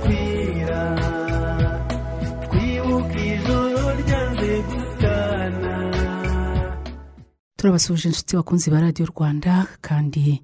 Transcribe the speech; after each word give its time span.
kwira 0.00 0.82
twibuka 2.44 3.16
ijoro 3.34 3.82
ryanze 4.00 4.50
gutana. 4.68 5.74
Turabasuhuje 7.56 8.08
inshuti 8.08 8.36
bakunzi 8.36 8.70
ba 8.70 8.80
radiyo 8.80 9.06
rwanda 9.06 9.66
kandi 9.80 10.42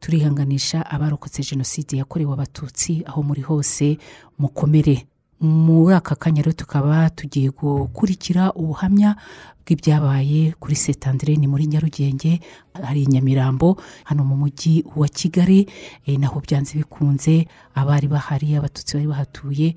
turihanganisha 0.00 0.86
abarokotse 0.90 1.42
jenoside 1.42 1.96
yakorewe 1.96 2.32
abatutsi 2.32 3.02
aho 3.06 3.22
muri 3.22 3.42
hose 3.42 3.98
mukomere. 4.38 5.06
Muri 5.40 5.94
aka 5.94 6.14
kanya 6.14 6.42
rero 6.42 6.52
tukaba 6.52 7.10
tugiye 7.10 7.48
gukurikira 7.50 8.52
ubuhamya 8.52 9.16
bw'ibyabaye 9.64 10.52
kuri 10.60 10.76
setandire 10.76 11.36
ni 11.36 11.46
muri 11.46 11.66
nyarugenge 11.66 12.40
hari 12.74 13.06
nyamirambo 13.06 13.80
hano 14.04 14.24
mu 14.24 14.36
mujyi 14.36 14.84
wa 14.96 15.08
kigali 15.08 15.68
eh, 16.06 16.18
naho 16.18 16.40
byanze 16.40 16.76
bikunze 16.78 17.46
abari 17.74 18.08
bahari 18.08 18.56
abatutsi 18.56 18.96
bari 18.96 19.08
bahatuye 19.08 19.68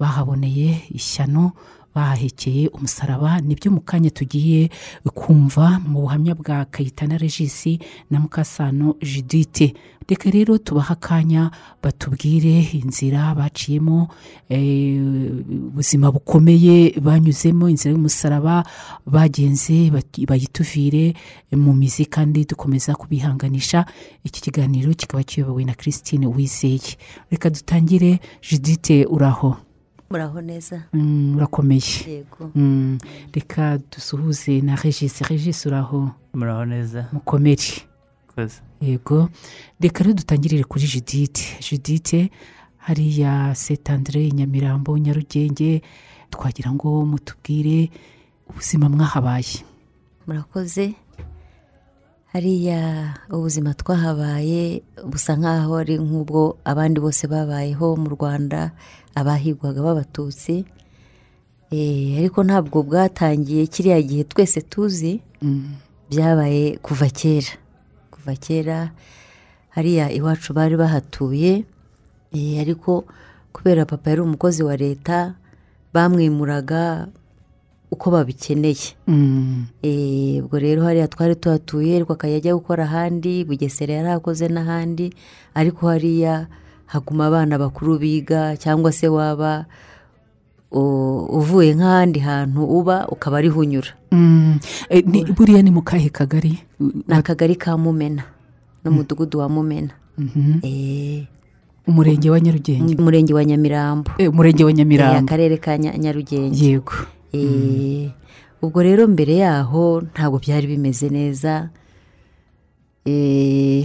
bahaboneye 0.00 0.88
ishyano 0.90 1.52
bahahekeye 1.94 2.68
umusaraba 2.68 3.40
ni 3.40 3.54
byo 3.54 3.70
mu 3.70 3.80
kanya 3.80 4.10
tugiye 4.10 4.70
kumva 5.14 5.80
mu 5.86 6.00
buhamya 6.00 6.34
bwa 6.34 6.64
kayitana 6.64 7.18
regisi 7.18 7.78
na 8.10 8.20
mukasano 8.20 8.94
judite 9.02 9.74
reka 10.08 10.30
rero 10.30 10.58
tubahe 10.58 10.92
akanya 10.92 11.50
batubwire 11.82 12.66
inzira 12.82 13.34
baciyemo 13.34 14.08
eh, 14.48 14.98
ubuzima 15.70 16.10
bukomeye 16.10 16.98
banyuzemo 17.00 17.68
inzira 17.70 17.94
y'umusaraba 17.94 18.64
bagenze 19.06 19.90
bayituvire 20.28 21.14
mu 21.54 21.72
mizi 21.74 22.06
kandi 22.06 22.44
dukomeza 22.44 22.94
kubihanganisha. 22.94 23.86
Iki 24.24 24.40
kiganiro 24.42 24.94
kikaba 24.94 25.22
kiyobowe 25.22 25.64
na 25.64 25.74
christine 25.74 26.26
wizeye 26.26 26.98
reka 27.30 27.50
dutangire 27.50 28.18
judite 28.42 29.06
uraho. 29.06 29.56
Muraho 30.10 30.40
neza 30.40 30.82
Mm, 30.92 31.36
urakomeye 31.36 32.02
yego. 32.06 32.50
Mm, 32.54 32.98
reka 33.32 33.78
dusuhuze 33.78 34.60
na 34.60 34.74
regisi 34.76 35.24
regisi 35.24 35.68
uraho. 35.68 36.10
Muraho 36.34 36.64
neza 36.64 37.06
mukomere. 37.12 37.86
Koze 38.34 38.58
yego. 38.80 39.28
Reka 39.80 40.02
rero 40.04 40.14
dutangirire 40.14 40.64
kuri 40.64 40.86
judite 40.86 41.42
judite 41.62 42.30
hariya 42.78 43.54
setandire 43.54 44.30
nyamirambo 44.32 44.98
nyarugenge 44.98 45.82
twagira 46.30 46.72
ngo 46.72 47.06
mutubwire 47.06 47.90
ubuzima 48.50 48.88
mwahabaye. 48.88 49.62
Murakoze. 50.26 50.94
Hariya 52.32 53.14
ubuzima 53.30 53.74
twahabaye 53.74 54.82
busa 55.06 55.34
nk'aho 55.38 55.76
ari 55.82 55.98
nk'ubwo 55.98 56.58
abandi 56.64 56.98
bose 57.02 57.26
babayeho 57.26 57.94
mu 57.98 58.08
rwanda. 58.14 58.70
Abahigwaga 59.14 59.82
b'abatutsi 59.82 60.64
Eh, 61.70 62.18
ariko 62.18 62.42
ntabwo 62.42 62.82
bwatangiye 62.82 63.62
kiriya 63.70 64.02
gihe 64.02 64.24
twese 64.26 64.58
tuzi 64.60 65.22
byabaye 66.10 66.82
kuva 66.82 67.06
kera. 67.06 67.54
Kuva 68.10 68.34
kera 68.34 68.90
hariya 69.70 70.10
iwacu 70.10 70.50
bari 70.50 70.74
bahatuye 70.74 71.62
eh, 72.34 72.58
ariko 72.58 73.06
kubera 73.54 73.86
papa 73.86 74.10
yari 74.10 74.22
umukozi 74.26 74.62
wa 74.66 74.74
leta 74.74 75.38
bamwimuraga 75.94 77.06
uko 77.90 78.10
babikeneye. 78.10 78.98
Mm, 79.06 79.66
Eh, 79.82 80.42
ubwo 80.42 80.58
rero 80.58 80.82
hariya 80.82 81.06
twari 81.06 81.38
tuhatuye 81.38 81.96
ariko 82.02 82.12
akajya 82.18 82.36
ajya 82.42 82.54
gukora 82.58 82.82
ahandi 82.90 83.46
bugesera 83.46 83.94
yari 83.94 84.10
akoze 84.10 84.50
n'ahandi 84.50 85.14
ariko 85.54 85.86
hariya 85.86 86.50
haguma 86.90 87.30
abana 87.30 87.54
bakuru 87.58 87.98
biga 88.02 88.58
cyangwa 88.58 88.90
se 88.92 89.06
waba 89.08 89.64
uvuye 90.70 91.74
nk'ahandi 91.74 92.18
hantu 92.22 92.62
uba 92.62 93.06
ukaba 93.10 93.38
ariho 93.38 93.58
unyura. 93.60 93.90
Mm. 94.12 94.58
Eh, 94.90 95.02
ni- 95.06 95.24
buriya 95.26 95.62
ni 95.62 95.70
mu 95.70 95.82
kahe 95.82 96.10
kagari? 96.10 96.62
Ni 96.78 97.14
akagari 97.14 97.56
ka 97.58 97.74
mumena 97.78 98.22
n'umudugudu 98.84 99.38
wa 99.42 99.48
mumena. 99.50 99.90
Mhm. 100.18 100.62
Eh, 100.62 101.26
umurenge 101.86 102.30
wa 102.30 102.38
nyarugenge? 102.40 102.94
Umurenge 102.98 103.34
wa 103.34 103.44
nyamirambo. 103.44 104.10
Eh, 104.18 104.30
umurenge 104.30 104.64
wa 104.64 104.72
nyamirambo. 104.72 105.26
Akarere 105.26 105.56
ka 105.58 105.74
Nya- 105.78 105.98
nyarugenge. 105.98 106.54
Yego. 106.54 106.94
Eh, 107.34 108.10
ubwo 108.62 108.82
rero 108.82 109.06
mbere 109.10 109.42
yaho 109.42 110.02
ntabwo 110.14 110.38
byari 110.38 110.66
bimeze 110.70 111.10
neza. 111.10 111.70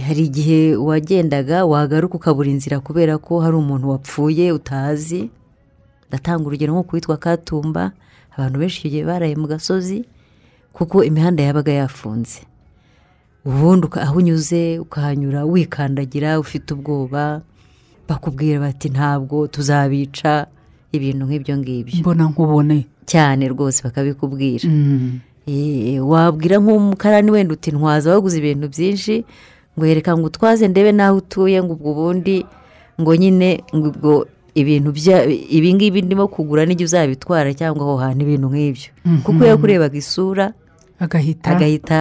Hari 0.06 0.22
igihe 0.28 0.76
wagendaga 0.76 1.64
wagaruka 1.64 2.14
ukabura 2.14 2.50
inzira 2.50 2.80
kubera 2.80 3.18
ko 3.18 3.40
hari 3.40 3.56
umuntu 3.56 3.90
wapfuye 3.90 4.52
utazi. 4.52 5.30
Ndatanga 6.08 6.46
urugero 6.46 6.72
nko 6.72 6.82
kuwitwa 6.82 7.16
katumba 7.16 7.92
abantu 8.36 8.58
benshi 8.58 8.78
icyo 8.78 8.90
gihe 8.90 9.04
baraye 9.04 9.34
mu 9.36 9.46
gasozi 9.48 10.04
kuko 10.72 11.04
imihanda 11.04 11.42
yabaga 11.42 11.72
yafunze. 11.72 12.40
Ubundi 13.44 13.86
aho 14.00 14.18
unyuze 14.18 14.78
ukahanyura 14.78 15.44
wikandagira 15.44 16.38
ufite 16.40 16.74
ubwoba 16.74 17.40
bakubwira 18.08 18.60
bati 18.60 18.88
ntabwo 18.88 19.46
tuzabica 19.48 20.46
ibintu 20.92 21.26
nk'ibyo 21.26 21.54
ngibyo. 21.58 21.98
Mbona 22.00 22.24
nkubone. 22.30 22.86
Cyane 23.06 23.48
rwose 23.48 23.82
bakabikubwira. 23.82 24.68
Mm, 24.68 25.18
Eh, 25.18 25.20
wabwira 26.02 26.58
nk'umukarani 26.58 27.30
wenda 27.30 27.54
uti 27.54 27.70
ntwaza 27.70 28.10
waguze 28.14 28.38
ibintu 28.38 28.68
byinshi 28.68 29.24
ngo 29.78 29.84
yereka 29.86 30.16
ngo 30.18 30.26
utwaze 30.26 30.68
ndebe 30.68 30.92
n'aho 30.92 31.16
utuye 31.22 31.62
ngo 31.62 31.72
ubwo 31.78 31.90
ubundi 31.92 32.46
ngo 33.00 33.12
nyine 33.16 33.62
ngo 33.76 33.88
ubwo 33.88 34.12
ibintu 34.54 34.90
bya 34.92 35.24
ibi 35.28 35.74
ngibi 35.74 36.02
ndimo 36.02 36.28
kugura 36.28 36.64
n'igihe 36.66 36.84
uzabitwara 36.88 37.54
cyangwa 37.54 37.82
aho 37.84 37.96
hantu 38.00 38.20
ibintu 38.24 38.46
nk'ibyo. 38.50 38.88
Kuko 39.22 39.38
iyo 39.44 39.46
yakurebaga 39.52 39.96
isura 39.98 40.46
agahita. 40.98 41.50
agahita 41.52 41.98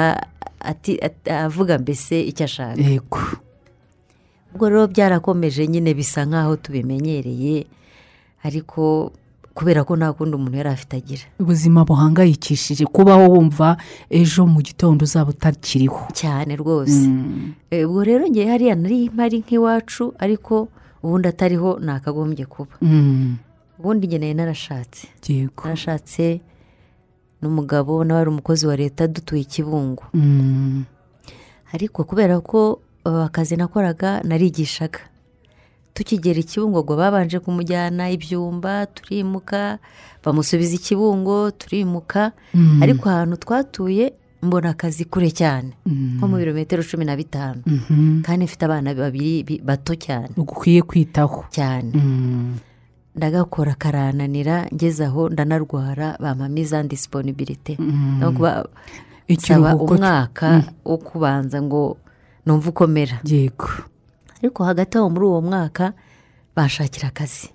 avuga 1.28 1.76
mbese 1.78 2.16
icyo 2.24 2.46
ashaka. 2.48 2.80
Yego. 2.82 3.20
Ubwo 4.56 4.70
rero 4.70 4.88
byarakomeje 4.88 5.68
nyine 5.68 5.92
bisa 5.94 6.24
nk'aho 6.26 6.56
tubimenyereye 6.56 7.68
ariko 8.44 9.12
kubera 9.56 9.84
ko 9.88 9.96
nta 9.96 10.12
kundi 10.14 10.36
umuntu 10.36 10.58
yari 10.60 10.70
afite 10.70 10.94
agira. 11.00 11.24
Ubuzima 11.40 11.88
buhangayikishije. 11.88 12.86
Kubaho 12.92 13.32
wumva 13.32 13.78
ejo 14.12 14.44
mu 14.46 14.60
gitondo 14.62 15.08
uzaba 15.08 15.32
utakiriho. 15.32 16.12
Cyane 16.12 16.56
rwose. 16.60 17.08
Mm, 17.08 17.56
ubwo 17.88 18.04
rero 18.04 18.28
ngewe 18.28 18.52
hariya 18.52 18.76
nari 18.76 19.08
mpari 19.10 19.40
nk'iwacu 19.40 20.12
ariko 20.20 20.68
ubundi 21.04 21.28
atariho 21.32 21.80
nakagombye 21.80 22.46
kuba. 22.46 22.76
Mm, 22.84 23.38
ubundi 23.80 24.08
nge 24.08 24.18
nari 24.20 24.34
narashatse 24.36 25.08
narashatse 25.64 26.42
n'umugabo 27.42 28.04
nawe 28.04 28.22
ari 28.22 28.30
umukozi 28.30 28.68
wa 28.68 28.76
leta 28.76 29.08
dutuye 29.08 29.42
i 29.42 29.46
kibungo. 29.46 30.04
Mm, 30.14 30.84
ariko 31.72 32.04
kubera 32.04 32.40
ko 32.44 32.80
uh, 33.06 33.24
akazi 33.24 33.56
nakoraga 33.56 34.20
narigishaga. 34.24 35.00
Tukigera 35.96 36.40
i 36.40 36.44
kibungo 36.44 36.84
ngo 36.84 36.94
babanje 37.00 37.40
kumujyana 37.40 38.12
ibyumba 38.12 38.86
turimuka 38.92 39.80
bamusubiza 40.24 40.76
i 40.76 40.78
kibungo 40.84 41.52
turimuka. 41.56 42.32
Mm, 42.54 42.84
ariko 42.84 43.10
ahantu 43.10 43.38
twatuye 43.40 44.14
mbona 44.44 44.70
akazi 44.76 45.06
kure 45.08 45.32
cyane. 45.32 45.72
Mm, 45.88 46.18
nko 46.20 46.28
mu 46.28 46.36
birometero 46.38 46.84
cumi 46.84 47.06
na 47.08 47.16
bitanu. 47.16 47.64
Mhm. 47.66 48.22
kandi 48.28 48.46
mfite 48.46 48.66
abana 48.68 48.92
babiri 48.94 49.44
bi- 49.48 49.62
bato 49.64 49.96
cyane. 49.96 50.36
Ugukwiye 50.38 50.82
kwitaho. 50.84 51.46
Cyane. 51.50 51.92
Mm, 51.96 52.60
ndagakora 53.16 53.74
karananira 53.80 54.68
ngeze 54.74 55.06
aho 55.08 55.30
ndanarwara 55.32 56.20
no 58.20 58.32
kuba 58.36 58.68
nsaba 59.30 59.72
ikiruhuko 59.72 59.94
umwaka 59.96 60.64
wo 60.86 60.98
kubanza 60.98 61.62
ngo 61.64 61.98
numve 62.46 62.70
ukomera. 62.70 63.20
Yego. 63.24 63.70
Ariko 64.40 64.64
hagati 64.64 64.98
aho 64.98 65.10
muri 65.10 65.26
uwo 65.26 65.42
mwaka 65.42 65.94
bashakira 66.56 67.08
akazi. 67.08 67.50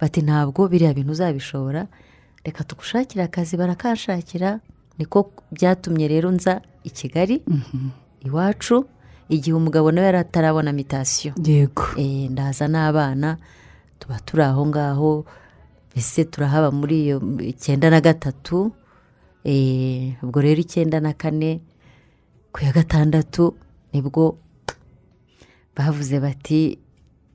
Bati 0.00 0.20
ntabwo 0.22 0.68
biriya 0.68 0.94
bintu 0.94 1.12
uzabishobora. 1.12 1.86
Reka 2.44 2.64
tugushakire 2.64 3.24
akazi. 3.24 3.56
Barakanshakira 3.56 4.60
niko 4.98 5.32
byatumye 5.52 6.08
rero 6.08 6.30
nza 6.30 6.60
i 6.84 6.90
kigali 6.90 7.42
Mhm. 7.46 7.88
iwacu 8.26 8.84
igihe 9.28 9.54
umugabo 9.56 9.90
nawe 9.92 10.06
yari 10.06 10.18
atarabona 10.18 10.72
mitasiyo 10.72 11.34
yego. 11.44 11.82
Eh, 11.96 12.30
ndaza 12.30 12.68
n'abana 12.68 13.36
tuba 13.98 14.20
turi 14.20 14.42
aho 14.42 14.66
ngaho 14.66 15.24
mbese 15.90 16.24
turahaba 16.24 16.70
muri 16.70 17.02
iyo 17.04 17.16
icyenda 17.42 17.90
na 17.90 18.00
gatatu 18.00 18.72
Eh, 19.46 20.18
ubwo 20.22 20.40
rero 20.42 20.58
icyenda 20.60 20.98
na 21.00 21.12
kane 21.14 21.60
ku 22.52 22.64
ya 22.66 22.72
gatandatu 22.74 23.54
ni 23.92 24.02
bwo 24.02 24.38
bavuze 25.76 26.20
bati 26.20 26.78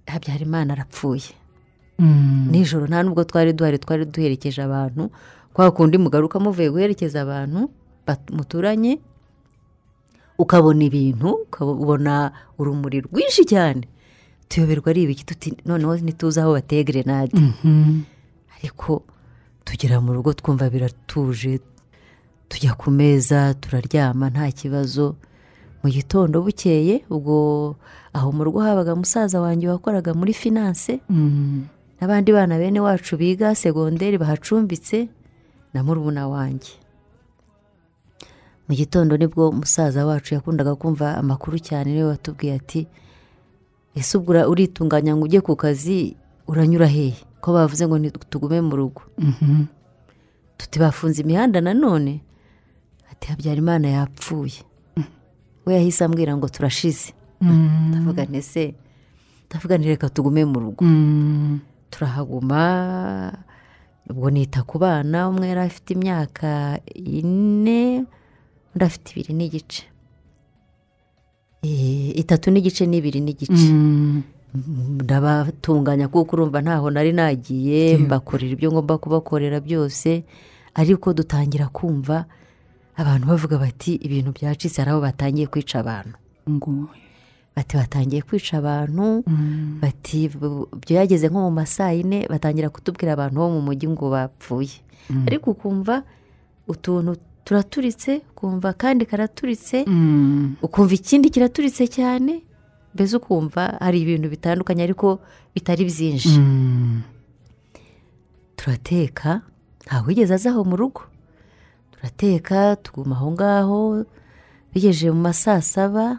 habyarimana 0.08 0.74
arapfuye. 0.74 1.32
Mm, 2.00 2.48
nijoro 2.52 2.88
nta 2.88 3.04
nubwo 3.04 3.24
twari 3.24 3.54
duhari 3.54 3.78
twari 3.80 4.06
duherekeje 4.06 4.62
abantu 4.64 5.12
kwa 5.54 5.72
kundi 5.72 5.98
mugaruka 5.98 6.40
muvuye 6.40 6.70
guherekeza 6.74 7.22
abantu 7.22 7.70
muturanye 8.34 9.00
ukabona 10.38 10.84
ibintu 10.84 11.30
ukabona 11.46 12.32
urumuri 12.58 13.02
rwinshi 13.06 13.46
cyane. 13.46 13.86
Tuyoberwa 14.50 14.90
ari 14.92 15.04
ibiki? 15.04 15.24
Tuti 15.26 15.54
noneho 15.66 15.96
ntituzi 15.98 16.40
aho 16.40 16.54
bateye 16.58 16.84
gerenade 16.84 17.32
Mhm. 17.40 18.02
ariko 18.58 19.04
tugera 19.64 20.02
mu 20.02 20.12
rugo 20.14 20.34
twumva 20.34 20.68
biratuje 20.70 21.60
tujya 22.50 22.74
ku 22.76 22.92
meza 22.92 23.54
turaryama 23.54 24.30
nta 24.30 24.52
kibazo. 24.52 25.16
Mu 25.84 25.90
gitondo 25.90 26.42
bukeye 26.42 27.06
ubwo 27.10 27.76
aho 28.14 28.32
mu 28.32 28.44
rugo 28.44 28.60
habaga 28.60 28.96
musaza 28.96 29.42
wanjye 29.42 29.68
wakoraga 29.70 30.14
muri 30.14 30.34
finance. 30.34 31.00
Mm. 31.10 31.66
n'abandi 32.02 32.34
bana 32.34 32.58
bene 32.58 32.80
wacu 32.80 33.18
biga 33.18 33.56
segonderi 33.56 34.18
bahacumbitse 34.18 35.10
na 35.74 35.84
murumuna 35.84 36.28
wanjye. 36.28 36.74
Mu 38.68 38.74
gitondo 38.76 39.18
ni 39.18 39.28
bwo 39.28 39.52
musaza 39.52 40.06
wacu 40.06 40.34
yakundaga 40.34 40.76
kumva 40.76 41.18
amakuru 41.18 41.60
cyane 41.60 41.94
ni 41.94 42.02
we 42.02 42.10
watubwiye 42.10 42.54
ati 42.56 42.88
ese 43.96 44.18
ubwo 44.18 44.34
uritunganya 44.50 45.16
ngo 45.16 45.26
ujye 45.26 45.42
ku 45.42 45.56
kazi 45.56 46.16
uranyura 46.48 46.88
hehe 46.88 47.14
ko 47.42 47.54
bavuze 47.54 47.88
ngo 47.88 48.00
tugume 48.30 48.62
mu 48.62 48.76
rugo. 48.76 49.02
Mhm. 49.18 49.66
tuti 50.58 50.80
bafunze 50.80 51.22
imihanda 51.22 51.62
nanone 51.62 52.22
ati 53.12 53.28
habyarimana 53.28 53.88
yapfuye. 53.88 54.62
We 55.66 55.74
yahise 55.74 56.04
ambwira 56.06 56.38
ngo 56.38 56.50
turashize 56.50 57.14
Mm. 57.42 57.90
ndavuga 57.90 58.26
nti 58.26 58.42
se 58.42 58.74
ndavuga 59.50 59.78
reka 59.78 60.10
tugume 60.10 60.46
mu 60.46 60.60
rugo 60.60 60.86
Mm. 60.86 61.60
turahaguma 61.90 62.62
ubwo 64.10 64.30
nita 64.30 64.62
ku 64.64 64.78
bana 64.80 65.30
umwe 65.30 65.48
yari 65.50 65.62
afite 65.66 65.94
imyaka 65.98 66.80
ine 66.96 68.06
undi 68.76 68.84
afite 68.86 69.08
ibiri 69.18 69.34
n'igice 69.34 69.84
Eh, 71.64 72.18
itatu 72.18 72.50
n'igice 72.52 72.86
n'ibiri 72.90 73.22
n'igice 73.22 73.70
Mm. 73.74 74.22
ndabatunganya 75.02 76.08
kuko 76.12 76.36
urumva 76.36 76.62
ntaho 76.62 76.90
nari 76.92 77.14
nagiye 77.14 77.98
mbakorera 77.98 78.52
ibyo 78.54 78.70
ngomba 78.74 78.98
kubakorera 78.98 79.60
byose 79.62 80.24
ariko 80.76 81.14
dutangira 81.14 81.68
kumva 81.72 82.26
abantu 83.02 83.26
bavuga 83.28 83.58
bati 83.58 83.96
ibintu 83.98 84.32
byacitse 84.32 84.82
hari 84.82 84.92
aho 84.92 85.02
batangiye 85.02 85.48
kwica 85.48 85.76
abantu. 85.82 86.16
Ngo? 86.50 86.90
Bati 87.56 87.74
batangiye 87.78 88.22
kwica 88.22 88.58
abantu. 88.58 89.24
Mm. 89.28 89.80
bati 89.82 90.30
byageze 90.88 91.28
nko 91.30 91.40
mu 91.42 91.52
ma 91.52 91.66
saa 91.66 91.92
yine 91.92 92.28
batangira 92.30 92.70
kutubwira 92.70 93.14
abantu 93.14 93.36
bo 93.42 93.50
mu 93.50 93.62
mujyi 93.62 93.88
ngo 93.90 94.10
bapfuye. 94.10 94.78
Ariko 95.28 95.52
ukumva 95.52 96.04
utuntu 96.68 97.16
turaturitse 97.44 98.22
ukumva 98.32 98.74
kandi 98.78 99.06
karaturitse 99.06 99.84
Mm. 99.88 100.56
ukumva 100.62 100.94
ikindi 100.94 101.30
kiraturitse 101.34 101.88
cyane 101.90 102.42
mbese 102.94 103.18
ukumva 103.18 103.76
hari 103.82 104.02
ibintu 104.06 104.30
bitandukanye 104.30 104.84
ariko 104.86 105.20
bitari 105.56 105.84
byinshi. 105.90 106.38
Mm. 106.40 107.02
turateka 108.56 109.42
ntawe 109.86 110.06
wigeze 110.08 110.34
aza 110.34 110.50
aho 110.54 110.64
mu 110.64 110.76
rugo. 110.78 111.02
Turateka 112.02 112.76
tuguma 112.82 113.16
aho 113.16 113.32
ngaho 113.32 114.06
bigejeje 114.74 115.12
mu 115.14 115.22
ma 115.22 115.34
saa 115.34 115.62
saba 115.62 116.18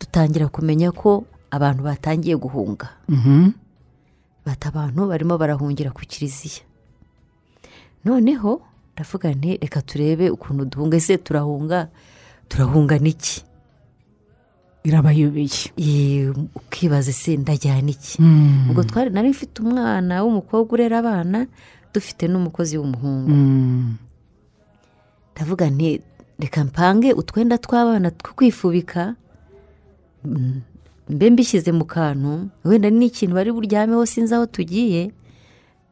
dutangira 0.00 0.48
kumenya 0.48 0.92
ko 0.96 1.24
abantu 1.50 1.82
batangiye 1.84 2.36
guhunga 2.40 2.88
Mhm. 3.08 3.52
bata 4.46 4.68
abantu 4.72 5.08
barimo 5.08 5.36
barahungira 5.38 5.92
ku 5.92 6.00
kiliziya 6.08 6.64
noneho 8.04 8.62
ndavuga 8.96 9.28
nti 9.36 9.58
reka 9.60 9.82
turebe 9.84 10.30
ukuntu 10.32 10.64
duhunga 10.72 10.96
ese 10.96 11.18
turahunga 11.20 11.88
turahunga 12.48 12.96
n'iki 12.98 13.44
birabayobeye 14.84 15.72
Ee, 15.76 16.28
ukibaza 16.56 17.10
ese 17.12 17.36
ndajyana 17.36 17.90
iki 17.92 18.22
Mm. 18.22 18.70
ubwo 18.72 18.82
twari 18.88 19.10
nari 19.12 19.28
mfite 19.36 19.60
umwana 19.60 20.24
w'umukobwa 20.24 20.72
urera 20.80 20.98
abana 21.04 21.44
dufite 21.92 22.24
n'umukozi 22.28 22.76
w'umuhungu 22.80 23.30
Mm. 23.30 23.96
Ndavuga 25.34 25.70
nti 25.70 26.00
reka 26.38 26.64
mpange 26.64 27.12
utwenda 27.12 27.58
tw'abana 27.58 28.10
two 28.10 28.32
kwifubika. 28.34 29.14
Mm, 30.24 30.60
mbe 31.08 31.30
mbishyize 31.30 31.72
mu 31.72 31.84
kantu. 31.84 32.48
Wenda 32.64 32.90
ni 32.90 33.06
ikintu 33.06 33.34
bari 33.34 33.52
buryameho 33.52 34.06
sinzi 34.06 34.34
aho 34.34 34.46
tugiye. 34.46 35.12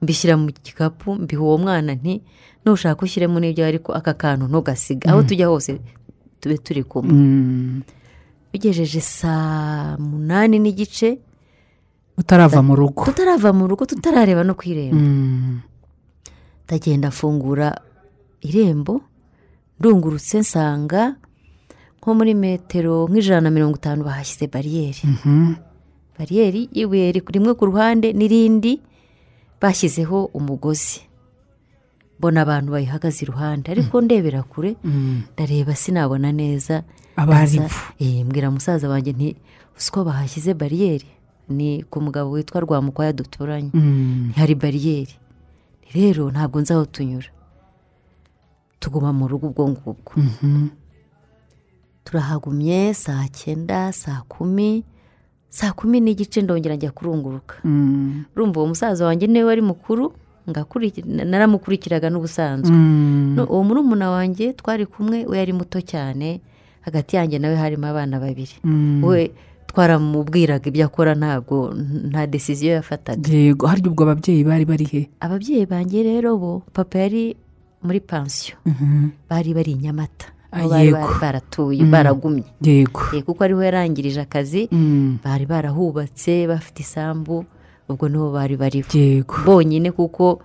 Mbishyira 0.03 0.37
mu 0.37 0.51
gikapu 0.65 1.15
mbiha 1.15 1.43
uwo 1.43 1.59
mwana 1.59 1.95
nti 1.95 2.23
nushaka 2.65 3.03
ushyiremo 3.05 3.41
n'ibyo 3.41 3.67
ariko 3.67 3.93
aka 3.95 4.15
kantu 4.15 4.47
ntugasiga 4.49 5.11
aho 5.11 5.23
tujya 5.23 5.47
hose 5.47 5.79
tube 6.41 6.59
turi 6.59 6.83
kumwe. 6.85 7.13
Mm. 7.13 7.83
bigejeje 8.53 9.01
saa 9.01 9.97
munani 9.99 10.59
n'igice. 10.59 11.19
Utarava 12.19 12.63
mu 12.63 12.77
rugo. 12.77 13.05
Tutarava 13.05 13.53
mu 13.53 13.67
rugo 13.67 13.85
tutarareba 13.87 14.45
no 14.45 14.55
ku 14.55 14.63
irembo 14.69 14.97
Mm. 14.97 15.61
ndagenda 16.67 17.09
afungura 17.09 17.79
irembo. 18.41 19.01
Ndungurutse 19.83 20.39
nsanga 20.39 21.17
nko 21.99 22.15
muri 22.15 22.35
metero 22.39 23.07
nk'ijana 23.11 23.41
na 23.41 23.51
mirongo 23.51 23.77
itanu 23.83 24.05
bahashyize 24.07 24.47
bariyeri 24.47 25.03
Mhm. 25.03 25.55
bariyeri 26.19 26.69
y'ibuye 26.71 27.11
ri- 27.19 27.27
rimwe 27.35 27.55
ku 27.59 27.67
ruhande 27.67 28.15
n'irindi 28.15 28.79
bashyizeho 29.61 30.31
umugozi. 30.35 31.03
Mbona 32.19 32.47
abantu 32.47 32.73
bayihagaze 32.79 33.27
iruhande 33.27 33.67
ariko 33.75 33.99
ndebera 34.01 34.43
kure 34.47 34.77
Mm. 34.85 35.23
ndareba 35.35 35.75
sinabona 35.75 36.31
neza. 36.33 36.83
Eh, 37.99 38.23
mbwira 38.27 38.51
musaza 38.55 38.87
wanjye 38.89 39.13
nti 39.13 39.29
ko 39.91 40.05
bahashyize 40.07 40.55
bariyeri 40.55 41.07
ni 41.51 41.83
ku 41.91 41.99
mugabo 42.01 42.31
witwa 42.39 42.61
rwamukwaya 42.63 43.11
duturanye 43.13 43.71
Mm. 43.75 44.31
hari 44.39 44.55
bariyeri 44.55 45.15
rero 45.95 46.31
ntabwo 46.31 46.63
nzi 46.63 46.71
aho 46.73 46.87
tunyura. 46.87 47.31
Tuguma 48.83 49.13
mu 49.15 49.29
rugo 49.31 49.47
ubwo 49.55 49.69
ngubwo 49.71 50.13
turahagumye 52.05 52.95
saa 52.95 53.29
cyenda 53.31 53.93
saa 53.93 54.23
kumi 54.29 54.85
saa 55.49 55.73
kumi 55.73 56.01
n'igice 56.01 56.43
ndongera 56.43 56.75
njya 56.75 56.91
kurunguruka 56.91 57.55
urumva 58.37 58.61
uwo 58.61 58.69
musaza 58.69 59.07
wanjye 59.07 59.27
ni 59.27 59.39
we 59.39 59.45
wari 59.45 59.63
mukuru 59.63 60.13
naramukurikiraga 61.25 62.11
n'ubusanzwe. 62.11 62.75
No, 63.37 63.45
uwo 63.47 63.63
murumuna 63.65 64.11
wanjye 64.11 64.53
twari 64.53 64.87
kumwe 64.87 65.23
we 65.27 65.39
yari 65.39 65.53
muto 65.53 65.79
cyane 65.81 66.41
hagati 66.81 67.17
yanjye 67.17 67.39
nawe 67.39 67.55
harimo 67.57 67.87
abana 67.87 68.19
babiri 68.21 68.59
we 69.07 69.31
twaramubwiraga 69.71 70.67
ibyo 70.69 70.85
akora 70.91 71.15
ntabwo 71.15 71.71
nta 72.11 72.27
desiziyo 72.27 72.73
yafataga 72.83 73.31
yego 73.33 73.67
harya 73.71 73.87
ubwo 73.87 74.03
ababyeyi 74.03 74.43
bari 74.45 74.65
bari 74.67 74.85
he 74.85 75.03
ababyeyi 75.23 75.67
banjye 75.67 76.03
rero 76.03 76.35
bo 76.37 76.63
papa 76.75 76.99
yari 77.07 77.37
muri 77.85 78.01
pansiyo 78.01 78.57
Mhm. 78.67 79.09
bari 79.31 79.55
bari 79.55 79.73
i 79.73 79.79
nyamata 79.79 80.27
Ah, 80.53 80.59
aho 80.61 80.69
bari 80.69 80.87
yego. 80.87 80.99
bari 81.01 81.19
baratuye 81.21 81.85
baragumye 81.85 82.45
yego 82.61 83.01
kuko 83.25 83.41
ariho 83.45 83.63
yarangirije 83.63 84.21
akazi 84.21 84.69
Mm. 84.73 85.19
bari 85.25 85.47
barahubatse 85.47 86.47
bafite 86.47 86.81
isambu 86.85 87.45
ubwo 87.89 88.09
ni 88.09 88.17
ho 88.19 88.31
bari 88.33 88.57
bariho 88.57 88.89
yego 88.93 89.35
bonyine 89.45 89.91
kuko 89.93 90.41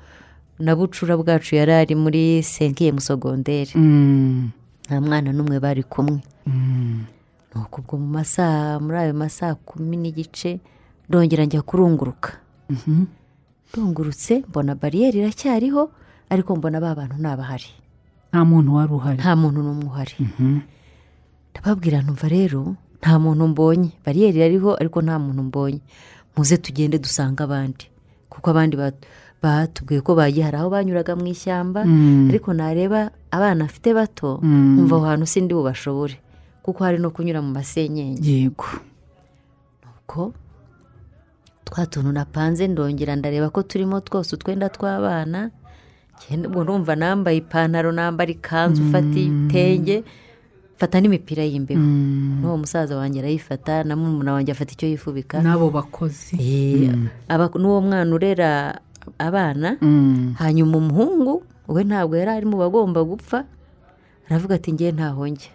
na 0.59 0.73
bucura 0.75 1.17
bwacu 1.17 1.55
yari 1.55 1.73
ari 1.73 1.95
muri 1.95 2.41
senkiye 2.43 2.91
musogonderi 2.91 3.71
Mm. 3.75 4.49
nta 4.87 5.01
mwana 5.01 5.29
n'umwe 5.35 5.59
bari 5.59 5.83
kumwe 5.83 6.23
Mm. 6.47 7.03
nuko 7.55 7.81
ubwo 7.83 7.99
mu 7.99 8.07
masaha 8.07 8.79
muri 8.79 8.97
ayo 8.97 9.13
masaha 9.13 9.55
kumi 9.59 9.97
n'igice 9.99 10.59
ndongera 11.09 11.43
njya 11.45 11.61
kurunguruka 11.61 12.39
Mhm. 12.71 13.05
ndungurutse 13.71 14.43
mbona 14.49 14.75
bariyeri 14.75 15.19
iracyariho 15.19 15.91
ariko 16.29 16.55
mbona 16.55 16.79
ba 16.81 16.95
bantu 16.95 17.15
ntabahari 17.19 17.69
nta 18.31 18.43
muntu 18.45 18.75
wari 18.75 18.93
uhari. 18.93 19.17
Nta 19.23 19.33
muntu 19.39 19.59
n'umwe 19.63 19.85
uhari. 19.87 20.15
Mhm. 20.19 20.59
ndababwira 21.51 22.01
numva 22.03 22.27
rero 22.27 22.75
nta 23.01 23.13
muntu 23.19 23.47
mbonye. 23.47 23.89
Bariyeri 24.05 24.39
iriho 24.45 24.75
ariko 24.75 24.99
nta 25.01 25.15
muntu 25.19 25.41
mbonye. 25.47 25.79
Muze 26.35 26.57
tugende 26.59 26.99
dusanga 26.99 27.43
abandi. 27.47 27.87
Kuko 28.29 28.49
abandi 28.51 28.75
ba- 28.77 28.91
batubwiye 29.41 30.01
ko 30.03 30.11
bagiye 30.15 30.43
hari 30.45 30.57
aho 30.59 30.69
banyuraga 30.69 31.15
mu 31.15 31.25
ishyamba 31.31 31.85
Mm. 31.85 32.29
ariko 32.29 32.53
nareba 32.53 33.09
abana 33.31 33.65
afite 33.65 33.93
bato 33.95 34.37
Mm. 34.43 34.75
nkumva 34.75 34.95
aho 34.97 35.05
hantu 35.07 35.25
sindi 35.25 35.53
bubashobore 35.55 36.17
kuko 36.61 36.83
hari 36.83 36.97
no 36.99 37.09
kunyura 37.15 37.39
mu 37.41 37.49
masenyenge 37.55 38.21
yego. 38.21 38.67
Ko 40.05 40.33
twa 41.65 41.85
tuntu 41.85 42.11
napanze 42.11 42.67
ndongera 42.67 43.15
ndareba 43.15 43.49
ko 43.49 43.63
turimo 43.63 43.99
twose 44.01 44.35
utwenda 44.35 44.69
tw'abana 44.69 45.49
ubwo 46.47 46.63
numva 46.63 46.95
nambaye 46.95 47.37
ipantaro 47.39 47.91
nambara 47.91 48.31
ikanzu 48.31 48.83
ufata 48.83 49.15
ibitenge 49.19 50.03
mfata 50.77 51.01
n'imipira 51.01 51.41
y'imbeho. 51.43 51.81
Mm. 51.81 52.37
n'uwo 52.41 52.57
musaza 52.61 52.93
wanjye 52.97 53.19
arayifata 53.19 53.83
na 53.83 53.95
murumuna 53.97 54.33
wanjye 54.37 54.51
afata 54.51 54.73
icyo 54.77 54.87
yifubika. 54.93 55.41
N'abo 55.41 55.69
bakozi. 55.73 56.37
Eh, 56.37 56.93
aba- 57.29 57.49
n'uwo 57.57 57.81
mwana 57.81 58.11
urera 58.15 58.77
abana 59.17 59.77
Mm. 59.81 60.35
hanyuma 60.37 60.77
umuhungu 60.77 61.43
we 61.67 61.83
ntabwo 61.83 62.13
yari 62.17 62.31
ari 62.31 62.45
mu 62.45 62.57
bagomba 62.61 63.01
gupfa 63.03 63.45
aravuga 64.29 64.55
ati 64.61 64.73
ngewe 64.73 64.91
ntaho 64.91 65.27
njya. 65.27 65.51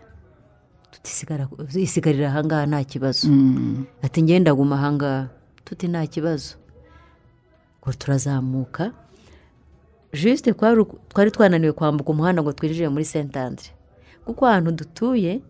Isigarira 1.74 2.28
ahangaha 2.28 2.66
nta 2.66 2.84
kibazo. 2.84 3.28
Mm. 3.28 3.84
ati 4.02 4.22
ngewe 4.22 4.38
ndaguma 4.42 4.76
ahangaha. 4.76 5.28
Tuti 5.64 5.88
nta 5.88 6.06
kibazo. 6.06 6.56
Ngo 7.82 7.92
turazamuka 7.98 8.92
jisite 10.12 10.52
twari 11.08 11.30
twananiwe 11.30 11.72
kwambuka 11.72 12.10
umuhanda 12.12 12.42
ngo 12.42 12.52
twinjire 12.52 12.88
muri 12.88 13.04
sentandire 13.04 13.70
kuko 14.24 14.46
ahantu 14.46 14.70
dutuye 14.72 15.40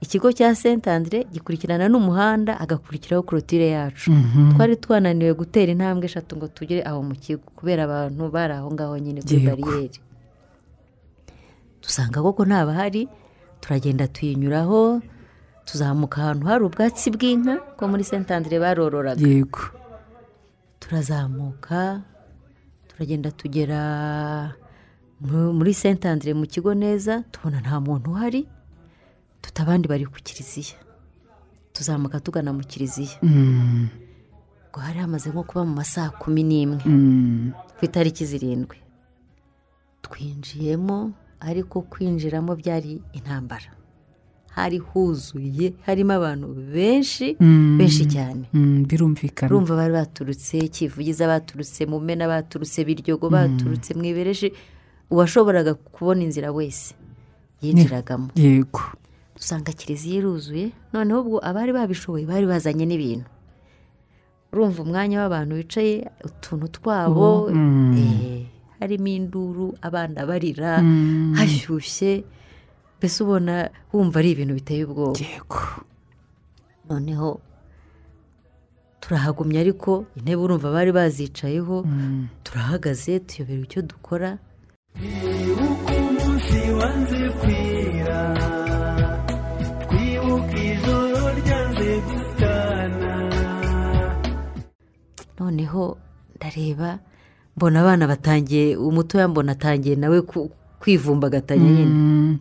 ikigo 0.00 0.28
cya 0.32 0.54
sentandire 0.54 1.24
gikurikirana 1.32 1.88
n'umuhanda 1.88 2.54
hagakurikiraho 2.60 3.22
korotire 3.24 3.68
yacu. 3.72 4.12
Twari 4.54 4.76
twananiwe 4.76 5.32
gutera 5.34 5.72
intambwe 5.72 6.04
eshatu 6.06 6.36
ngo 6.36 6.46
tugere 6.52 6.82
aho 6.84 7.00
mu 7.02 7.14
kigo 7.16 7.42
kubera 7.56 7.84
abantu 7.88 8.28
bari 8.30 8.52
aho 8.52 8.68
ngaho 8.72 8.98
nyine 9.00 9.20
kuri 9.24 9.40
bariyeri. 9.48 9.98
Dusanga 11.82 12.20
koko 12.22 12.44
ntabahari 12.44 13.08
turagenda 13.60 14.04
tuyinyuraho 14.12 15.00
tuzamuka 15.64 16.16
ahantu 16.22 16.44
hari 16.46 16.62
ubwatsi 16.68 17.08
bw'inka 17.10 17.54
ko 17.80 17.82
muri 17.88 18.04
sentandire 18.04 18.60
barororaga. 18.60 19.24
Yego. 19.24 19.64
Turazamuka 20.84 22.04
turagenda 22.94 23.30
tugera 23.34 23.80
mu- 25.20 25.52
muri 25.52 25.74
sentandire 25.74 26.34
mu 26.34 26.46
kigo 26.46 26.74
neza 26.74 27.22
tubona 27.32 27.58
nta 27.60 27.80
muntu 27.82 28.10
uhari 28.14 28.46
tuta 29.42 29.62
abandi 29.62 29.88
bari 29.88 30.06
ku 30.06 30.16
kiliziya. 30.22 30.78
Tuzamuka 31.74 32.20
tugana 32.22 32.52
mu 32.54 32.62
kiliziya. 32.62 33.18
Mm, 33.22 33.88
ngo 34.70 34.78
hari 34.80 34.98
hamaze 35.02 35.30
nko 35.30 35.42
kuba 35.42 35.64
mu 35.66 35.74
ma 35.74 35.84
saa 35.84 36.10
kumi 36.10 36.42
n'imwe. 36.46 36.80
Mm, 36.86 37.52
ku 37.78 37.82
itariki 37.84 38.22
zirindwi. 38.26 38.78
Twinjiyemo 40.02 41.12
ariko 41.40 41.82
kwinjiramo 41.82 42.54
byari 42.56 43.02
intambara. 43.12 43.70
Hari 44.54 44.78
huzuye 44.78 45.74
harimo 45.86 46.12
abantu 46.14 46.46
benshi 46.74 47.36
Mm. 47.40 47.78
benshi 47.78 48.06
cyane. 48.06 48.44
Mm, 48.54 48.86
birumvikana. 48.88 49.50
Urumva 49.50 49.74
bari 49.76 49.92
baturutse 49.92 50.68
kivugiza 50.70 51.26
baturutse 51.26 51.86
mu 51.90 51.98
mena 52.00 52.26
baturutse 52.30 52.84
biryogo 52.86 53.26
baturutse 53.30 53.94
mu 53.98 54.04
ibereshi 54.06 54.52
uwashoboraga 55.10 55.74
kubona 55.74 56.22
inzira 56.22 56.52
wese 56.54 56.94
yinjiragamo. 57.62 58.30
Yego. 58.38 58.80
Dusanga 59.34 59.72
kiliziya 59.74 60.16
iruzuye 60.22 60.70
noneho 60.94 61.20
ubwo 61.20 61.38
abari 61.42 61.72
babishoboye 61.74 62.22
bari 62.26 62.46
bazanye 62.46 62.86
n'ibintu. 62.86 63.26
Urumva 64.54 64.82
umwanya 64.86 65.18
w'abantu 65.26 65.52
bicaye 65.58 66.06
utuntu 66.24 66.68
twabo 66.78 67.50
Mm. 67.50 67.94
eh, 67.98 68.46
harimo 68.78 69.08
induru 69.10 69.74
abana 69.82 70.22
barira 70.26 70.78
Mm. 70.78 71.34
hashyushye 71.34 72.22
mbese 73.04 73.20
ubona 73.20 73.54
wumva 73.92 74.16
ari 74.18 74.30
ibintu 74.32 74.54
biteye 74.56 74.82
ubwoba 74.88 75.20
yego 75.20 75.60
noneho 76.88 77.36
turahagumya 79.00 79.60
ariko 79.60 80.06
intebe 80.16 80.40
urumva 80.40 80.72
bari 80.72 80.88
bazicayeho 80.96 81.84
turahagaze 82.44 83.20
tuyobera 83.28 83.60
icyo 83.68 83.80
dukora 83.84 84.30
twibuka 84.96 85.92
umunsi 86.00 86.58
wanze 86.80 87.20
kwira 87.40 88.18
twibuka 89.84 90.56
ijoro 90.72 91.20
ryanze 91.44 91.88
gutana 92.08 93.12
noneho 95.38 95.82
ndareba 96.36 96.90
mbona 97.56 97.76
abana 97.84 98.04
batangiye 98.08 98.76
umutoya 98.80 99.28
mbona 99.28 99.52
atangiye 99.52 99.96
nawe 100.00 100.18
kwivumbagatanya 100.80 101.68
nyine 101.70 102.38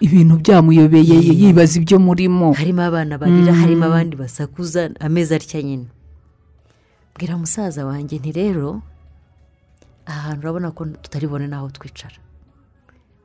ibintu 0.00 0.34
byamuyobeye 0.42 1.16
yibaza 1.40 1.74
ibyo 1.80 1.98
murimo. 2.00 2.52
Harimo 2.56 2.82
abana 2.82 3.18
barira 3.18 3.52
harimo 3.52 3.84
abandi 3.86 4.16
basakuza 4.16 4.90
ameza 5.00 5.36
atya 5.36 5.62
nyine. 5.62 5.86
Bwira 7.14 7.36
musaza 7.36 7.84
wanjye 7.86 8.16
nti 8.18 8.32
rero 8.32 8.82
aha 10.06 10.20
hantu 10.32 10.42
urabona 10.42 10.70
ko 10.72 10.84
tutari 11.02 11.26
bubone 11.26 11.46
n'aho 11.46 11.68
twicara. 11.70 12.16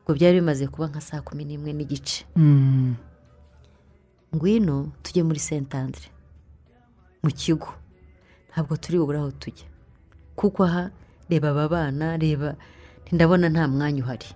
Ngo 0.03 0.11
byari 0.13 0.39
bimaze 0.43 0.67
kuba 0.67 0.87
nka 0.91 1.01
saa 1.01 1.21
kumi 1.23 1.43
n'imwe 1.47 1.71
n'igice. 1.73 2.25
Mm, 2.35 2.95
ngwino 4.35 4.91
tujye 5.03 5.23
muri 5.23 5.39
sentandire 5.39 6.09
mu 7.23 7.31
kigo. 7.31 7.71
Ntabwo 8.51 8.75
turi 8.77 8.99
bubure 8.99 9.19
aho 9.19 9.31
tujya. 9.31 9.65
Kuko 10.35 10.63
aha 10.67 10.91
reba 11.31 11.49
aba 11.55 11.67
bana 11.71 12.17
reba 12.19 12.55
ndabona 13.11 13.49
nta 13.49 13.67
mwanya 13.67 14.03
uhari. 14.03 14.27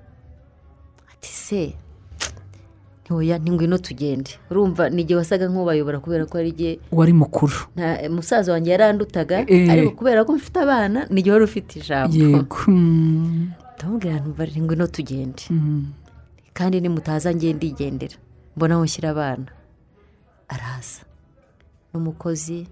Ati 1.12 1.30
se 1.30 1.76
ntiwoya 3.10 3.40
ngwino 3.40 3.78
tugende. 3.78 4.32
Urumva 4.52 4.90
ni 4.90 5.02
igihe 5.02 5.18
wasaga 5.18 5.50
nk'ubayobora 5.50 5.98
kubera 6.00 6.26
ko 6.30 6.38
ari 6.38 6.50
igihe 6.54 6.80
wari 6.94 7.14
mukuru. 7.14 7.58
Musaza 8.14 8.54
wanjye 8.54 8.72
yarandutaga 8.72 9.46
Eh. 9.50 9.66
ariko 9.72 9.92
kubera 9.98 10.22
ko 10.26 10.34
mfite 10.38 10.58
abana 10.62 11.08
ni 11.10 11.20
igihe 11.26 11.34
wari 11.34 11.46
ufite 11.50 11.80
ijambo. 11.82 12.14
Yego. 12.14 12.58
Mm, 12.70 13.50
ndamubwira 13.78 14.20
ntumva 14.22 14.44
ngwino 14.46 14.88
tugende. 14.88 15.42
Mm, 15.50 15.86
kandi 16.54 16.82
nimutaza 16.82 17.34
ngende 17.34 17.54
ndigendera. 17.58 18.16
Mbona 18.56 18.76
aho 18.76 18.84
nshyira 18.86 19.10
abana. 19.10 19.50
Araza. 20.48 21.02
N'umukozi 21.94 22.68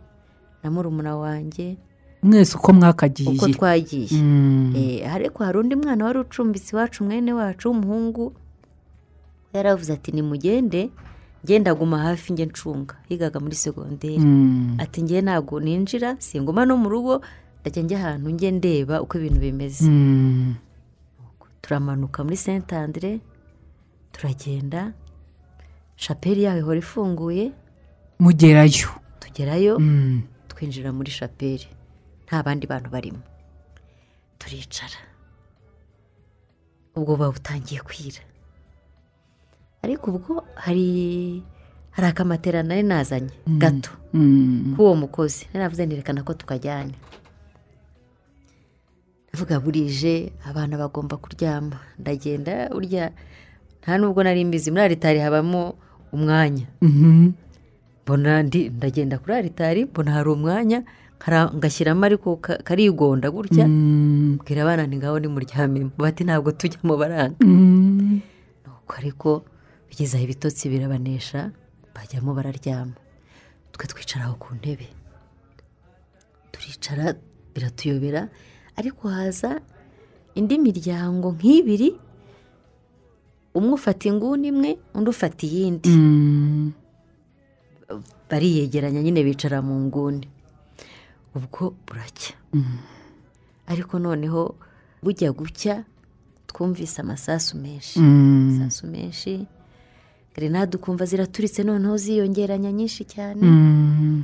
na 0.63 0.69
murumuna 0.71 1.17
wanjye. 1.17 1.77
Mwese 2.23 2.57
uko 2.57 2.73
mwakagiye. 2.73 3.29
Uko 3.33 3.47
twagiye. 3.49 4.07
Mm, 4.11 4.73
Eh, 4.77 5.13
ariko 5.13 5.43
hari 5.43 5.57
undi 5.57 5.75
mwana 5.75 6.05
wari 6.05 6.19
ucumbitse 6.19 6.75
iwacu 6.75 7.03
mwene 7.03 7.33
wacu 7.33 7.67
w'umuhungu. 7.69 8.33
Yaravuze 9.57 9.93
ati 9.93 10.11
nimugende 10.11 10.89
ngenda 11.45 11.71
aguma 11.71 11.97
hafi 11.99 12.33
njye 12.33 12.45
ncunga. 12.45 12.95
Yigaga 13.09 13.39
muri 13.39 13.55
segonderi 13.55 14.19
mm, 14.19 14.77
ati 14.79 15.01
njye 15.01 15.21
ntabwo 15.21 15.59
ninjira 15.59 16.15
singuma 16.19 16.65
no 16.65 16.77
mu 16.77 16.89
rugo 16.89 17.21
ndajya 17.61 17.83
njya 17.83 17.97
ahantu 17.99 18.29
njye 18.29 18.51
ndeba 18.51 19.01
uko 19.01 19.17
ibintu 19.17 19.39
bimeze. 19.39 19.85
Mm, 19.89 20.55
turamanuka 21.61 22.23
muri 22.23 22.37
sentandire 22.37 23.19
turagenda 24.11 24.93
shapeli 25.95 26.43
yaho 26.43 26.57
ihora 26.59 26.79
ifunguye. 26.79 27.51
Mugerayo. 28.19 28.89
Tugerayo 29.19 29.79
Mm, 29.79 30.21
twinjira 30.47 30.89
muri 30.93 31.11
shapeli 31.11 31.67
nta 32.25 32.43
bandi 32.43 32.67
bantu 32.67 32.89
barimo. 32.89 33.21
Turicara. 34.39 34.99
Ubwo 36.95 37.13
buba 37.15 37.31
butangiye 37.31 37.81
kwira. 37.81 38.21
Ariko 39.87 40.11
ubwo 40.11 40.43
hari 40.55 41.41
hari 41.95 42.07
akamatera 42.07 42.63
nari 42.63 42.83
nazanye. 42.83 43.31
Gato. 43.47 43.89
Mm, 44.13 44.75
k'uwo 44.75 44.95
mukozi. 44.95 45.47
Nari 45.53 45.63
navuze 45.63 45.85
nerekana 45.85 46.23
ko 46.27 46.33
tukajyane. 46.35 46.93
Ndavuga 49.33 49.59
burije 49.59 50.31
abana 50.49 50.77
bagomba 50.77 51.17
kuryama. 51.17 51.79
Ndagenda 51.99 52.69
burya 52.69 53.11
nta 53.81 53.97
nubwo 53.97 54.23
nari 54.23 54.45
mbizi. 54.45 54.71
Muri 54.71 54.83
aritari 54.83 55.19
habamo 55.19 55.75
umwanya. 56.11 56.65
Mhm, 56.81 57.31
mbona 58.03 58.43
ndagenda 58.43 59.17
kuri 59.17 59.33
aritari 59.33 59.85
mbona 59.85 60.11
hari 60.11 60.29
umwanya 60.29 60.83
ngashyiramo 61.55 62.05
ariko 62.05 62.35
ka- 62.37 62.61
karigonda 62.63 63.31
gutya. 63.31 63.67
Mm, 63.67 64.37
mbwira 64.37 64.61
abana 64.63 64.87
ni 64.87 64.97
ngaho 64.97 65.19
nimuryamemo 65.19 65.91
bati 65.97 66.23
ntabwo 66.23 66.51
tujyamo 66.51 66.93
baranga. 66.97 67.35
Mm, 67.41 68.21
nuko 68.65 68.93
ariko 68.97 69.29
aho 69.91 70.23
ibitotsi 70.23 70.69
birabanesha 70.69 71.51
bajyamo 71.95 72.33
bararyama. 72.33 72.93
Twe 73.71 73.87
twicara 73.87 74.25
aho 74.25 74.35
ku 74.35 74.55
ntebe. 74.55 74.87
Turicara 76.51 77.15
biratuyobera. 77.53 78.29
Ariko 78.77 79.09
haza 79.09 79.61
indi 80.35 80.57
miryango 80.59 81.33
nk'ibiri 81.33 81.97
umwe 83.57 83.73
ufata 83.73 84.05
inguni 84.09 84.47
imwe 84.53 84.77
undi 84.93 85.09
ufata 85.09 85.41
iyindi. 85.47 85.89
Mm, 85.89 86.73
bariyegeranya 88.29 89.01
nyine 89.01 89.23
bicara 89.23 89.61
mu 89.65 89.73
nguni 89.89 90.27
ubwo 91.35 91.73
buracya 91.87 92.35
ariko 93.67 93.97
noneho 93.99 94.55
bujya 95.01 95.31
gucya 95.33 95.85
twumvise 96.47 97.01
amasasu 97.01 97.57
menshi. 97.57 97.99
Mm, 97.99 98.61
amasasu 98.61 98.87
menshi. 98.87 99.47
Gerenade 100.37 100.77
ukumva 100.77 101.05
ziraturitse 101.05 101.63
noneho 101.63 101.97
ziyongeranya 101.97 102.71
nyinshi 102.71 103.05
cyane. 103.05 103.41
Mm, 103.41 104.23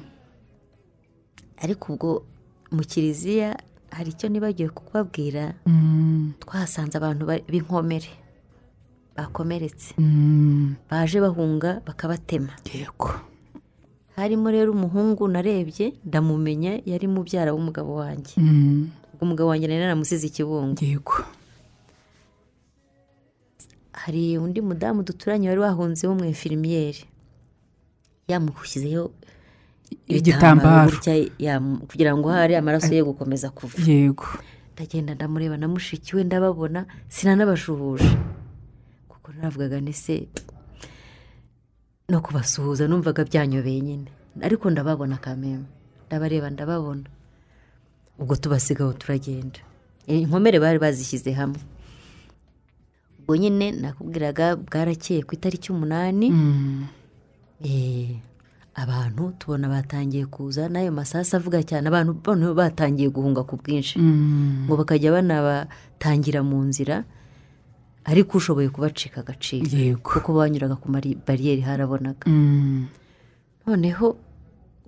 ariko 1.57 1.93
ubwo 1.93 2.23
mu 2.71 2.83
kiliziya 2.85 3.57
hari 3.89 4.09
icyo 4.13 4.29
nibagiwe 4.29 4.69
kukubabwira? 4.69 5.53
Mm, 5.65 6.33
twahasanze 6.39 6.97
abantu 6.97 7.25
ba- 7.25 7.41
b'inkomere. 7.49 8.09
Bakomeretse. 9.17 9.93
Mm, 9.97 10.75
baje 10.89 11.17
bahunga 11.21 11.81
bakabatema. 11.85 12.53
Yego. 12.73 13.09
Harimo 14.15 14.51
rero 14.51 14.71
umuhungu 14.71 15.27
narebye 15.27 15.93
ndamumenya 16.05 16.81
yari 16.85 17.07
mubyara 17.09 17.53
w'umugabo 17.53 17.95
wanjye. 18.05 18.37
Ubwo 18.37 19.21
umugabo 19.25 19.49
wanjye 19.49 19.65
nari 19.67 19.79
naramusize 19.81 20.27
ikibungo. 20.29 20.77
Yego. 20.85 21.25
Hari 23.93 24.37
undi 24.37 24.61
mudamu 24.61 25.03
duturanye 25.03 25.49
wari 25.49 25.61
wahunze 25.61 26.07
w'umwefirimiyeri 26.07 27.05
yamushyizeho 28.27 29.11
igitambaro. 30.07 30.89
gutya 30.91 31.13
yam- 31.39 31.79
kugira 31.87 32.17
ngo 32.17 32.29
hari 32.29 32.55
amaraso 32.55 32.93
ye 32.93 33.03
gukomeza 33.03 33.49
kuva. 33.49 33.77
Yego. 33.85 34.25
Ndagenda 34.73 35.13
ndamureba 35.15 35.57
na 35.57 35.67
mushiki 35.67 36.15
we 36.15 36.23
ndababona 36.23 36.85
sinanabashuhuje. 37.09 38.17
Kuko 39.09 39.31
naravugaga 39.33 39.77
ni 39.81 39.93
se 39.93 40.27
no 42.09 42.21
kubasuhuza 42.21 42.87
numvaga 42.87 43.23
byanyobeye 43.25 43.81
nyine. 43.81 44.09
Ariko 44.41 44.69
ndababona 44.69 45.17
kameme 45.17 45.65
ndabareba 46.07 46.49
ndababona. 46.49 47.05
Ubwo 48.19 48.35
tubasigaho 48.35 48.93
turagenda. 48.93 49.59
Inkomere 50.07 50.59
bari 50.59 50.79
bazishyize 50.79 51.31
hamwe. 51.37 51.59
Ubwo 53.23 53.35
nyine 53.39 53.71
nakubwiraga 53.71 54.55
bwarakeye 54.59 55.23
ku 55.23 55.31
itariki 55.35 55.71
umunani 55.71 56.27
Mm. 56.29 56.83
Eh, 57.63 58.19
abantu 58.75 59.31
tubona 59.39 59.69
batangiye 59.71 60.25
kuza 60.27 60.67
n'ayo 60.67 60.91
masasu 60.91 61.37
avuga 61.39 61.63
cyane 61.63 61.87
abantu 61.87 62.19
noneho 62.25 62.51
batangiye 62.53 63.07
guhunga 63.09 63.47
ku 63.47 63.55
bwinshi 63.55 63.95
Mm. 63.99 64.67
ngo 64.67 64.75
bakajya 64.75 65.11
banabatangira 65.15 66.43
mu 66.43 66.59
nzira 66.67 67.03
ariko 68.03 68.37
ushoboye 68.37 68.67
kubacika 68.69 69.23
agaciro 69.23 69.63
kuko 70.03 70.35
banyuraga 70.35 70.75
ku 70.75 70.91
bariyeri 71.23 71.63
harabonaga 71.63 72.27
Mm. 72.27 72.87
noneho 73.63 74.17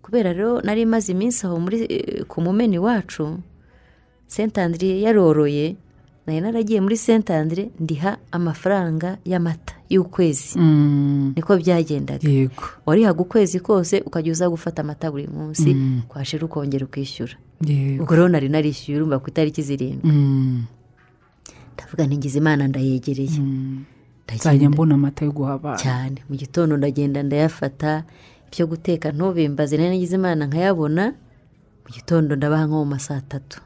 kubera 0.03 0.35
rero 0.35 0.59
nari 0.61 0.83
maze 0.85 1.15
iminsi 1.15 1.47
aho 1.47 1.55
muri 1.63 1.87
eh, 1.87 2.27
ku 2.27 2.41
mumeni 2.43 2.75
wacu 2.75 3.39
sentandire 4.27 4.99
yaroroye 5.01 5.75
nari 6.27 6.41
naragiye 6.41 6.81
muri 6.81 6.97
sentandire 6.97 7.69
ndiha 7.79 8.17
amafaranga 8.31 9.17
y'amata 9.25 9.73
y'ukwezi. 9.89 10.59
Mm. 10.59 11.33
niko 11.35 11.57
byagendaga. 11.57 12.29
Yego. 12.29 12.63
Warihaga 12.85 13.21
ukwezi 13.21 13.59
kose 13.59 14.01
ukajya 14.05 14.31
uza 14.31 14.49
gufata 14.49 14.81
amata 14.81 15.11
buri 15.11 15.27
munsi 15.27 15.73
Mm. 15.73 16.01
kwashira 16.07 16.45
ukongera 16.45 16.85
ukishyura. 16.85 17.33
Ubwo 18.01 18.15
rero 18.15 18.27
nari 18.27 18.49
narishyuye 18.49 18.97
urumva 18.97 19.19
ku 19.19 19.29
itariki 19.29 19.61
zirindwi. 19.61 20.11
Mm. 20.11 20.65
ndavuga 21.77 22.03
ntigize 22.07 22.37
imana 22.41 22.67
ndayegereye. 22.67 23.39
Nzajya 24.35 24.69
mbona 24.69 24.95
amata 24.95 25.25
yo 25.25 25.31
guha 25.31 25.53
abana. 25.53 25.77
Cyane. 25.77 26.23
Mu 26.29 26.35
gitondo 26.35 26.77
ndagenda 26.77 27.21
ndayafata 27.23 28.03
ibyo 28.49 28.65
guteka 28.67 29.11
ntubimbaze. 29.13 29.77
Nari 29.77 29.89
nagize 29.93 30.15
imana 30.17 30.47
nkayabona 30.49 31.13
mu 31.85 31.89
gitondo 31.93 32.33
ndabaha 32.35 32.65
nko 32.65 32.75
mu 32.81 32.85
ma 32.89 32.99
saa 32.99 33.21
tatu 33.21 33.61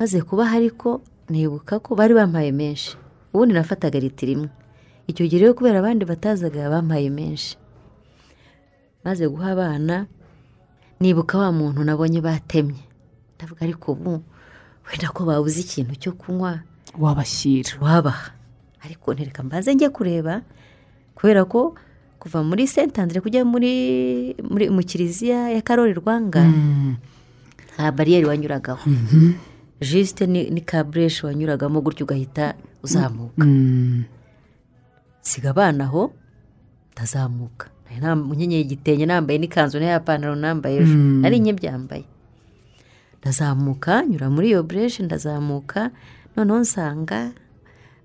maze 0.00 0.22
kubaha 0.22 0.56
ariko 0.56 1.02
nibuka 1.28 1.78
ko 1.78 1.94
bari 1.94 2.14
bampaye 2.14 2.52
menshi. 2.52 2.96
Ubundi 3.32 3.54
nafataga 3.54 3.98
litiro 4.00 4.32
imwe 4.32 4.48
icyo 5.08 5.24
gihe 5.28 5.40
rero 5.44 5.54
kubera 5.56 5.78
abandi 5.80 6.04
batazaga 6.04 6.68
bampaye 6.70 7.08
menshi. 7.10 7.56
Maze 9.04 9.24
guha 9.28 9.52
abana 9.56 10.06
nibuka 11.00 11.38
wa 11.38 11.52
muntu 11.52 11.84
nabonye 11.84 12.20
batemye. 12.20 12.82
Ndavuga 13.36 13.62
ariko 13.64 13.92
ubu 13.92 14.22
wenda 14.88 15.08
ko 15.14 15.24
babuze 15.24 15.60
ikintu 15.60 15.94
cyo 15.96 16.12
kunywa? 16.12 16.60
Wabashyira 16.98 17.76
wabaha 17.80 18.32
ariko 18.84 19.14
ntereka 19.14 19.42
mbaze 19.42 19.74
njye 19.74 19.88
kureba 19.88 20.42
kubera 21.14 21.44
ko 21.44 21.74
kuva 22.18 22.42
muri 22.42 22.66
sentandire 22.66 23.20
kujya 23.20 23.44
muri, 23.46 24.34
muri 24.42 24.70
mu 24.74 24.82
kiliziya 24.82 25.50
ya 25.54 25.62
karori 25.62 25.94
rwanga 25.94 26.42
Mm. 26.42 26.96
nta 27.78 27.92
bariyeri 27.94 28.26
wanyuragaho. 28.26 28.82
Jisite 29.80 30.26
ni, 30.26 30.50
ni 30.50 30.60
ka 30.60 30.84
bureshi 30.84 31.26
wanyuragamo 31.26 31.80
gutyo 31.80 32.04
ugahita 32.06 32.54
uzamuka 32.82 33.44
Mm. 33.44 34.04
siga 35.22 35.50
abana 35.50 35.84
aho 35.84 36.12
nam- 38.00 38.26
nkenyeye 38.34 38.62
igitenge 38.62 39.06
nambaye 39.06 39.38
n'ikanzu 39.38 39.78
n'iya 39.78 40.00
pantaro 40.00 40.34
nambaye 40.34 40.76
ejo 40.82 40.94
Mm. 40.94 41.20
nari 41.22 41.40
nke 41.40 41.52
byambaye 41.58 42.04
ndazamuka 43.22 44.06
nyura 44.06 44.30
muri 44.30 44.48
iyo 44.54 44.62
bureshi 44.62 45.02
ndazamuka 45.02 45.90
noneho 46.36 46.58
nsanga 46.62 47.32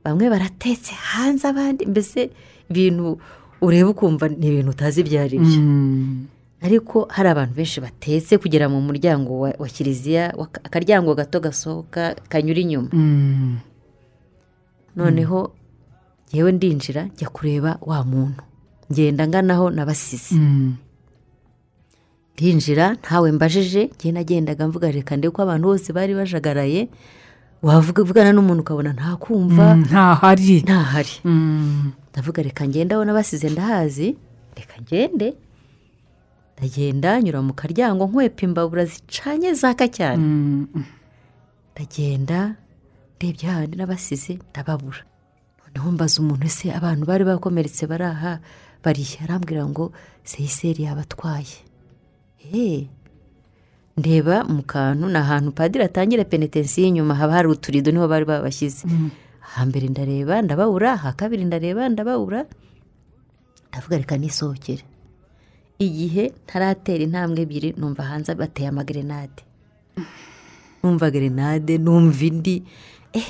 bamwe 0.03 0.29
baratetse 0.29 0.93
hanze 0.93 1.47
abandi 1.47 1.85
mbese 1.85 2.29
ibintu 2.69 3.17
ureba 3.61 3.89
ukumva 3.93 4.27
ni 4.29 4.47
ibintu 4.49 4.71
utazi 4.73 5.01
ibyo 5.01 5.17
ari 5.21 5.37
byo. 5.39 5.59
Ariko 6.63 7.07
hari 7.11 7.29
abantu 7.29 7.53
benshi 7.59 7.81
batetse 7.83 8.37
kugera 8.39 8.69
mu 8.71 8.79
muryango 8.81 9.39
wa, 9.59 9.67
kiliziya 9.67 10.31
akaryango 10.63 11.11
gato 11.15 11.39
gasohoka 11.39 12.15
kanyura 12.31 12.59
inyuma. 12.59 12.89
Mm. 12.93 13.57
noneho 14.95 15.51
yewe 16.31 16.51
ndinjira 16.51 17.03
njya 17.03 17.29
kureba 17.29 17.77
wa 17.81 18.03
muntu. 18.03 18.43
Ngenda 18.91 19.27
nganaho 19.27 19.69
nabasize. 19.69 20.35
Mm. 20.35 20.75
ndinjira 22.33 22.93
ntawe 22.93 23.31
mbajije 23.31 23.91
njye 23.95 24.11
nagendaga 24.11 24.67
mvuga 24.67 24.91
reka 24.91 25.17
ndebe 25.17 25.31
ko 25.35 25.41
abantu 25.41 25.67
bose 25.67 25.93
bari 25.93 26.13
bajagaraye. 26.15 26.89
Wavuga 27.63 28.03
uvugana 28.03 28.31
n'umuntu 28.35 28.61
ukabona 28.61 28.91
ntakumva. 28.93 29.75
Mm, 29.75 29.81
ntahari. 29.87 30.61
Ntahari. 30.67 31.15
Mm. 31.23 31.91
ndavuga 32.11 32.43
reka 32.43 32.67
ngende 32.67 32.95
aho 32.95 33.05
nabasize 33.05 33.49
ndahazi. 33.49 34.15
Reka 34.55 34.75
ngende. 34.83 35.33
Ndagenda 36.57 37.21
nyura 37.21 37.41
mu 37.41 37.53
karyango 37.53 38.05
nkwepa 38.07 38.41
imbabura 38.47 38.85
zicanye 38.85 39.53
zaka 39.53 39.87
cyane. 39.87 40.21
Mm. 40.23 40.67
ndagenda 41.73 42.55
ndebye 43.17 43.45
hahandi 43.49 43.75
n'abasize 43.77 44.37
ndababura. 44.51 45.01
Noneho 45.65 45.91
mbaza 45.91 46.21
umuntu 46.21 46.45
ese 46.45 46.69
abantu 46.73 47.03
bari 47.09 47.23
bakomeretse 47.25 47.87
bari 47.89 48.05
aha? 48.05 48.33
Bariya 48.83 49.23
arambwira 49.25 49.65
ngo 49.65 49.91
seyiseri 50.23 50.83
yabatwaye. 50.85 51.57
Eee 52.53 52.87
ndeba 53.97 54.43
mu 54.43 54.61
kantu 54.63 55.07
ni 55.09 55.17
ahantu 55.17 55.51
padiri 55.57 55.83
atangira 55.85 56.23
penetensiyo 56.25 56.87
inyuma 56.87 57.15
haba 57.15 57.33
hari 57.33 57.47
uturido 57.47 57.89
ni 57.91 57.97
ho 57.99 58.07
bari 58.07 58.25
babashyize. 58.25 58.85
Hambere 59.39 59.87
ndareba 59.89 60.41
ndababura 60.41 60.93
aha 60.93 61.13
kabiri 61.17 61.45
ndareba 61.45 61.89
ndababura. 61.89 62.45
Ndavuga 63.69 63.97
reka 63.97 64.17
nisohokere 64.17 64.83
igihe 65.85 66.23
ntaratera 66.45 67.03
intambwe 67.03 67.39
ebyiri 67.45 67.69
numva 67.77 68.03
hanze 68.09 68.31
bateye 68.35 68.67
amagerenade. 68.69 69.41
Numva 70.83 71.07
gerenade 71.11 71.77
numva 71.77 72.23
indi. 72.29 72.63
Eh! 73.13 73.29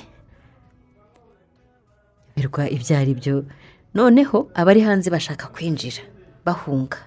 Birwa 2.36 2.66
ibyo 2.70 2.94
ari 2.98 3.14
byo. 3.14 3.46
Noneho 3.94 4.50
abari 4.58 4.82
hanze 4.82 5.10
bashaka 5.14 5.48
kwinjira 5.54 6.02
bahunga. 6.46 6.98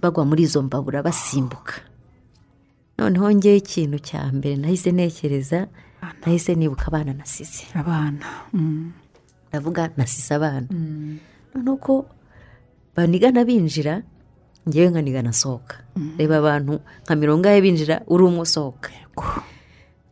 Bagwa 0.00 0.24
muri 0.24 0.42
izo 0.46 0.62
mbabura 0.62 1.02
basimbuka. 1.02 1.74
Noneho 2.98 3.26
ngewe 3.34 3.56
ikintu 3.58 3.98
cya 3.98 4.22
mbere 4.32 4.54
nahise 4.56 4.92
ntekereza 4.94 5.66
nahise 6.22 6.54
nibuka 6.54 6.86
abana 6.86 7.12
nasize. 7.12 7.66
Abana 7.74 8.22
Mm. 8.54 8.92
ndavuga 9.50 9.90
nasize 9.96 10.30
abana. 10.34 10.68
Noneho 11.54 11.76
ko 11.82 12.06
banigana 12.94 13.42
binjira 13.44 14.02
ngewe 14.68 14.88
nkanigana 14.90 15.30
asohoka 15.30 15.76
reba 16.18 16.36
abantu 16.38 16.80
nka 17.04 17.14
mirongo 17.16 17.48
ine 17.48 17.60
binjira 17.60 18.00
uri 18.06 18.22
umwe 18.24 18.40
usohoka. 18.40 18.90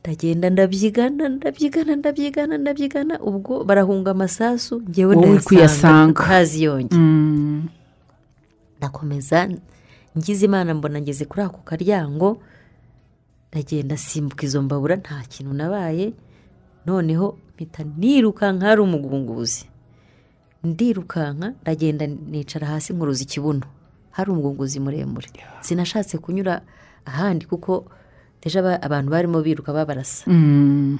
Ndagenda 0.02 0.50
ndabyigana 0.50 1.28
ndabyigana 1.28 1.96
ndabyigana 1.96 2.54
ndabyigana 2.58 3.14
ubwo 3.20 3.64
barahunga 3.64 4.10
amasasu 4.10 4.82
ngewe 4.90 5.14
Wowe 5.16 5.30
uri 5.30 5.42
kuyasanga. 5.44 6.22
ntaziyonge 6.24 6.96
Mm. 6.96 7.68
ndakomeza 8.78 9.48
ngize 10.18 10.44
imana 10.46 10.74
mbona 10.74 11.00
ngeze 11.00 11.24
kuri 11.24 11.42
ako 11.42 11.60
karyango 11.64 12.42
ndagenda 13.52 13.96
simbuka 13.96 14.42
izo 14.46 14.62
mbabura 14.62 14.96
nta 14.96 15.22
kintu 15.28 15.52
nabaye. 15.54 16.12
Noneho 16.86 17.38
mpita 17.54 17.84
nirukanka 17.98 18.66
hari 18.66 18.80
umugunguzi 18.82 19.64
ndirukanka 20.64 21.54
ndagenda 21.62 22.06
nicara 22.06 22.66
hasi 22.66 22.92
nkuruza 22.92 23.22
ikibuno. 23.22 23.62
Hari 24.12 24.30
umugunguzi 24.30 24.80
muremure. 24.80 25.28
Sinashatse 25.60 26.18
kunyura 26.18 26.60
ahandi 27.04 27.46
kuko 27.46 27.84
abantu 28.82 29.10
barimo 29.10 29.42
biruka 29.42 29.72
babarasa. 29.72 30.24
Mm. 30.30 30.98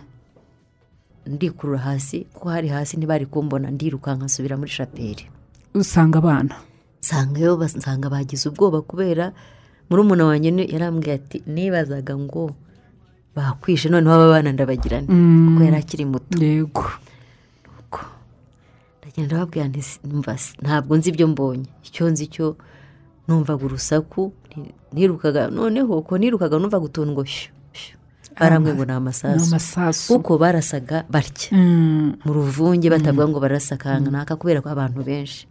ndikurura 1.27 1.79
hasi 1.79 2.27
kuko 2.35 2.49
hari 2.51 2.69
hasi 2.69 2.97
ntibari 2.97 3.27
kumbona 3.27 3.71
ndirukanka 3.71 4.25
nsubira 4.27 4.57
muri 4.59 4.71
shapeli 4.71 5.31
usanga 5.75 6.19
abana. 6.19 6.55
Nsanga 6.99 8.11
bagize 8.11 8.49
ubwoba 8.49 8.83
kubera 8.83 9.33
murumuna 9.91 10.25
wanjye 10.27 10.51
ni- 10.51 10.67
yarambwiye 10.73 11.15
ati 11.15 11.43
nibazaga 11.47 12.19
ngo 12.19 12.51
bakwishe 13.37 13.89
noneho 13.89 14.15
aba 14.15 14.29
bana 14.35 14.51
ndabagirane 14.53 15.07
Mm. 15.09 15.47
kuko 15.55 15.61
yari 15.65 15.77
akiri 15.79 16.05
muto. 16.05 16.35
Yego. 16.43 16.85
Ndagenda 19.03 19.39
babwira 19.39 19.69
nti 19.69 19.83
"Si- 19.83 20.01
numva 20.07 20.35
si- 20.39 20.57
ntabwo 20.63 20.97
nzi 20.99 21.09
ibyo 21.11 21.27
mbonye. 21.31 21.67
Icyo 21.87 22.11
nzi 22.11 22.27
cyo 22.35 22.57
numvaga 23.29 23.65
urusaku 23.65 24.33
ni- 24.57 24.75
nirukaga 24.93 25.49
noneho 25.51 25.99
uko 25.99 26.19
nirukaga 26.19 26.59
numvaga 26.59 26.85
utuntu 26.85 27.13
ngo 27.13 27.25
barambwiye 28.41 28.75
ngo 28.75 28.85
ni 28.85 28.93
amasasu. 28.93 30.09
kuko 30.19 30.39
barasaga 30.39 31.05
batya. 31.11 31.53
Mm. 31.53 32.17
mu 32.25 32.31
ruvunge 32.33 32.89
batavuga 32.91 33.29
ngo 33.29 33.39
barasa 33.41 33.77
kanaka 33.77 34.37
kubera 34.37 34.61
ko 34.65 34.69
abantu 34.73 35.05
benshi. 35.05 35.47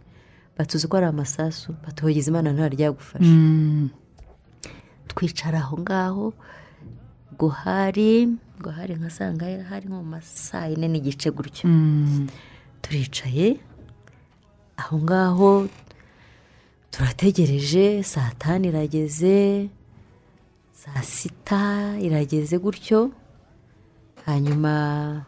Batuzi 0.58 0.84
ko 0.90 0.96
ari 1.00 1.06
amasasu 1.08 1.72
batuhogeza 1.86 2.28
imana 2.30 2.52
ntaryagufasha 2.52 3.24
Mm. 3.24 3.88
twicara 5.08 5.58
aho 5.64 5.78
ngaho 5.80 6.26
ngo 7.34 7.48
hari 7.48 8.28
ngo 8.60 8.70
hari 8.70 8.94
nka 9.00 9.10
saa 9.10 9.32
ngahe 9.32 9.62
hari 9.66 9.86
nko 9.88 9.96
mu 10.02 10.06
ma 10.12 10.20
saa 10.20 10.66
yine 10.68 10.86
n'igice 10.88 11.30
gutyo. 11.32 11.64
Mm. 11.70 12.26
turicaye 12.82 13.56
aho 14.76 14.98
ngaho 14.98 15.50
turategereje 16.92 18.02
saa 18.02 18.30
tanu 18.38 18.68
irageze 18.68 19.68
saa 20.72 21.02
sita 21.02 21.96
irageze 22.00 22.58
gutyo. 22.58 23.10
Hanyuma 24.26 25.24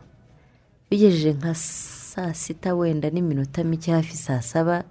bigejeje 0.90 1.33
nka 1.33 1.55
saa 1.55 2.35
sita 2.35 2.74
wenda 2.74 3.11
n'iminota 3.11 3.64
mike 3.64 3.90
hafi 3.92 4.16
saa 4.16 4.42
saba 4.42 4.85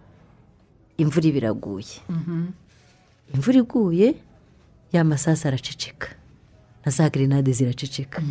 imvura 0.98 1.28
iba 1.30 1.38
iraguye. 1.38 1.96
Imvura 3.34 3.58
iguye 3.64 4.16
ya 4.92 5.04
masasu 5.04 5.48
araceceka. 5.48 6.08
Na 6.86 6.92
za 6.92 7.10
gerenade 7.10 7.52
ziraceceka. 7.52 8.22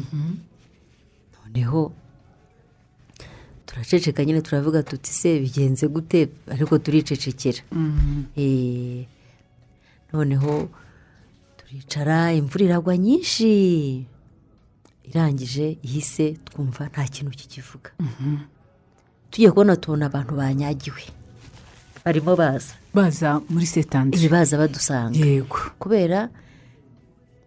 Noneho 1.45 1.93
turaceceka 3.73 4.25
nyine 4.25 4.41
turavuga 4.41 4.83
tuti 4.83 5.13
se 5.13 5.41
bigenze 5.41 5.89
gute? 5.89 6.29
Ariko 6.51 6.79
turicecekera. 6.79 7.63
Mm. 7.73 8.25
Eh, 8.37 9.07
noneho 10.13 10.69
turicara 11.57 12.33
imvura 12.33 12.65
iragwa 12.65 12.97
nyinshi. 12.97 14.07
Irangije 15.05 15.79
ihise 15.83 16.37
twumva 16.45 16.87
nta 16.89 17.05
kintu 17.05 17.31
kikivuga. 17.31 17.91
Tugiye 19.31 19.51
kubona 19.51 19.77
tubona 19.77 20.07
abantu 20.07 20.37
banyagiwe. 20.37 21.03
Barimo 22.05 22.37
baza. 22.37 22.75
Baza 22.95 23.41
muri 23.49 23.67
setandire 23.67 24.21
ibi 24.21 24.29
baza 24.33 24.59
badusanga. 24.59 25.17
Yego. 25.19 25.57
Kubera 25.79 26.29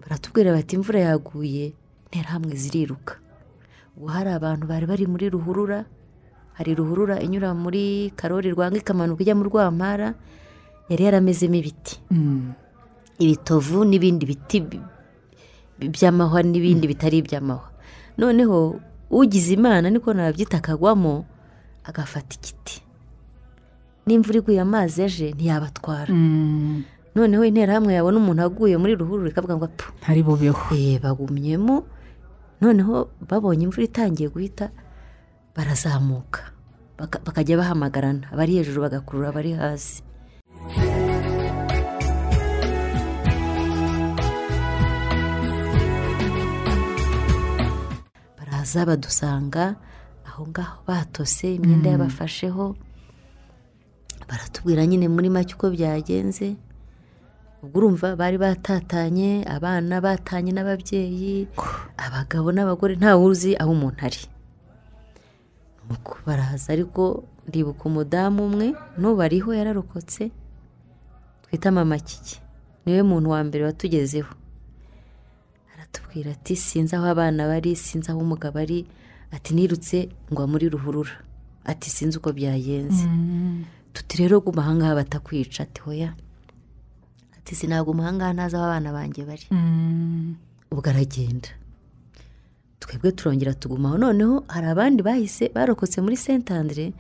baratubwira 0.02 0.52
bati 0.52 0.76
imvura 0.76 1.00
yaguye 1.00 1.74
interahamwe 2.10 2.56
ziriruka. 2.56 3.16
Ubu 3.98 4.08
hari 4.10 4.30
abantu 4.34 4.68
bari 4.68 4.86
bari 4.86 5.06
muri 5.08 5.30
ruhurura 5.30 5.86
hari 6.58 6.72
ruhurura 6.76 7.20
inyura 7.20 7.52
muri 7.54 8.12
karori 8.16 8.52
rwanga 8.56 8.80
ikamanuka 8.80 9.22
ijya 9.24 9.36
mu 9.36 9.44
rwampara 9.52 10.16
yari 10.90 11.04
yaramezemo 11.04 11.56
ibiti 11.60 12.00
Mm. 12.12 12.54
ibitovu 13.20 13.84
n'ibindi 13.86 14.24
biti 14.26 14.58
bi- 14.64 14.82
bi- 15.80 15.90
by'amahwa 15.92 16.40
n'ibindi 16.44 16.88
bitari 16.88 17.20
iby'amahwa. 17.24 17.68
Noneho 18.18 18.80
ugize 19.12 19.54
imana 19.56 19.88
niko 19.92 20.14
nabyita 20.16 20.58
akagwamo 20.64 21.26
agafata 21.84 22.36
igiti. 22.40 22.80
N'imvura 24.08 24.38
iguye 24.40 24.62
amazi 24.62 25.04
aje 25.04 25.32
ntiyabatwara. 25.36 26.14
Mm. 26.14 26.84
noneho 27.16 27.44
interahamwe 27.48 27.96
yabona 27.96 28.18
umuntu 28.20 28.42
aguye 28.44 28.76
muri 28.78 28.96
ruhurura 29.00 29.32
ikavuga 29.32 29.56
ngo 29.56 29.66
apfu. 29.72 29.88
Ntari 30.04 30.20
bubeho. 30.24 30.76
Eh, 30.76 31.00
bagumyemo. 31.00 31.88
Noneho 32.60 33.08
babonye 33.24 33.64
imvura 33.68 33.88
itangiye 33.88 34.28
guhita 34.30 34.68
barazamuka. 35.56 36.42
Baka- 37.00 37.20
bakajya 37.26 37.58
bahamagarana. 37.60 38.28
Abari 38.32 38.56
hejuru 38.60 38.82
bagakurura 38.88 39.30
abari 39.32 39.52
hasi. 39.60 40.04
Baraza 48.38 48.86
badusanga 48.86 49.76
aho 50.28 50.48
ngaho 50.48 50.78
batose 50.88 51.56
imyenda 51.56 51.90
yabafasheho. 51.90 52.76
Baratubwira 54.30 54.86
nyine 54.86 55.08
muri 55.08 55.30
make 55.30 55.54
uko 55.56 55.70
byagenze. 55.70 56.56
Ubwo 57.64 57.78
urumva 57.80 58.16
bari 58.16 58.38
batatanye 58.38 59.46
abana 59.48 60.02
batanye 60.02 60.52
n'ababyeyi 60.54 61.48
abagabo 61.98 62.52
n'abagore 62.54 62.94
ntawe 63.00 63.22
uzi 63.26 63.52
aho 63.62 63.72
umuntu 63.74 64.00
ari. 64.06 64.22
Nuko 65.90 66.18
baraza 66.26 66.74
ariko 66.74 67.24
ndibuka 67.48 67.84
umudamu 67.86 68.46
umwe 68.46 68.68
n'ubu 68.98 69.22
ariho 69.22 69.54
yararokotse. 69.54 70.32
Twita 71.44 71.72
mama 71.72 71.98
kiki. 72.00 72.42
Niwe 72.86 73.02
muntu 73.04 73.30
wa 73.30 73.44
mbere 73.44 73.64
watugezeho. 73.66 74.34
Aratubwira 75.74 76.32
ati 76.32 76.56
sinzi 76.56 76.96
aho 76.96 77.06
abana 77.06 77.48
bari 77.48 77.76
sinzi 77.76 78.12
aho 78.12 78.20
umugabo 78.20 78.60
ari. 78.60 78.86
Ati 79.32 79.54
nirutse 79.54 80.10
ngwa 80.32 80.48
muri 80.48 80.70
ruhurura. 80.70 81.16
Ati 81.66 81.90
sinzi 81.90 82.18
uko 82.18 82.34
byagenze. 82.34 83.06
Tuti 83.94 84.18
rero 84.18 84.40
guma 84.42 84.62
ahangaha 84.62 84.96
batakwica. 84.96 85.60
Ati 85.64 85.82
hoya. 85.82 86.14
Ati 87.38 87.56
sinaguma 87.56 88.04
ahangaha 88.04 88.34
ntazi 88.34 88.56
aho 88.56 88.66
abana 88.66 88.90
banjye 88.94 89.22
bari. 89.26 89.46
Mm. 89.52 90.36
ubwo 90.72 90.90
aragenda. 90.90 91.50
Twebwe 92.80 93.12
turongera 93.12 93.54
tugumaho 93.54 93.98
noneho 93.98 94.44
hari 94.48 94.68
abandi 94.68 95.04
bahise 95.04 95.50
barokotse 95.56 96.02
muri 96.02 96.18
sentandire 96.18 96.94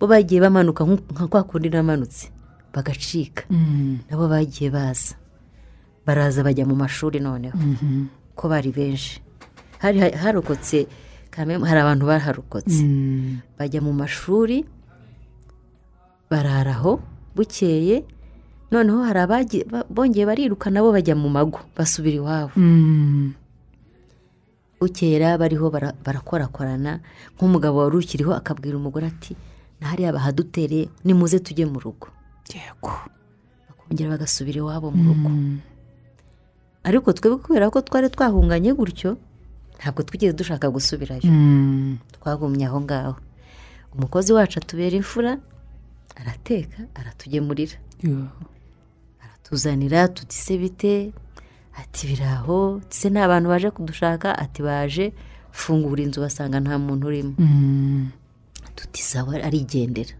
bo 0.00 0.06
bagiye 0.06 0.40
bamanuka 0.40 0.84
nka 0.84 1.26
kwa 1.28 1.42
kundi 1.42 1.68
namanutse 1.70 2.30
bagacika 2.74 3.44
Mm. 3.50 3.98
nabo 4.10 4.28
bagiye 4.28 4.70
baza 4.70 5.14
baraza 6.06 6.44
bajya 6.44 6.64
mu 6.68 6.76
mashuri 6.76 7.20
noneho 7.20 7.56
Mhm. 7.56 8.06
ko 8.36 8.48
bari 8.48 8.70
benshi 8.72 9.20
hari 9.78 9.98
harokotse 10.00 10.86
hari 11.36 11.80
abantu 11.80 12.04
baharokotse 12.06 12.84
Mm. 12.84 13.40
bajya 13.58 13.80
mu 13.80 13.92
mashuri 13.92 14.64
bararaho 16.30 17.00
bukeye 17.36 18.04
noneho 18.70 19.02
hari 19.04 19.64
bongeye 19.90 20.26
bariruka 20.26 20.70
nabo 20.70 20.92
bajya 20.92 21.14
mu 21.16 21.28
mago 21.28 21.60
basubira 21.76 22.16
iwabo 22.20 22.52
Mm. 22.56 23.32
Bukera 24.80 25.38
bariho 25.40 25.66
bara- 25.70 25.96
barakorakorana 26.04 27.00
nk'umugabo 27.36 27.76
wari 27.84 27.96
ukiriho 27.96 28.32
akabwira 28.36 28.76
umugore 28.76 29.06
ati 29.08 29.32
hariya 29.80 30.12
bahadutereye 30.12 30.88
nimuze 31.04 31.38
tujye 31.40 31.64
mu 31.66 31.78
rugo. 31.80 32.08
Yego. 32.52 32.92
Bakongera 33.68 34.10
bagasubira 34.14 34.58
iwabo 34.60 34.90
mu 34.92 35.02
rugo. 35.12 35.28
Mm. 35.28 35.58
ariko 36.86 37.10
twebwe 37.12 37.38
kubera 37.42 37.66
ko 37.70 37.80
twari 37.82 38.06
twahunganye 38.14 38.70
gutyo 38.78 39.18
ntabwo 39.80 40.00
twigeze 40.06 40.32
dushaka 40.38 40.70
gusubirayo. 40.70 41.26
Mm. 41.26 41.98
twagumye 42.20 42.66
aho 42.70 42.78
ngaho. 42.84 43.14
Umukozi 43.96 44.30
wacu 44.36 44.60
atubera 44.62 44.94
imfura 44.96 45.40
arateka 46.20 46.84
aratugemurira 46.94 47.76
aratuzanira 49.24 50.08
tuti 50.08 50.36
se 50.36 50.54
bite 50.58 51.12
ati 51.76 52.06
biraho. 52.08 52.80
Se 52.88 53.10
nta 53.10 53.28
bantu 53.28 53.48
baje 53.48 53.70
kudushaka 53.70 54.32
ati 54.38 54.62
baje 54.62 55.12
fungura 55.52 56.02
inzu 56.02 56.20
basanga 56.20 56.60
nta 56.60 56.78
muntu 56.78 57.06
urimo. 57.06 57.34
Mm. 57.38 58.08
tuti 58.76 59.02
sawa 59.02 59.40
arigendera. 59.40 60.12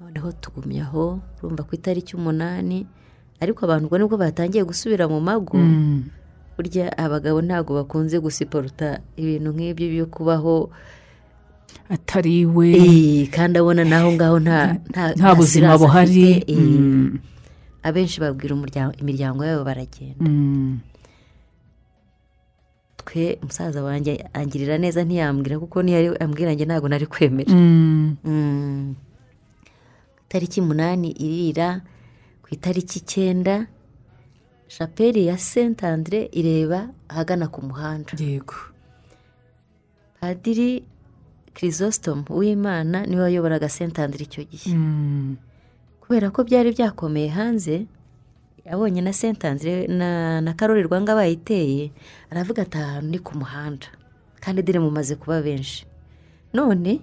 Noneho 0.00 0.32
tugumye 0.32 0.82
aho 0.82 1.20
urumva 1.42 1.62
ku 1.62 1.74
itariki 1.74 2.16
umunani 2.16 2.86
ariko 3.40 3.64
abantu 3.64 3.86
ubwo 3.86 3.98
ni 3.98 4.04
bwo 4.04 4.16
batangiye 4.18 4.64
gusubira 4.64 5.08
mu 5.08 5.20
mago. 5.20 5.58
Mm. 5.58 6.10
burya 6.56 6.88
abagabo 6.98 7.44
ntabwo 7.44 7.76
bakunze 7.76 8.16
gusiporuta 8.18 8.98
ibintu 9.16 9.52
nk'ibyo 9.52 9.86
byo 9.92 10.06
kubaho. 10.08 10.70
Atari 11.92 12.46
we. 12.46 12.72
Eh, 12.74 13.28
kandi 13.30 13.60
abona 13.60 13.84
naho 13.84 14.10
ngaho 14.16 14.40
nta 14.40 15.30
buzima 15.36 15.78
buhari. 15.78 16.42
Abenshi 17.86 18.18
babwira 18.20 18.52
umuryango 18.58 18.92
imiryango 18.98 19.40
yabo 19.46 19.62
baragenda 19.64 20.26
Mm. 20.26 20.80
twe 23.06 23.38
musaza 23.42 23.80
wanjye 23.86 24.12
angirira 24.34 24.74
neza 24.82 25.04
ntiyambwira 25.06 25.58
kuko 25.62 25.78
niyo 25.82 26.18
ambwira 26.18 26.50
njye 26.52 26.66
ntabwo 26.66 26.88
nari 26.90 27.06
kwemera 27.06 27.52
Mm. 27.54 28.16
Mm. 28.24 28.94
itariki 30.26 30.58
umunani 30.60 31.14
irira 31.14 31.80
ku 32.42 32.48
itariki 32.50 32.98
icyenda 32.98 33.66
shapeli 34.68 35.26
ya 35.30 35.38
saint 35.38 35.78
andre 35.86 36.26
ireba 36.34 36.90
ahagana 37.08 37.46
ku 37.46 37.62
muhanda 37.62 38.10
yego 38.18 38.58
padiri 40.20 40.82
kirisositomu 41.54 42.26
w'imana 42.30 43.06
ni 43.06 43.14
we 43.16 43.22
wayoboraga 43.22 43.68
saint 43.70 43.94
andre 44.02 44.26
icyo 44.26 44.42
gihe. 44.50 44.74
Kubera 46.06 46.30
ko 46.30 46.44
byari 46.46 46.70
byakomeye 46.72 47.28
hanze 47.34 47.86
yabonye 48.66 49.00
na 49.02 49.12
saint 49.12 49.42
andre 49.44 49.86
na, 49.86 50.40
na 50.40 50.54
karori 50.54 50.82
rwanga 50.86 51.14
bayiteye 51.14 51.90
aravuga 52.30 52.62
ati 52.62 52.78
ahantu 52.78 53.10
ni 53.10 53.18
ku 53.18 53.32
muhanda. 53.38 53.86
Kandi 54.40 54.62
dore 54.62 54.78
mumaze 54.78 55.14
kuba 55.18 55.42
benshi. 55.42 55.86
None 56.54 57.00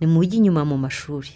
ni 0.00 0.06
mujye 0.06 0.38
inyuma 0.38 0.64
mu 0.66 0.76
mashuri. 0.78 1.30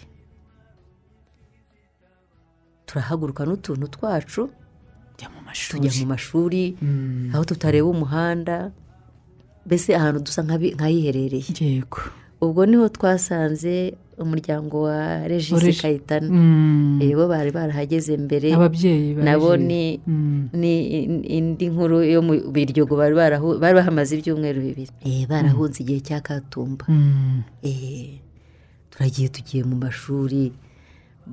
Turahaguruka 2.85 3.45
n'utuntu 3.45 3.87
twacu 3.87 4.49
jya 5.17 5.27
mu 5.29 5.39
tujya 5.69 5.91
mu 6.03 6.05
mashuri 6.15 6.75
Mm. 6.81 7.31
aho 7.33 7.43
tutareba 7.45 7.87
umuhanda. 7.87 8.71
Mbese 9.65 9.95
ahantu 9.95 10.19
dusa 10.25 10.41
nk'ahiherereye 10.43 11.51
yego. 11.59 11.99
Ubwo 12.41 12.65
ni 12.65 12.75
ho 12.77 12.87
twasanze 12.89 13.93
umuryango 14.19 14.83
wa 14.87 15.27
regisi 15.27 15.55
Regis. 15.55 15.81
kayitana. 15.81 16.27
Mm. 16.27 16.99
Bo 17.15 17.27
bari 17.27 17.51
barahageze 17.51 18.17
mbere. 18.19 18.51
Nabo 18.51 19.55
ni 19.57 19.99
Mm. 20.07 20.49
ni 20.53 20.73
in- 21.03 21.23
indi 21.23 21.69
nkuru 21.71 22.03
yo 22.03 22.19
mu 22.21 22.35
biryogo 22.51 22.95
bari 22.99 23.15
bahamaze 23.15 24.19
ibyumweru 24.19 24.59
bibiri. 24.61 24.91
Eh, 25.07 25.23
barahunze 25.27 25.83
igihe 25.83 25.99
cya 26.03 26.19
katumba. 26.19 26.83
Mm. 26.87 27.43
Eh, 27.63 28.19
turagiye 28.91 29.27
tugiye 29.31 29.63
mu 29.63 29.75
mashuri 29.79 30.51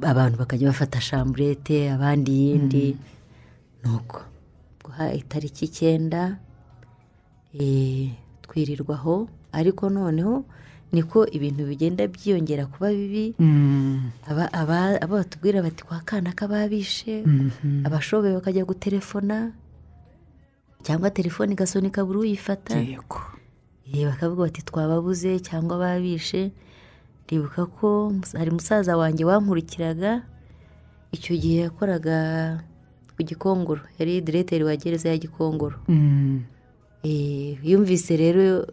abantu 0.03 0.39
bakajya 0.39 0.71
bafata 0.71 1.01
shamburete 1.01 1.91
abandi 1.91 2.31
iyindi 2.31 2.95
nuko 3.83 4.23
guha 4.85 5.11
itariki 5.15 5.65
icyenda 5.67 6.39
eh, 7.59 8.11
twirirwaho 8.47 9.27
ariko 9.53 9.89
noneho 9.91 10.45
niko 10.97 11.29
ibintu 11.29 11.69
bigenda 11.69 12.09
byiyongera 12.09 12.65
kuba 12.73 12.89
bibi 12.89 13.37
Mm. 13.37 14.17
abo 14.25 15.13
batubwira 15.21 15.61
bati 15.63 15.85
kwa 15.85 16.01
kana 16.01 16.33
kababishe 16.33 17.21
Mhm. 17.29 17.85
abashoboye 17.87 18.33
bakajya 18.41 18.65
gutelefona 18.65 19.53
cyangwa 20.83 21.11
telefone 21.13 21.53
igasunika 21.53 22.01
buri 22.05 22.19
uyifata 22.33 22.75
bakavuga 24.09 24.43
bati 24.49 24.63
twababuze 24.65 25.37
cyangwa 25.45 25.79
babishe 25.79 26.51
ndibuka 27.27 27.67
ko 27.67 28.13
hari 28.39 28.51
musaza 28.51 28.97
wanjye 28.97 29.25
wankurikiraga 29.29 30.23
icyo 31.13 31.37
gihe 31.37 31.67
yakoraga 31.67 32.17
ku 33.17 33.23
gikongoro 33.23 33.83
yari 33.99 34.21
direteri 34.21 34.65
wa 34.65 34.77
gereza 34.77 35.09
ya 35.13 35.19
gikongoro 35.19 35.77
Mm. 35.89 36.43
Eh, 37.07 37.59
yumvise 37.63 38.17
rero 38.17 38.67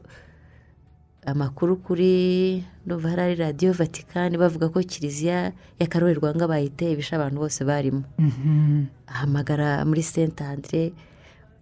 amakuru 1.26 1.76
kuri 1.78 2.64
ndumva 2.86 3.10
hari 3.10 3.22
ari 3.22 3.36
radiyo 3.36 3.74
vatikani 3.74 4.38
bavuga 4.38 4.70
ko 4.70 4.80
kiliziya 4.84 5.52
ya 5.80 5.88
karori 5.88 6.14
rwanga 6.14 6.48
bayiteye 6.48 6.92
ibishe 6.92 7.16
abantu 7.16 7.40
bose 7.40 7.64
barimo. 7.64 8.04
Mhm. 8.20 8.86
ahamagara 9.08 9.86
muri 9.86 10.04
senta 10.04 10.50
andre 10.50 10.92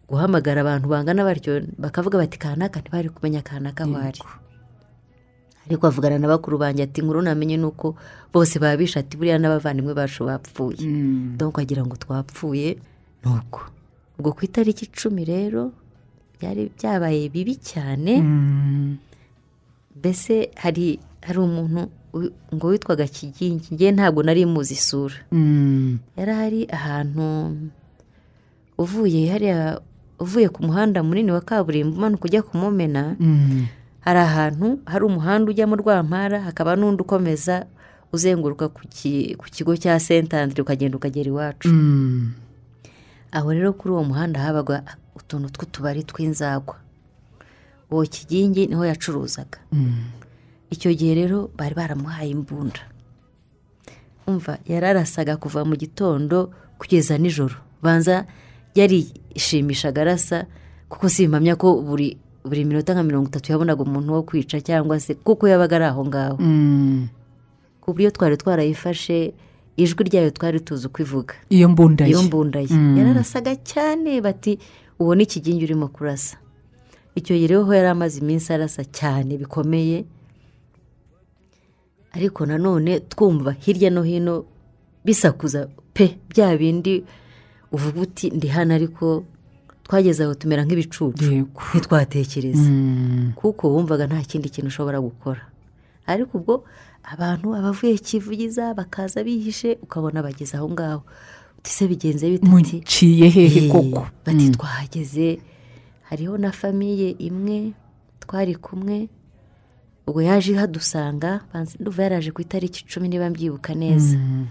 guhamagara 0.10 0.62
abantu 0.62 0.88
bangana 0.90 1.24
batyo 1.24 1.62
bakavuga 1.78 2.18
bati 2.18 2.40
kanaka 2.40 2.80
ntibari 2.80 3.10
kumenya 3.10 3.42
kanaka 3.42 3.84
aho 3.84 3.96
ari 3.98 4.22
ariko 5.68 5.88
avugana 5.88 6.18
na 6.20 6.28
bakuru 6.28 6.58
banjye 6.58 6.84
ati 6.84 7.02
nkuru 7.02 7.22
namenye 7.22 7.58
ni 7.58 7.66
uko 7.66 7.96
bose 8.34 8.60
babisha 8.60 9.00
ati 9.00 9.18
buriya 9.18 9.38
n'abavandimwe 9.38 9.94
bacu 9.94 10.26
bapfuye. 10.26 10.82
Mm. 10.82 11.38
donc 11.38 11.60
agira 11.60 11.86
ngo 11.86 11.96
twapfuye. 11.96 12.82
Ni 13.24 13.30
uko 13.32 13.62
ubwo 14.18 14.34
ku 14.34 14.42
itariki 14.46 14.90
icumi 14.90 15.22
rero 15.26 15.72
byari 16.42 16.74
byabaye 16.74 17.30
bibi 17.30 17.56
cyane. 17.62 18.18
Mm. 18.18 18.98
Mbese 20.02 20.50
hari 20.58 20.98
hari 21.22 21.40
umuntu 21.40 21.88
ngo 22.54 22.68
witwaga 22.68 23.06
kigingi 23.08 23.70
ngewe 23.74 23.92
ntabwo 23.94 24.20
nari 24.26 24.44
muzi 24.46 24.74
isura 24.74 25.16
Mm. 25.32 26.00
yari 26.18 26.32
ari 26.32 26.62
ahantu 26.74 27.56
uvuye 28.78 29.30
hariya 29.32 29.80
uvuye 30.20 30.50
ku 30.50 30.64
muhanda 30.64 31.04
munini 31.04 31.32
wa 31.32 31.42
kaburimbo 31.42 31.98
umanuka 31.98 32.26
ujya 32.26 32.42
kumumena 32.42 33.16
Mm. 33.20 33.66
hari 34.02 34.20
ahantu 34.20 34.80
hari 34.86 35.04
umuhanda 35.06 35.50
ujya 35.52 35.68
mu 35.70 35.76
rwampara 35.78 36.42
hakaba 36.42 36.76
n'undi 36.76 37.02
ukomeza 37.06 37.66
uzenguruka 38.14 38.68
ku 38.70 38.82
ku 39.40 39.46
kigo 39.54 39.74
cya 39.78 40.00
sentandire 40.00 40.62
ukagenda 40.62 40.98
ukagera 40.98 41.30
iwacu 41.32 41.70
Mm. 41.70 42.34
aho 43.32 43.48
rero 43.54 43.74
kuri 43.74 43.94
uwo 43.94 44.04
muhanda 44.04 44.40
habaga 44.42 44.84
utuntu 45.16 45.48
tw'utubari 45.54 46.04
tw'inzagwa 46.04 46.76
uwo 47.92 48.04
kigingi 48.04 48.68
ni 48.68 48.76
ho 48.76 48.86
yacuruzaga. 48.86 49.60
Mm. 49.72 49.94
icyo 50.72 50.94
gihe 50.96 51.16
rero 51.16 51.52
bari 51.58 51.76
baramuhaye 51.76 52.32
imbunda. 52.32 52.80
Umva 54.28 54.58
yararasaga 54.68 55.36
kuva 55.38 55.66
mu 55.68 55.76
gitondo 55.76 56.48
kugeza 56.80 57.18
nijoro. 57.20 57.56
Banza 57.84 58.24
yarishimishaga 58.76 60.02
arasa 60.02 60.46
kuko 60.90 61.10
simpamya 61.10 61.56
ko 61.60 61.82
buri 61.84 62.16
buri 62.48 62.66
minota 62.66 62.94
nka 62.96 63.04
mirongo 63.04 63.28
itatu 63.28 63.52
yabonaga 63.52 63.84
umuntu 63.84 64.14
wo 64.14 64.24
kwica 64.24 64.58
cyangwa 64.64 65.00
se 65.00 65.14
kuko 65.20 65.48
yabaga 65.48 65.76
ari 65.76 65.86
aho 65.92 66.02
ngaho. 66.08 66.38
Mm. 66.40 67.08
ku 67.82 67.92
buryo 67.94 68.12
twari 68.16 68.38
twarayifashe 68.38 69.34
ijwi 69.78 70.04
ryayo 70.08 70.32
twari 70.32 70.60
tuzi 70.64 70.88
uko 70.88 71.02
ivuga. 71.02 71.34
Iyo 71.50 71.68
mbunda 71.70 72.06
ye. 72.06 72.12
Iyo 72.16 72.24
mbunda 72.24 72.60
ye. 72.64 72.68
Mm. 72.72 72.98
yararasaga 72.98 73.56
cyane 73.60 74.22
bati 74.22 74.56
uwo 75.00 75.16
ni 75.16 75.24
ikigingi 75.28 75.66
urimo 75.68 75.88
kurasa. 75.92 76.38
Icyo 77.16 77.36
gihe 77.36 77.48
rero 77.48 77.68
yari 77.74 77.88
amaze 77.92 78.20
iminsi 78.22 78.54
arasa 78.54 78.84
cyane 78.84 79.38
bikomeye. 79.38 80.06
Ariko 82.12 82.46
nanone 82.46 83.00
twumva 83.00 83.52
hirya 83.52 83.90
no 83.90 84.04
hino 84.04 84.46
bisakuza 85.06 85.68
pe 85.94 86.18
bya 86.30 86.58
bindi 86.58 87.04
uvuga 87.72 88.02
uti 88.02 88.30
ndi 88.30 88.48
hano 88.48 88.76
ariko 88.76 89.24
twageze 89.84 90.24
aho 90.24 90.34
tumera 90.36 90.64
nk'ibicucu 90.66 91.14
ntitwatekereza 91.72 92.68
Mm. 92.70 93.32
kuko 93.36 93.72
wumvaga 93.74 94.08
nta 94.08 94.22
kindi 94.28 94.50
kintu 94.50 94.68
ushobora 94.68 95.00
gukora. 95.00 95.42
Ariko 96.08 96.38
ubwo 96.38 96.64
abantu 97.04 97.56
abavuye 97.56 97.96
kivugiza 97.98 98.74
bakaza 98.76 99.24
bihishe 99.24 99.78
ukabona 99.84 100.20
bageze 100.24 100.58
aho 100.58 100.68
ngaho. 100.70 101.04
Uti 101.60 101.72
se 101.72 101.88
bigenze 101.88 102.28
bite? 102.30 102.44
Ati 102.44 102.52
muciye 102.52 103.28
hehe 103.30 103.66
"Eh, 103.66 103.72
koko? 103.72 104.08
bati 104.26 104.46
Mm. 104.48 104.52
twahageze. 104.56 105.40
Hariho 106.12 106.36
na 106.38 106.52
famiye 106.52 107.16
imwe 107.24 107.72
twari 108.20 108.56
kumwe. 108.60 109.08
Ubwo 110.08 110.22
yaje 110.22 110.52
ihadusanga 110.52 111.48
ndumva 111.80 112.04
yaraje 112.04 112.32
ku 112.36 112.42
itariki 112.44 112.84
icumi 112.84 113.08
niba 113.08 113.30
mbyibuka 113.32 113.72
neza. 113.74 114.18
Mm. 114.20 114.48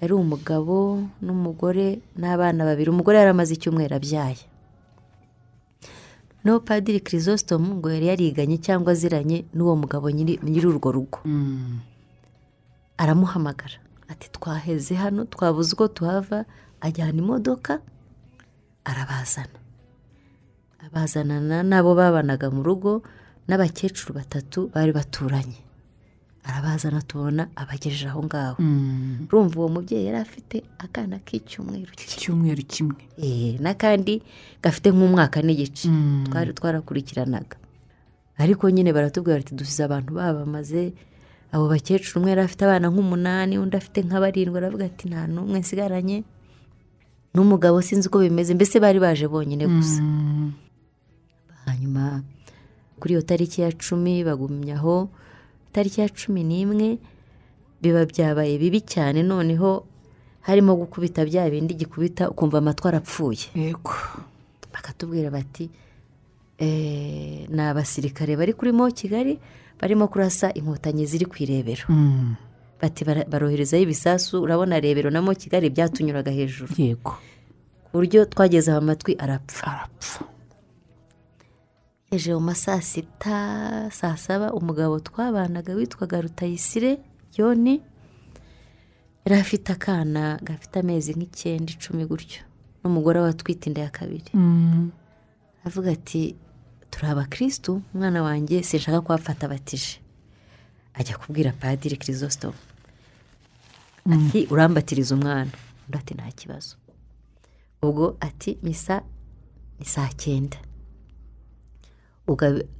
yari 0.00 0.12
umugabo 0.14 1.02
n'umugore 1.24 1.98
n'abana 2.16 2.62
babiri. 2.64 2.90
Umugore 2.94 3.18
yari 3.18 3.30
amaze 3.34 3.54
icyumweru 3.58 3.94
abyaye. 3.96 4.44
No 6.44 6.60
padiri 6.60 7.00
kirisositomu 7.00 7.80
ngo 7.80 7.88
yari 7.90 8.06
yariganye 8.12 8.56
cyangwa 8.60 8.92
aziranye 8.92 9.48
n'uwo 9.56 9.74
mugabo 9.76 10.06
nyiri 10.12 10.66
urwo 10.68 10.92
rugo. 10.92 11.18
Mm. 11.24 11.80
aramuhamagara. 13.02 13.80
Ati 14.08 14.30
twaheze 14.30 14.94
hano 14.94 15.24
twabuze 15.24 15.72
uko 15.74 15.88
tuhava 15.88 16.44
ajyana 16.80 17.18
imodoka 17.18 17.80
arabazana. 18.84 19.58
Abazanana 20.86 21.62
n'abo 21.62 21.94
babanaga 21.94 22.50
mu 22.50 22.62
rugo 22.62 23.02
n'abakecuru 23.48 24.14
batatu 24.14 24.70
bari 24.74 24.92
baturanye. 24.92 25.60
Arabazana 26.44 27.00
tubona 27.00 27.48
abagejeje 27.56 28.08
aho 28.08 28.20
ngaho. 28.24 28.60
Mm. 28.60 29.26
urumva 29.32 29.56
uwo 29.60 29.68
mubyeyi 29.68 30.06
yari 30.12 30.18
afite 30.20 30.60
akana 30.78 31.16
k'icyumweru 31.24 31.88
kimwe. 31.96 32.12
Icyumweru 32.16 32.62
kimwe. 32.68 33.00
Eh, 33.16 33.56
n'akandi 33.60 34.20
gafite 34.60 34.92
nk'umwaka 34.92 35.40
n'igice. 35.40 35.88
Mm. 35.88 36.28
twari 36.28 36.52
twarakurikiranaga. 36.52 37.56
Ariko 38.36 38.68
nyine 38.70 38.92
baratubwira 38.92 39.40
bati 39.40 39.54
dusize 39.56 39.84
abantu 39.88 40.20
babamaze 40.20 40.92
abo 41.48 41.64
bakecuru 41.72 42.20
umwe 42.20 42.30
yari 42.36 42.42
afite 42.44 42.62
abana 42.68 42.92
nk'umunani 42.92 43.56
undi 43.56 43.76
afite 43.80 44.04
nka 44.04 44.20
barindwi 44.20 44.58
aravuga 44.60 44.84
ati 44.84 45.08
nta 45.08 45.24
n'umwe 45.24 45.58
nsigaranye. 45.64 46.24
N'umugabo 47.34 47.80
sinzi 47.80 48.08
uko 48.12 48.20
bimeze 48.20 48.52
mbese 48.54 48.76
bari 48.84 48.98
baje 49.00 49.24
bonyine 49.32 49.64
gusa. 49.64 50.02
Mm. 50.02 50.52
Hanyuma 51.84 52.22
kuri 53.00 53.14
iyo 53.14 53.22
tariki 53.22 53.60
ya 53.62 53.72
cumi 53.72 54.24
bagumyaho 54.24 55.08
itariki 55.70 56.00
ya 56.00 56.08
cumi 56.08 56.44
n'imwe 56.44 56.98
biba 57.82 58.06
byabaye 58.06 58.56
bibi 58.58 58.80
cyane. 58.80 59.22
Noneho 59.22 59.84
harimo 60.42 60.76
gukubita 60.76 61.24
bya 61.24 61.50
bindi 61.50 61.74
gikubita 61.74 62.30
ukumva 62.30 62.58
amatwi 62.58 62.88
arapfuye. 62.88 63.46
Yego. 63.54 63.92
Bakatubwira 64.72 65.30
bati 65.30 65.68
"Eh, 66.58 67.48
ni 67.50 67.60
abasirikare 67.60 68.36
bari 68.36 68.52
kuri 68.54 68.72
mo 68.72 68.88
kigali 68.90 69.38
barimo 69.80 70.08
kurasa 70.08 70.54
inkotanyi 70.54 71.06
ziri 71.06 71.26
ku 71.26 71.36
irebero. 71.42 71.84
Mm. 71.88 72.36
bati 72.80 73.04
"Bara- 73.04 73.24
baroherezaho 73.24 73.82
ibisasu 73.82 74.42
urabona 74.42 74.80
rebero 74.80 75.10
na 75.10 75.20
mo 75.22 75.34
kigali 75.34 75.70
byatunyuraga 75.70 76.30
hejuru. 76.30 76.72
Yego. 76.78 77.16
Ku 77.84 77.90
buryo 78.00 78.24
twageze 78.24 78.70
aho 78.70 78.78
amatwi 78.80 79.16
arapfa. 79.18 79.88
Mu 82.14 82.40
ma 82.40 82.54
saa 82.54 82.80
sita 82.80 83.90
saa 83.90 84.16
saba 84.16 84.52
umugabo 84.52 85.00
twabanaga 85.00 85.74
witwaga 85.74 86.20
rutayisire 86.20 86.98
yoni 87.36 87.82
yari 89.26 89.40
afite 89.40 89.72
akana 89.72 90.38
gafite 90.42 90.76
amezi 90.78 91.10
nk'icyenda 91.14 91.72
icumi 91.74 92.06
gutyo 92.06 92.42
n'umugore 92.84 93.18
we 93.20 93.28
atwite 93.30 93.66
inda 93.66 93.80
ya 93.82 93.90
kabiri. 93.90 94.30
Mm. 94.34 94.90
avuga 95.66 95.90
ati 95.90 96.36
turi 96.90 97.06
abakirisitu 97.10 97.82
umwana 97.94 98.22
wanjye 98.22 98.62
sinshaka 98.62 99.00
ko 99.00 99.12
wapfata 99.12 99.46
abatije. 99.46 99.98
Ajya 100.94 101.18
kubwira 101.18 101.50
padiri 101.52 101.96
kirisositomu 101.96 102.54
ati 104.14 104.46
urambatiriza 104.50 105.14
umwana. 105.14 105.50
Undi 105.86 105.98
ati 105.98 106.14
nta 106.14 106.30
kibazo. 106.30 106.76
Ubwo 107.82 108.16
ati 108.20 108.58
misa 108.62 109.02
ni 109.80 109.86
saa 109.86 110.08
cyenda. 110.16 110.56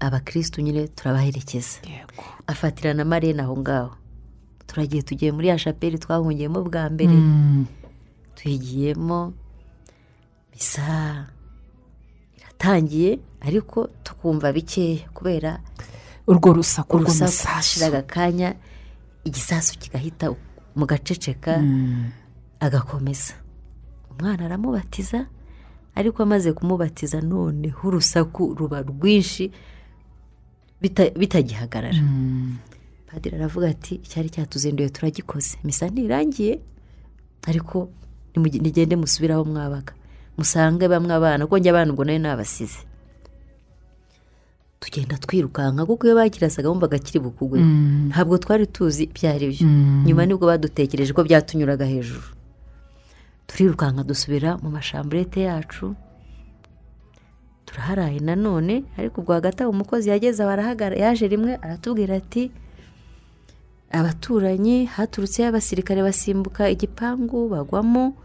Abakirisitu 0.00 0.61
nyine 0.61 0.88
turabaherekeza. 0.88 1.78
Afatira 2.46 2.94
na 2.94 3.04
marene 3.04 3.42
aho 3.42 3.57
ngaho. 3.57 3.90
Turagiye 4.66 5.02
tugiye 5.02 5.33
muri 5.33 5.48
ya 5.48 5.59
shapeli 5.59 5.98
twahungiyemo 5.98 6.62
bwa 6.64 6.90
mbere. 6.90 7.12
Mm. 7.12 7.66
tuyigiyemo 8.35 9.33
bisa 10.52 11.26
iratangiye 12.38 13.18
ariko 13.40 13.87
tukumva 14.02 14.52
bikeya 14.52 15.09
kubera 15.14 15.61
urwo 16.26 16.52
rusaku 16.52 16.98
rw'amasasu 16.98 17.85
akanya 17.96 18.54
igisasu 19.24 19.78
kigahita 19.78 20.35
mu 20.76 20.87
gaceceka 20.87 21.59
Mm. 21.62 22.11
agakomeza. 22.61 23.35
Umwana 24.11 24.44
aramubatiza 24.46 25.26
ariko 25.94 26.22
amaze 26.22 26.52
kumubatiza 26.52 27.20
noneho 27.20 27.88
urusaku 27.88 28.54
ruba 28.54 28.83
rwinshi 28.83 29.50
bita- 30.83 31.14
bitagihagarara. 31.18 32.02
Mm. 32.02 32.57
padiri 33.07 33.37
aravuga 33.37 33.68
ati 33.70 33.94
icyari 34.02 34.28
cyatuzinduye 34.30 34.88
turagikoze. 34.90 35.57
Misa 35.64 35.87
ntirangiye 35.88 36.59
ariko 37.46 37.88
nigende 38.37 38.96
musubire 38.96 39.35
aho 39.35 39.44
mwabaga. 39.44 39.94
Musange 40.38 40.88
bamwe 40.90 41.14
abana 41.14 41.46
kuko 41.46 41.59
njye 41.59 41.70
abana 41.70 41.92
ubwo 41.94 42.04
na 42.04 42.12
yo 42.12 42.18
nabasize. 42.18 42.83
Tugenda 44.80 45.16
twirukanka 45.16 45.87
kuko 45.87 46.07
iyo 46.07 46.14
bakirasaga 46.18 46.68
bumvaga 46.68 46.98
kiri 46.98 47.20
bukugwe. 47.22 47.61
Mm. 47.62 48.09
ntabwo 48.11 48.35
twari 48.38 48.66
tuzi 48.66 49.04
ibyo 49.09 49.30
ari 49.30 49.46
byo 49.54 49.66
nyuma 50.04 50.26
ni 50.26 50.35
bwo 50.35 50.46
badutekereje 50.50 51.12
ko 51.16 51.22
byatunyuraga 51.24 51.87
hejuru. 51.87 52.20
Turirukanka 53.46 54.02
dusubira 54.04 54.57
mu 54.62 54.70
mashamburete 54.70 55.40
yacu. 55.48 55.94
Turaharaye 57.66 58.20
nanone 58.20 58.85
ariko 58.98 59.20
ubwo 59.20 59.33
hagati 59.33 59.62
aho 59.62 59.70
umukozi 59.72 60.11
yageze 60.11 60.42
aho 60.42 60.50
arahagara 60.52 60.96
yaje 60.96 61.28
rimwe 61.28 61.52
aratubwira 61.64 62.16
ati 62.16 62.50
abaturanyi 63.90 64.85
haturutseyo 64.87 65.48
abasirikare 65.48 66.02
basimbuka 66.02 66.68
igipangu 66.70 67.48
bagwamo 67.48 68.16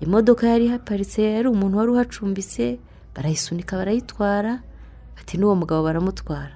imodoka 0.00 0.46
yari 0.46 0.64
ihaparitse 0.68 1.22
yari 1.36 1.48
umuntu 1.48 1.78
wari 1.78 1.90
uhacumbitse 1.92 2.78
barayisunika 3.14 3.76
barayitwara. 3.76 4.62
Ati 5.18 5.34
n'uwo 5.38 5.54
mugabo 5.58 5.82
baramutwara. 5.82 6.54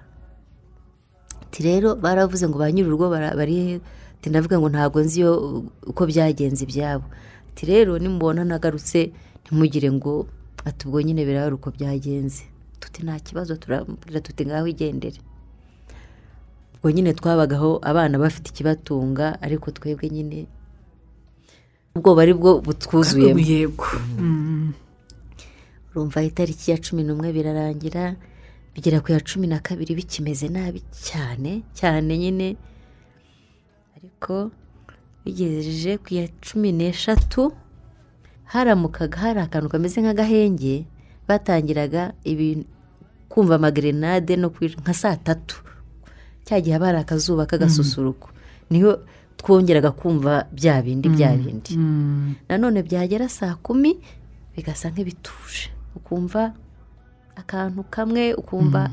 Ati 1.43 1.59
rero 1.67 1.97
baravuze 1.99 2.47
ngo 2.49 2.59
ba 2.59 2.71
nyir'urugo 2.71 3.11
bari 3.11 3.83
ati 4.19 4.27
ndavuga 4.31 4.57
ngo 4.63 4.69
ntabwo 4.71 4.99
nzi 5.03 5.25
uko 5.91 6.03
byagenze 6.07 6.63
ibyabo. 6.65 7.05
Ati 7.53 7.67
rero 7.69 7.99
nimubona 8.01 8.45
nagarutse 8.49 9.13
ntimugire 9.45 9.93
ngo 9.93 10.27
ati 10.65 10.81
ubwo 10.89 10.99
nyine 11.05 11.25
biraba 11.29 11.55
uko 11.55 11.71
byagenze. 11.71 12.43
Tuti 12.81 13.03
nta 13.05 13.21
kibazo 13.21 13.57
turabwira 13.61 14.21
tuti 14.25 14.47
ngaho 14.47 14.67
igendere. 14.67 15.21
Ubwo 16.75 16.91
nyine 16.91 17.13
twabagaho 17.13 17.79
abana 17.83 18.19
bafite 18.19 18.49
ikibatunga 18.51 19.37
ariko 19.45 19.71
twebwe 19.71 20.09
nyine 20.11 20.47
ubwoba 21.95 22.23
ari 22.23 22.35
bwo 22.35 22.61
butwuzuyemo. 22.65 23.41
Yego. 23.41 23.87
Mm. 24.19 24.73
urumva 25.93 26.23
itariki 26.25 26.71
ya 26.73 26.79
cumi 26.81 27.05
n'umwe 27.05 27.33
birarangira 27.37 28.17
bigera 28.75 29.05
ku 29.05 29.13
ya 29.13 29.21
cumi 29.21 29.47
na 29.47 29.61
kabiri 29.61 29.93
bikimeze 29.95 30.49
nabi 30.49 30.81
cyane 31.05 31.63
cyane 31.77 32.17
nyine. 32.19 32.57
Ariko 33.97 34.51
bigejeje 35.25 35.99
ku 36.03 36.15
ya 36.15 36.27
cumi 36.41 36.73
n'eshatu 36.73 37.53
haramukaga 38.53 39.19
hari 39.19 39.41
akantu 39.41 39.69
kameze 39.69 40.01
nk'agahenge 40.03 40.85
batangiraga 41.29 42.13
kumva 43.29 43.55
amagrenade 43.57 44.37
no 44.37 44.51
nka 44.53 44.95
saa 44.95 45.17
tatu. 45.17 45.57
Cya 46.45 46.61
gihe 46.61 46.75
haba 46.75 46.87
hari 46.93 46.99
akazuba 46.99 47.47
k'agasusuruko. 47.47 48.29
Niyo 48.71 49.01
twongeraga 49.39 49.91
kumva 49.91 50.47
bya 50.53 50.83
bindi 50.83 51.09
bya 51.09 51.33
bindi. 51.37 51.77
Mm. 51.77 52.35
nanone 52.49 52.83
byagera 52.83 53.29
saa 53.29 53.55
kumi 53.63 53.97
bigasa 54.57 54.91
nk'ibituje. 54.91 55.71
Ukumva 55.97 56.53
akantu 57.37 57.85
kamwe 57.89 58.35
ukumva 58.35 58.91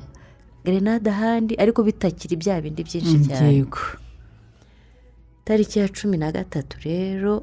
gerenade 0.63 1.09
ahandi 1.11 1.53
ariko 1.59 1.83
bitakiri 1.83 2.35
bya 2.39 2.61
bindi 2.61 2.83
byinshi 2.85 3.15
Mm, 3.17 3.25
cyane. 3.27 3.65
Tariki 5.49 5.79
ya 5.79 5.87
cumi 5.89 6.17
na 6.17 6.29
gatatu 6.31 6.77
rero 6.85 7.41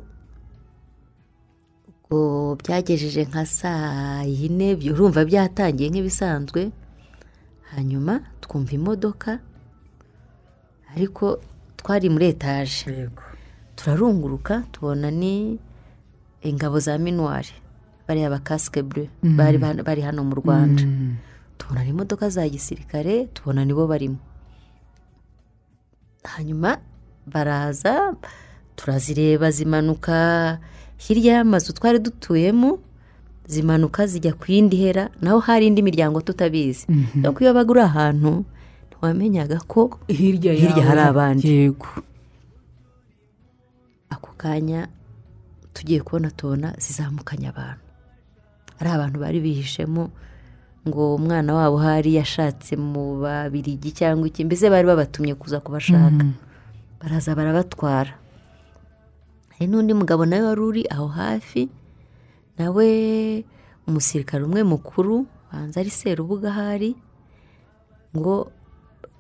ubwo 2.11 2.55
byagejeje 2.55 3.25
nka 3.27 3.42
saa 3.47 4.23
yine 4.23 4.79
urumva 4.95 5.25
byatangiye 5.27 5.90
nk'ibisanzwe 5.90 6.71
hanyuma 7.75 8.14
twumva 8.40 8.73
imodoka 8.79 9.42
ariko 10.95 11.42
twari 11.77 12.07
muri 12.07 12.27
etaje 12.31 13.11
turarunguruka 13.77 14.62
tubona 14.73 15.11
ni 15.11 15.59
ingabo 16.47 16.79
za 16.79 16.95
minuwari 16.99 17.51
bariya 18.07 18.31
ba 18.31 18.38
kasike 18.38 18.83
bure 18.87 19.11
Mm. 19.23 19.35
bari 19.83 20.03
hano 20.07 20.23
mu 20.23 20.35
rwanda 20.38 20.83
Mm. 20.87 21.19
tubona 21.59 21.83
ni 21.83 21.90
imodoka 21.90 22.31
za 22.31 22.47
gisirikare 22.49 23.27
tubona 23.35 23.64
nibo 23.66 23.87
barimo 23.90 24.19
hanyuma 26.23 26.79
baraza 27.27 28.15
turazireba 28.77 29.51
zimanuka 29.51 30.59
hirya 30.97 31.33
y'amazu 31.43 31.73
twari 31.73 31.99
dutuyemo 31.99 32.79
zimanuka 33.47 34.07
zijya 34.07 34.33
ku 34.35 34.53
yindi 34.53 34.77
hera 34.77 35.11
naho 35.23 35.39
hari 35.39 35.67
indi 35.67 35.83
miryango 35.83 36.21
tutabizi 36.21 36.87
Mhm. 36.89 37.25
ariko 37.27 37.39
iyo 37.41 37.49
wabaga 37.51 37.71
uri 37.71 37.81
ahantu 37.83 38.33
ntiwamenyaga 38.91 39.59
ko 39.69 39.99
hirya 40.09 40.83
hari 40.89 41.01
abandi. 41.01 41.47
yego 41.49 41.87
ako 44.11 44.31
kanya 44.37 44.89
tugiye 45.75 46.01
kubona 46.01 46.31
tubona 46.31 46.75
zizamukanye 46.79 47.49
abantu 47.53 47.83
ari 48.81 48.89
abantu 48.91 49.17
bari 49.21 49.39
bihishemo 49.41 50.11
ngo 50.89 51.15
umwana 51.19 51.55
wabo 51.55 51.77
hari 51.83 52.15
yashatse 52.15 52.77
mu 52.77 53.19
babirigi 53.21 53.91
cyangwa 53.93 54.27
iki 54.31 54.45
mbese 54.45 54.71
bari 54.71 54.87
babatumye 54.87 55.35
kuza 55.35 55.61
kubashaka 55.61 56.25
Mm. 56.25 56.33
Baraza 57.01 57.35
barabatwara. 57.35 58.15
Hari 59.57 59.67
n'undi 59.71 59.95
mugabo 59.95 60.27
nawe 60.27 60.43
wari 60.43 60.61
uri 60.61 60.83
aho 60.91 61.07
hafi 61.09 61.69
nawe 62.59 62.87
umusirikare 63.89 64.45
umwe 64.45 64.63
mukuru 64.63 65.27
banza 65.53 65.81
ari 65.81 65.91
serubuga 65.91 66.49
ahari 66.51 66.97
ngo 68.17 68.51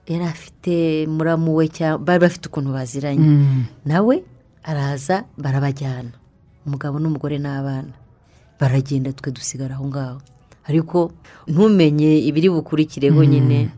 yari 0.06 0.24
afite 0.24 1.06
muramu 1.08 1.56
we 1.56 1.68
cyangwa 1.68 1.98
bari 2.04 2.20
bafite 2.20 2.48
ukuntu 2.48 2.72
baziranye. 2.72 3.20
Mm. 3.28 3.64
nawe 3.84 4.24
araza 4.64 5.24
barabajyana 5.38 6.12
umugabo 6.66 6.98
n'umugore 6.98 7.38
n'abana. 7.38 7.92
Baragenda 8.60 9.12
twe 9.12 9.30
dusigara 9.32 9.74
aho 9.76 9.84
ngaho. 9.88 10.18
Ariko 10.66 11.12
ntumenye 11.46 12.18
ibiri 12.28 12.48
bukurikireho 12.50 13.24
nyine. 13.24 13.70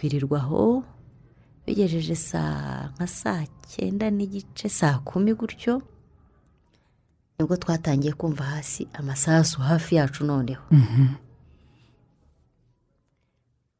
Twirirwa 0.00 0.38
aho 0.40 0.82
bigejeje 1.66 2.16
saa 2.16 2.88
nka 2.96 3.06
saa 3.06 3.44
cyenda 3.68 4.08
n'igice 4.10 4.68
saa 4.68 4.98
kumi 5.04 5.34
gutyo 5.36 5.82
ni 7.36 7.44
bwo 7.44 7.56
twatangiye 7.56 8.12
kumva 8.16 8.44
hasi 8.44 8.88
amasasu 8.96 9.60
hafi 9.60 9.94
yacu 10.00 10.24
noneho. 10.24 10.62
Mhm. 10.72 11.06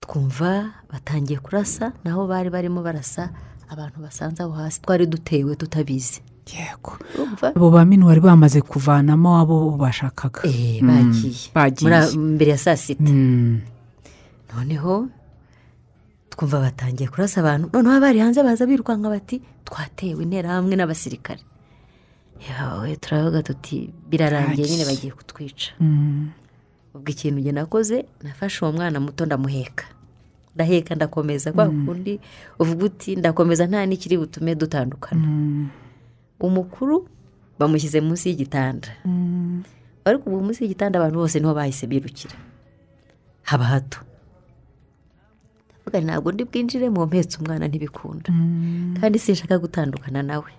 twumva 0.00 0.70
batangiye 0.92 1.38
kurasa 1.40 1.92
naho 2.04 2.26
bari 2.26 2.50
barimo 2.50 2.82
barasa 2.82 3.30
abantu 3.68 4.00
basanze 4.04 4.42
aho 4.42 4.52
hasi 4.52 4.80
twari 4.82 5.06
dutewe 5.06 5.56
tutabizi. 5.56 6.20
Yego. 6.52 6.98
Abo 7.56 7.70
ba 7.70 7.84
minuwari 7.84 8.20
bamaze 8.20 8.60
kuvanamo 8.60 9.40
abo 9.40 9.70
bashakaga. 9.78 10.40
Eh, 10.44 10.82
Mm. 10.82 11.32
bagiye. 11.54 11.90
Muri 11.90 12.18
mbere 12.36 12.50
ya 12.50 12.58
saa 12.58 12.76
sita. 12.76 13.08
Mm. 13.08 13.60
noneho 14.56 15.08
twumva 16.40 16.60
batangiye 16.60 17.08
kurasa 17.12 17.40
abantu. 17.40 17.68
Noneho 17.72 17.96
abari 17.96 18.18
hanze 18.18 18.42
baza 18.42 18.64
birukanka 18.66 19.08
bati 19.12 19.42
twatewe 19.64 20.24
interahamwe 20.24 20.72
n'abasirikare. 20.76 21.44
Yawe 22.48 22.96
turavuga 22.96 23.42
tuti 23.42 23.92
birarangiye 24.08 24.68
nyine 24.68 24.84
bagiye 24.88 25.12
kutwica. 25.12 25.76
Mm. 25.80 26.30
ubwo 26.94 27.10
ikintu 27.12 27.40
njye 27.40 27.52
nakoze 27.52 28.04
nafashe 28.22 28.64
uwo 28.64 28.72
mwana 28.72 29.00
muto 29.00 29.26
ndamuheka. 29.26 29.84
Ndaheka 30.54 30.94
ndakomeza 30.94 31.52
kwa 31.52 31.66
kundi 31.68 32.20
uvuga 32.58 32.84
uti 32.84 33.16
ndakomeza 33.16 33.66
nta 33.66 33.86
n'ikiri 33.86 34.16
butume 34.16 34.54
dutandukana. 34.54 35.20
Mm. 35.20 35.68
umukuru 36.40 37.08
bamushyize 37.58 38.00
munsi 38.00 38.28
y'igitanda. 38.28 38.88
Ariko 40.04 40.30
ubu 40.30 40.40
munsi 40.40 40.64
y'igitanda 40.64 40.96
abantu 40.98 41.18
bose 41.20 41.36
ni 41.40 41.46
ho 41.46 41.54
bahise 41.54 41.86
birukira. 41.86 42.34
Haba 43.42 43.64
hato. 43.64 44.09
Nti 45.98 46.06
ntabwo 46.06 46.28
ndi 46.32 46.44
bwinjire 46.46 46.86
mu 46.94 47.02
mpetse 47.06 47.34
umwana 47.42 47.66
ntibikunda. 47.68 48.30
Kandi 49.00 49.16
sinshaka 49.18 49.58
gutandukana 49.58 50.22
nawe. 50.22 50.50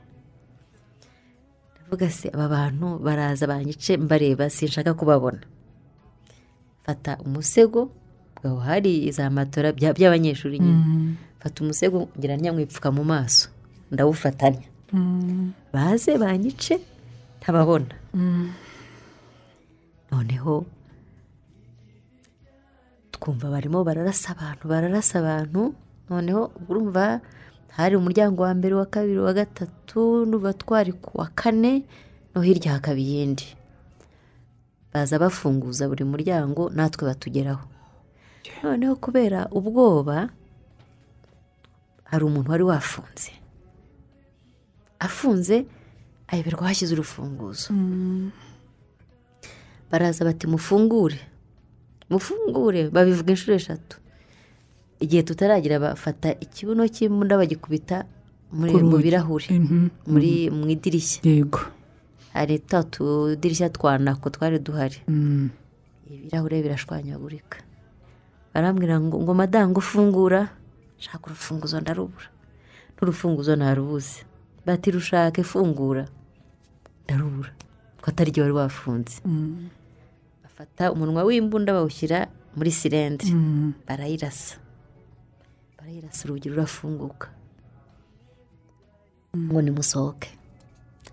Ndavuga 1.75 2.09
se 2.09 2.27
aba 2.33 2.47
bantu 2.49 2.99
baraza 2.99 3.47
banyice 3.47 3.97
mbareba 3.97 4.49
sinshaka 4.49 4.93
kubabona. 4.93 5.41
Fata 6.85 7.17
umusego 7.25 7.91
aho 8.43 8.57
hari 8.59 9.11
za 9.11 9.29
matora 9.29 9.69
bya- 9.71 9.93
by'abanyeshuri 9.93 10.59
nyine. 10.59 10.83
Fata 11.39 11.63
umusego 11.63 12.09
ngira 12.17 12.37
nyamwipfuka 12.37 12.91
mu 12.91 13.03
maso 13.03 13.49
ndawufatanya. 13.91 14.65
Baze 15.73 16.17
banyice 16.17 16.79
ntababona. 17.39 17.95
Noneho 20.11 20.65
twumva 23.21 23.49
barimo 23.53 23.83
bararasa 23.85 24.33
abantu 24.33 24.65
bararasa 24.67 25.19
abantu. 25.21 25.75
Noneho 26.09 26.51
urumva 26.69 27.21
hari 27.77 27.95
umuryango 27.95 28.43
wa 28.43 28.53
mbere 28.53 28.73
wa 28.75 28.85
kabiri 28.85 29.19
wa 29.21 29.33
gatatu 29.33 30.25
n'uba 30.25 30.53
twari 30.57 30.91
ku 30.97 31.21
wa 31.21 31.27
kane 31.35 31.85
no 32.35 32.41
hirya 32.41 32.73
hakaba 32.81 32.97
iyindi. 32.99 33.45
Baza 34.93 35.19
bafunguza 35.21 35.87
buri 35.87 36.03
muryango 36.03 36.69
natwe 36.73 37.05
batugeraho. 37.07 37.63
Noneho 38.63 38.95
kubera 38.97 39.47
ubwoba 39.53 40.29
hari 42.09 42.23
umuntu 42.25 42.51
wari 42.51 42.63
wafunze. 42.63 43.31
Afunze 44.99 45.65
ayoberwa 46.27 46.67
hashyize 46.67 46.93
urufunguzo. 46.93 47.69
Baraza 49.91 50.25
bati 50.25 50.47
mufungure. 50.47 51.19
Mufungure 52.11 52.89
babivuga 52.91 53.31
inshuro 53.33 53.55
eshatu. 53.55 53.97
Igihe 54.99 55.23
tutaragira 55.23 55.79
bafata 55.79 56.35
ikibuno 56.43 56.85
cy'imbunda 56.87 57.37
bagikubita 57.39 58.05
mu 58.53 58.97
birahuri 59.01 59.47
Mhm. 59.49 59.89
muri 60.11 60.51
mu 60.51 60.67
idirishya. 60.69 61.23
Yego. 61.25 61.63
Hari 62.35 62.59
twa 62.59 62.83
tudirishya 62.83 63.69
twa 63.73 63.97
nako 63.97 64.29
twari 64.29 64.59
duhari. 64.59 64.99
Mm. 65.07 65.49
ibirahure 66.11 66.59
birashwanyagurika. 66.61 67.63
Barambwira 68.53 68.99
ngo 68.99 69.15
ngo 69.23 69.31
madamu 69.33 69.79
ufungura? 69.79 70.51
Shaka 70.99 71.31
urufunguzo 71.31 71.79
ndarubura. 71.79 72.27
N'urufunguzo 72.99 73.55
narubuze 73.55 74.27
bati 74.67 74.91
rushake 74.91 75.41
fungura. 75.43 76.05
Ndarubura. 77.07 77.49
Ko 78.03 78.05
atari 78.11 78.31
ryo 78.35 78.43
wari 78.43 78.53
wafunze 78.53 79.23
bafata 80.61 80.91
umunwa 80.93 81.23
w'imbunda 81.25 81.73
bawushyira 81.73 82.29
muri 82.55 82.71
sirendire 82.71 83.33
Mm. 83.33 83.73
barayirasa. 83.87 84.57
Barayirasa 85.77 86.21
urugi 86.29 86.49
rurafunguka. 86.49 87.27
Ngo 89.37 89.61
nimusohoke. 89.61 90.29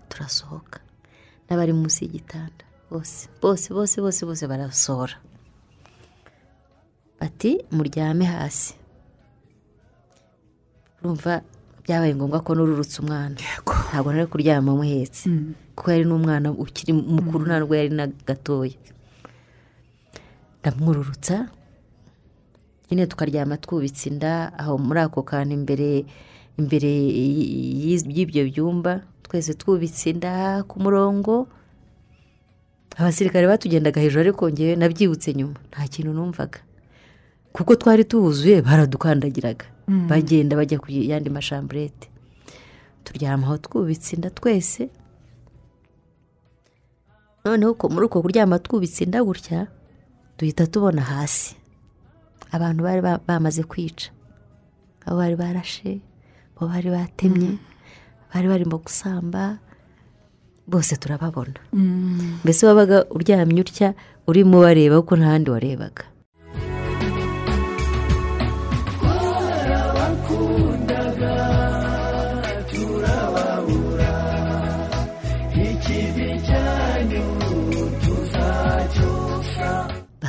Turasohoka. 0.09 0.79
N'abari 1.49 1.73
munsi 1.73 2.05
y'igitanda. 2.05 2.61
Bose 2.91 3.25
bose 3.41 3.73
bose 3.73 3.97
bose 4.01 4.21
bose 4.25 4.45
barasohora. 4.47 5.17
Bati 7.19 7.65
muryame 7.73 8.25
hasi. 8.25 8.75
Urumva 11.01 11.41
byabaye 11.83 12.13
ngombwa 12.15 12.39
ko 12.45 12.53
nururutse 12.53 13.01
umwana. 13.01 13.33
Ntabwo 13.89 14.13
nari 14.13 14.27
kuryama 14.29 14.77
muhetse 14.77 15.25
kuko 15.73 15.89
yari 15.91 16.05
n'umwana 16.05 16.51
ukiri 16.53 16.93
mukuru 16.93 17.49
ntabwo 17.49 17.73
yari 17.73 17.89
na 17.89 18.05
gatoya. 18.27 18.77
Ndamwururutsa 20.61 21.49
nyine 22.91 23.05
tukaryama 23.07 23.57
twubitse 23.57 24.09
inda 24.09 24.53
aho 24.59 24.77
muri 24.77 24.99
ako 24.99 25.23
kantu 25.23 25.53
imbere 25.53 26.05
imbere 26.59 26.89
y'ibyo 28.15 28.43
byumba 28.49 29.01
twese 29.23 29.53
twubitse 29.53 30.09
inda 30.09 30.63
ku 30.67 30.79
murongo. 30.83 31.47
Abasirikare 32.97 33.47
batugendaga 33.47 34.01
hejuru 34.01 34.21
ariko 34.21 34.49
ngewe 34.51 34.75
nabyibutse 34.75 35.33
nyuma 35.33 35.55
nta 35.71 35.87
kintu 35.87 36.11
numvaga. 36.13 36.59
Kuko 37.53 37.75
twari 37.75 38.03
tuhuzuye 38.03 38.61
baradukandagiraga. 38.61 39.65
Bagenda 40.09 40.55
bajya 40.59 40.79
ku 40.81 40.91
yandi 40.91 41.29
mashamburete. 41.29 42.09
Turyama 43.05 43.47
aho 43.47 43.57
twubitse 43.57 44.15
inda 44.17 44.29
twese. 44.29 44.89
Noneho 47.45 47.77
muri 47.89 48.05
uko 48.05 48.21
kuryama 48.21 48.59
twubitse 48.59 49.03
inda 49.05 49.23
gutya 49.23 49.67
duhita 50.39 50.67
tubona 50.67 51.01
hasi. 51.01 51.55
Abantu 52.51 52.83
bari 52.83 53.01
ba- 53.01 53.19
bamaze 53.27 53.63
kwica. 53.63 54.09
Abo 55.05 55.17
bari 55.19 55.35
barashe 55.35 55.99
abo 56.57 56.67
bari 56.71 56.89
batemye 56.89 57.57
bari 58.33 58.47
barimo 58.47 58.77
gusamba 58.79 59.57
bose 60.67 60.95
turababona. 60.97 61.59
Mbese 62.43 62.65
wabaga 62.65 63.05
uryamye 63.11 63.61
utya 63.61 63.93
urimo 64.27 64.59
ubareba 64.59 65.01
kuko 65.01 65.15
nta 65.17 65.27
handi 65.33 65.49
warebaga. 65.51 66.03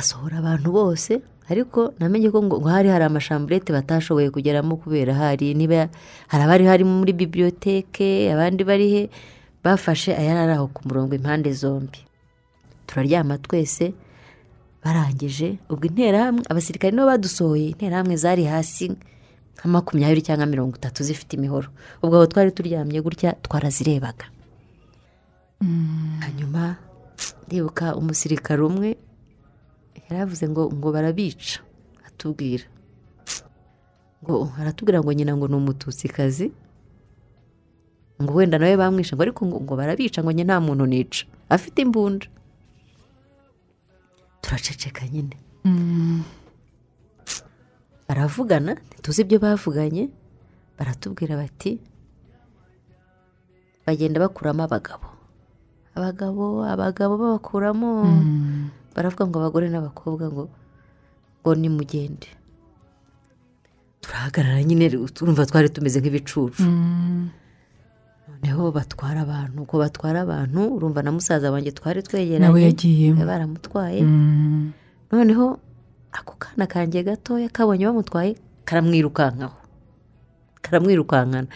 Basohora 0.01 0.41
abantu 0.41 0.69
bose 0.73 1.21
ariko 1.45 1.93
namenye 2.01 2.33
ko 2.33 2.41
ngo 2.41 2.57
hari 2.65 2.89
hari 2.89 3.05
amashamburete 3.05 3.69
batashoboye 3.69 4.33
kugeramo 4.33 4.81
kubera 4.81 5.13
hari 5.13 5.53
niba 5.53 5.93
hari 6.27 6.41
abari 6.43 6.65
hari 6.65 6.83
muri 6.83 7.13
bibiyoteke 7.13 8.33
abandi 8.33 8.61
bari 8.65 8.87
he 8.93 9.01
bafashe 9.63 10.17
ayari 10.17 10.39
ari 10.49 10.53
aho 10.57 10.67
ku 10.73 10.81
murongo 10.89 11.13
impande 11.13 11.53
zombi. 11.53 12.01
Turaryama 12.89 13.37
twese 13.37 13.93
barangije 14.81 15.61
ubwo 15.69 15.85
interahamwe 15.85 16.41
abasirikare 16.49 16.89
nibo 16.97 17.05
badusohoye 17.05 17.77
interahamwe 17.77 18.15
zari 18.17 18.43
hasi 18.49 18.97
nka 19.53 19.65
makumyabiri 19.69 20.25
cyangwa 20.25 20.49
mirongo 20.49 20.81
itatu 20.81 21.03
zifite 21.05 21.37
imihoro. 21.37 21.69
Ubwo 22.01 22.15
aho 22.17 22.25
twari 22.25 22.49
turyamye 22.51 22.97
gutya 23.05 23.37
twarazirebaga. 23.45 24.25
Hanyuma 26.25 26.75
ndibuka 27.45 27.93
umusirikare 27.95 28.61
umwe 28.65 28.97
yaravuze 30.11 30.43
ngo 30.49 30.67
ngo 30.71 30.91
barabica. 30.91 31.63
Atubwira. 32.07 32.65
Ngo 34.23 34.51
aratubwira 34.59 34.99
ngo 35.01 35.11
nyina 35.13 35.33
ngo 35.37 35.47
ni 35.47 35.55
umututsikazi. 35.55 36.51
Ngo 38.21 38.33
wenda 38.33 38.59
nawe 38.59 38.77
bamwishe 38.77 39.15
ngo 39.15 39.23
ariko 39.23 39.41
ngo 39.47 39.73
barabica 39.75 40.19
ngo 40.21 40.31
nta 40.35 40.59
muntu 40.61 40.85
nica. 40.85 41.25
Afite 41.49 41.81
imbunda. 41.81 42.27
Turaceceka 44.41 45.07
nyine. 45.07 45.35
Baravugana 48.07 48.75
ntituzi 48.75 49.21
ibyo 49.23 49.39
bavuganye. 49.39 50.09
Baratubwira 50.77 51.37
bati 51.37 51.79
bagenda 53.85 54.19
bakuramo 54.19 54.63
abagabo. 54.63 55.07
Abagabo 55.95 56.63
abagabo 56.63 57.13
babakuramo. 57.17 57.89
Baravuga 58.95 59.27
ngo 59.27 59.35
abagore 59.39 59.69
n'abakobwa 59.69 60.25
ngo 60.31 60.43
ngo 61.41 61.51
nimugende 61.55 62.27
turahagarara 64.01 64.63
nyine 64.63 64.89
turumva 65.13 65.45
twari 65.45 65.69
tumeze 65.69 65.99
nk'ibicucu. 66.01 66.63
Noneho 68.27 68.71
batwara 68.71 69.21
abantu 69.21 69.61
uko 69.63 69.77
batwara 69.77 70.21
abantu 70.25 70.73
urumva 70.75 71.03
na 71.03 71.11
musaza 71.11 71.51
wanjye 71.51 71.71
twari 71.71 72.01
twegeranye 72.03 73.23
baramutwaye. 73.25 74.01
Mm. 74.01 74.71
noneho 75.11 75.59
ako 76.11 76.33
kana 76.39 76.67
kanjye 76.67 77.03
gatoya 77.03 77.49
kabonye 77.49 77.85
bamutwaye 77.85 78.35
karamwirukankaho. 78.65 79.57
Karamwirukankana 80.61 81.47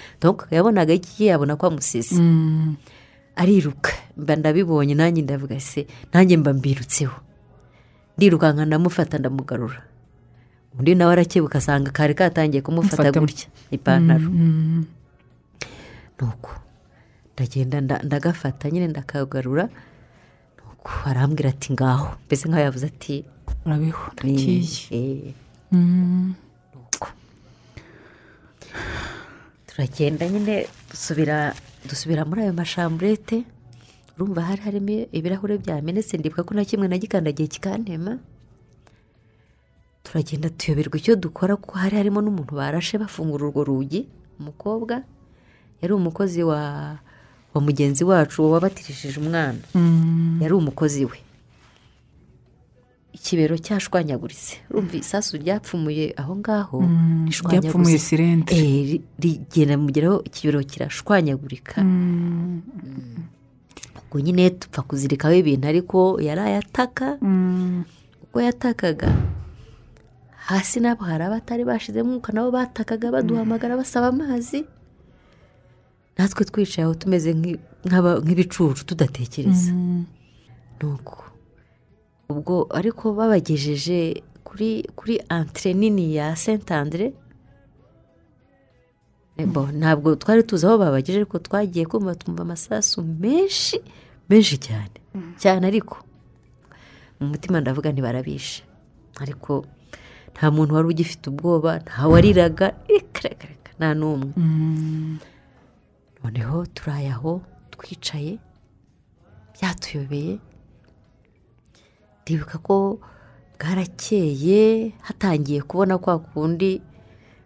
yabonaga 0.51 0.93
iki? 0.93 1.25
Yabona 1.25 1.55
ko 1.57 1.67
amusize. 1.67 2.15
Mm. 2.15 2.75
ariruka. 3.35 3.91
Mba 4.17 4.35
ndabibonye 4.35 4.95
nanjye 4.95 5.21
ndavuga 5.21 5.59
se 5.59 5.87
nanjye 6.13 6.37
mba 6.37 6.53
mbirutseho. 6.53 7.24
Ndirukanka 8.17 8.65
ndamufata 8.65 9.17
ndamugarura. 9.17 9.81
Undi 10.79 10.95
nawe 10.95 11.11
arakebuka 11.13 11.57
asanga 11.57 11.91
kari 11.91 12.13
katangiye 12.13 12.61
kumufata 12.61 13.03
Mufata. 13.03 13.19
gutya. 13.19 13.47
Ipantaro. 13.71 14.29
Mm. 14.29 14.85
nuko 16.19 16.51
ndagenda 17.35 17.77
nda- 17.81 18.03
ndagafata 18.03 18.69
nyine 18.71 18.87
ndakagarura. 18.87 19.67
Nuko 20.57 20.91
arambwira 21.05 21.49
ati 21.49 21.73
ngaho. 21.73 22.15
Mbese 22.27 22.47
nkaho 22.47 22.63
yavuze 22.63 22.85
ati 22.87 23.25
urabeho 23.65 24.03
"Ni- 24.23 24.31
ndagiye 24.31 24.63
eh, 24.91 25.33
Mm. 25.71 26.33
nuko 26.75 27.07
turagenda 29.67 30.23
nyine 30.29 30.67
dusubira 30.91 31.53
dusubira 31.89 32.23
muri 32.25 32.41
ayo 32.47 32.53
mashamburete. 32.53 33.43
Urumva 34.15 34.41
hari 34.41 34.61
harimo 34.61 35.05
ibirahure 35.11 35.57
byamenetse 35.57 36.17
ndibuka 36.17 36.43
ko 36.43 36.53
na 36.55 36.65
kimwe 36.65 36.87
nagikandagiye 36.87 37.47
kikantema. 37.47 38.17
Turagenda 40.03 40.49
tuyoberwa 40.49 40.97
icyo 40.97 41.15
dukora 41.15 41.55
kuko 41.55 41.75
hari 41.81 41.97
harimo 41.97 42.21
n'umuntu 42.21 42.55
barashe 42.55 42.97
bafungura 42.97 43.45
urwo 43.49 43.63
rugi. 43.63 44.07
Umukobwa 44.39 45.03
yari 45.81 45.93
umukozi 45.93 46.43
wa 46.43 46.61
wa 47.53 47.59
mugenzi 47.61 48.03
wacu 48.03 48.51
wabatirishije 48.51 49.19
umwana. 49.19 49.59
Mm. 49.75 50.39
yari 50.41 50.53
umukozi 50.53 51.05
we. 51.05 51.17
Ikibero 53.15 53.55
cyashwanyaguritse. 53.57 54.59
Urumva 54.69 54.95
isasu 54.99 55.37
ryapfumuye 55.39 56.13
aho 56.19 56.35
ngaho 56.35 56.79
Mm. 56.83 57.29
ryapfumuye 57.51 57.97
sirente. 57.99 58.51
Eh, 58.55 58.83
ri- 58.89 59.03
rigenda 59.19 59.77
mugeraho 59.79 60.19
ikibero 60.27 60.59
kirashwanyagurika. 60.63 61.79
Mm. 61.83 62.61
Ubwo 64.15 64.23
nyine 64.25 64.49
tupfa 64.49 64.81
kuzirikaho 64.87 65.33
ibintu 65.35 65.67
ariko 65.67 65.99
yari 66.23 66.41
ayataka 66.41 67.17
Mm. 67.21 67.83
ubwo 68.23 68.39
yatakaga. 68.41 69.11
Hasi 70.47 70.79
nabo 70.79 71.03
hari 71.03 71.23
abatari 71.27 71.63
bashizemo 71.67 72.09
umwuka 72.15 72.31
nabo 72.31 72.51
batakaga 72.51 73.11
baduhamagara 73.11 73.75
basaba 73.75 74.07
amazi 74.15 74.63
natwe 76.17 76.45
twicaye 76.47 76.85
aho 76.87 76.95
tumeze 76.95 77.35
nk'ibicucu 77.35 78.85
tudatekereza. 78.87 79.73
Mm. 79.75 80.05
nuko 80.79 81.17
ubwo 82.31 82.71
ariko 82.71 83.11
babagejeje 83.13 84.23
kuri 84.47 84.87
kuri 84.95 85.19
antire 85.29 85.73
nini 85.75 86.15
ya 86.15 86.31
bo, 89.53 89.67
ntabwo 89.75 90.15
twari 90.15 90.43
tuzi 90.47 90.63
aho 90.65 90.77
babagejeje 90.79 91.19
ariko 91.27 91.39
twagiye 91.39 91.83
kumva 91.85 92.15
twumva 92.15 92.41
amasasu 92.47 93.03
menshi. 93.03 93.83
Menshi 94.29 94.57
cyane. 94.57 94.97
Cyane 95.37 95.67
ariko 95.67 95.97
mu 97.19 97.25
mutima 97.31 97.61
ndavuga 97.61 97.91
ntibarabishe. 97.91 98.63
Ariko 99.21 99.65
nta 100.33 100.51
muntu 100.51 100.75
wari 100.75 100.87
ugifite 100.87 101.29
ubwoba 101.29 101.79
nta 101.79 102.07
wariraga. 102.07 102.67
Reka 102.89 103.19
reka 103.29 103.45
reka 103.47 103.69
nta 103.79 103.93
n'umwe. 103.93 104.31
Mm. 104.37 105.17
noneho 106.23 106.65
turaye 106.65 107.09
aho 107.13 107.41
twicaye 107.71 108.39
byatuyobeye. 109.53 110.39
Ndibuka 112.21 112.57
ko 112.57 112.99
bwarakeye 113.59 114.91
hatangiye 115.01 115.61
kubona 115.61 115.97
kwa 115.97 116.19
kundi 116.19 116.81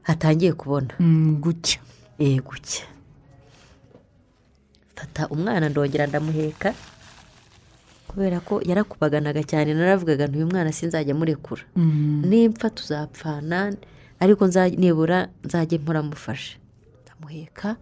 hatangiye 0.02 0.54
kubona. 0.54 0.94
Mm, 1.00 1.36
gucya 1.44 1.80
eh 5.04 5.08
gucya 5.08 5.24
fata 5.24 5.28
umwana 5.34 5.70
ndongera 5.70 6.08
ndamuheka 6.08 6.74
kubera 8.08 8.40
ko 8.40 8.62
yarakubaganaga 8.66 9.44
cyane 9.44 9.74
naravugaga 9.74 10.28
nti 10.28 10.38
uyu 10.38 10.48
mwana 10.52 10.72
sinzajya 10.72 11.16
murekura 11.16 11.62
Mm. 11.76 12.24
nimpfa 12.26 12.70
tuzapfana 12.70 13.74
ariko 14.20 14.48
nibura 14.78 15.30
nzajye 15.46 15.78
mpora 15.78 16.02
mufashe 16.04 16.58
ndamuheka 17.06 17.76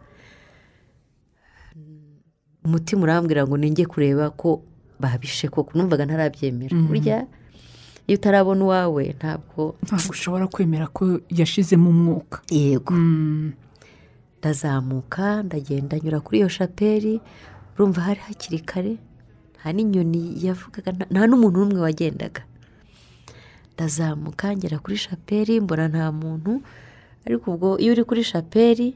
umutima 2.66 3.04
urambwira 3.04 3.48
ngo 3.48 3.58
ninjye 3.58 3.86
kureba 3.86 4.30
ko 4.36 4.62
babishe 5.00 5.48
koko 5.48 5.72
numvaga 5.78 6.06
ntarabyemera. 6.06 6.76
Burya 6.76 7.26
iyo 8.08 8.18
utarabona 8.18 8.64
uwawe 8.66 9.04
ntabwo 9.18 9.76
ntabwo 9.84 10.10
ushobora 10.12 10.48
kwemera 10.48 10.88
ko 10.92 11.20
yashizemo 11.30 11.90
umwuka 11.90 12.42
yego. 12.52 12.94
Mm. 12.94 13.52
Ndazamuka 14.40 15.44
ndagenda 15.44 16.00
nyura 16.00 16.20
kuri 16.20 16.38
iyo 16.40 16.50
shapeli 16.50 17.22
urumva 17.76 18.02
hari 18.02 18.20
hakiri 18.28 18.60
kare 18.60 18.94
nta 19.58 19.74
n'inyoni 19.74 20.22
yavugaga 20.46 20.92
nta- 20.96 21.10
nta 21.12 21.22
n'umuntu 21.28 21.58
n'umwe 21.60 21.80
wagendaga. 21.86 22.42
Ndazamuka 23.74 24.56
ngera 24.58 24.78
kuri 24.80 24.98
shapeli 24.98 25.60
mbona 25.62 25.86
nta 25.88 26.06
muntu 26.12 26.62
ariko 27.26 27.46
ubwo 27.54 27.70
iyo 27.82 27.92
uri 27.94 28.04
kuri 28.10 28.24
shapeli 28.24 28.88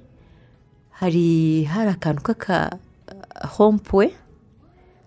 hari 1.02 1.28
hari 1.66 1.90
akantu 1.96 2.22
k'aka 2.26 2.58
hompuwe 3.58 4.08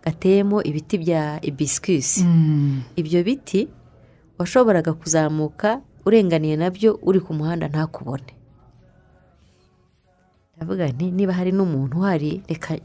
gateyemo 0.05 0.63
ibiti 0.63 0.97
bya 0.99 1.23
ibisikisi 1.43 2.23
Mm. 2.27 2.83
ibyo 3.01 3.23
biti 3.25 3.61
washoboraga 4.39 4.93
kuzamuka 4.93 5.81
urenganiye 6.07 6.57
na 6.61 6.69
byo 6.71 6.99
uri 7.03 7.21
ku 7.25 7.33
muhanda 7.35 7.67
ntakubone. 7.71 8.31
Ndavuga 10.57 10.89
nti 10.89 11.11
niba 11.11 11.33
hari 11.33 11.53
n'umuntu 11.53 11.99
uhari 11.99 12.43
reka 12.49 12.79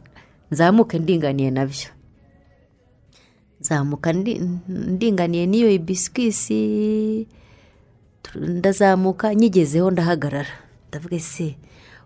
nzamuke 0.52 1.00
ndinganiye 1.00 1.52
na 1.52 1.66
byo. 1.66 1.90
Nzamuka 3.62 4.10
ndi- 4.14 4.40
ndinganiye 4.68 5.46
n'iyo 5.46 5.70
ibisikisi 5.72 6.60
ndazamuka 8.36 9.36
nyigezeho 9.36 9.92
ndahagarara. 9.92 10.54
Ndavuga 10.90 11.16
ese 11.16 11.58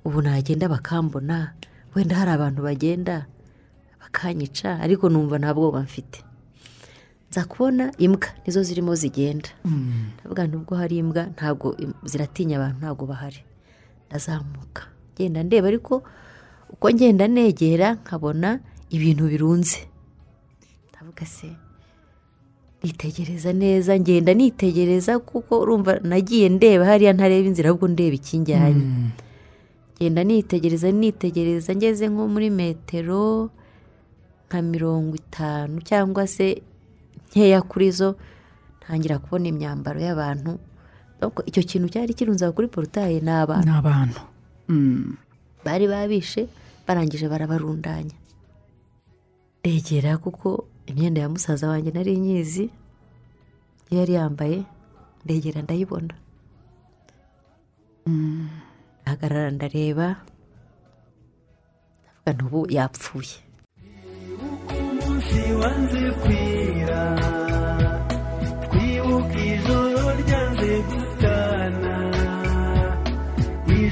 ubu 0.05 0.21
nagenda 0.21 0.69
bakambona? 0.69 1.53
Wenda 1.95 2.15
hari 2.15 2.31
abantu 2.31 2.59
bagenda 2.63 3.25
bakanyica? 4.01 4.79
Ariko 4.81 5.09
numva 5.09 5.37
nta 5.39 5.53
bwoba 5.53 5.81
mfite. 5.81 6.23
Nza 7.29 7.45
kubona 7.45 7.91
imbwa 7.97 8.27
nizo 8.45 8.63
zirimo 8.63 8.95
zigenda. 8.95 9.49
Mm. 9.65 10.11
ndavuga 10.19 10.47
nubwo 10.47 10.75
hari 10.75 10.97
imbwa 10.97 11.23
ntabwo 11.33 11.77
ziratinya 12.05 12.55
abantu 12.57 12.77
ntabwo 12.79 13.03
bahari. 13.05 13.41
Ndazamuka. 14.09 14.83
Ngenda 15.15 15.43
ndeba 15.43 15.67
ariko 15.67 16.03
uko 16.73 16.85
ngenda 16.91 17.27
negera 17.27 17.93
nkabona 18.01 18.59
ibintu 18.89 19.23
birunze 19.29 19.79
ndavuga 20.89 21.25
se 21.25 21.47
nitegereza 22.83 23.53
neza 23.53 23.95
ngenda 23.99 24.33
nitegereza 24.33 25.19
kuko 25.19 25.59
urumva 25.63 25.99
nagiye 26.03 26.49
ndeba 26.49 26.85
hariya 26.85 27.13
ntareba 27.13 27.47
inzira 27.47 27.69
ahubwo 27.69 27.87
ndeba 27.87 28.15
ikinjyanye 28.15 28.83
Mm. 28.83 29.09
ngenda 30.01 30.21
nitegereza 30.23 30.91
nitegereza 30.91 31.71
ngeze 31.75 32.09
nko 32.11 32.23
muri 32.27 32.49
metero 32.49 33.49
nka 34.49 34.59
mirongo 34.61 35.15
itanu 35.15 35.79
cyangwa 35.81 36.27
se 36.27 36.59
nkeya 37.31 37.61
kuri 37.61 37.87
zo 37.91 38.09
ntangira 38.83 39.17
kubona 39.23 39.47
imyambaro 39.47 39.99
y'abantu 40.03 40.59
icyo 41.47 41.61
kintu 41.63 41.87
cyari 41.93 42.11
kirunze 42.13 42.43
kuri 42.51 42.67
porutaye 42.67 43.23
ni 43.23 43.31
abantu. 43.31 43.63
Bari 45.65 45.85
babishe 45.87 46.47
barangije 46.87 47.27
barabarundanya. 47.31 48.15
Ndegera 49.63 50.17
kuko 50.17 50.67
imyenda 50.85 51.21
ya 51.21 51.29
musaza 51.29 51.69
wanjye 51.71 51.91
nari 51.91 52.17
nyizi 52.19 52.65
iyo 53.89 53.99
yari 53.99 54.13
yambaye 54.19 54.57
ndegera 55.25 55.61
ndayibona. 55.63 56.13
Ndahagarara 59.01 59.51
ndareba 59.51 60.07
ndavuga 62.23 62.31
nti 62.33 62.43
ubu 62.45 62.59
yapfuye 62.75 63.35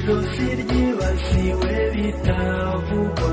ijosi 0.01 0.45
ryibasiwe 0.59 1.73
bitavugwa 1.95 3.31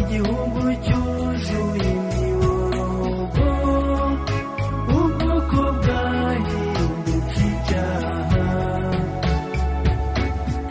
igihugu 0.00 0.62
cyuzuye 0.84 1.90
imiborogo 1.98 3.48
ubwoko 4.96 5.60
bwahindutse 5.78 7.42
icyaha. 7.52 8.44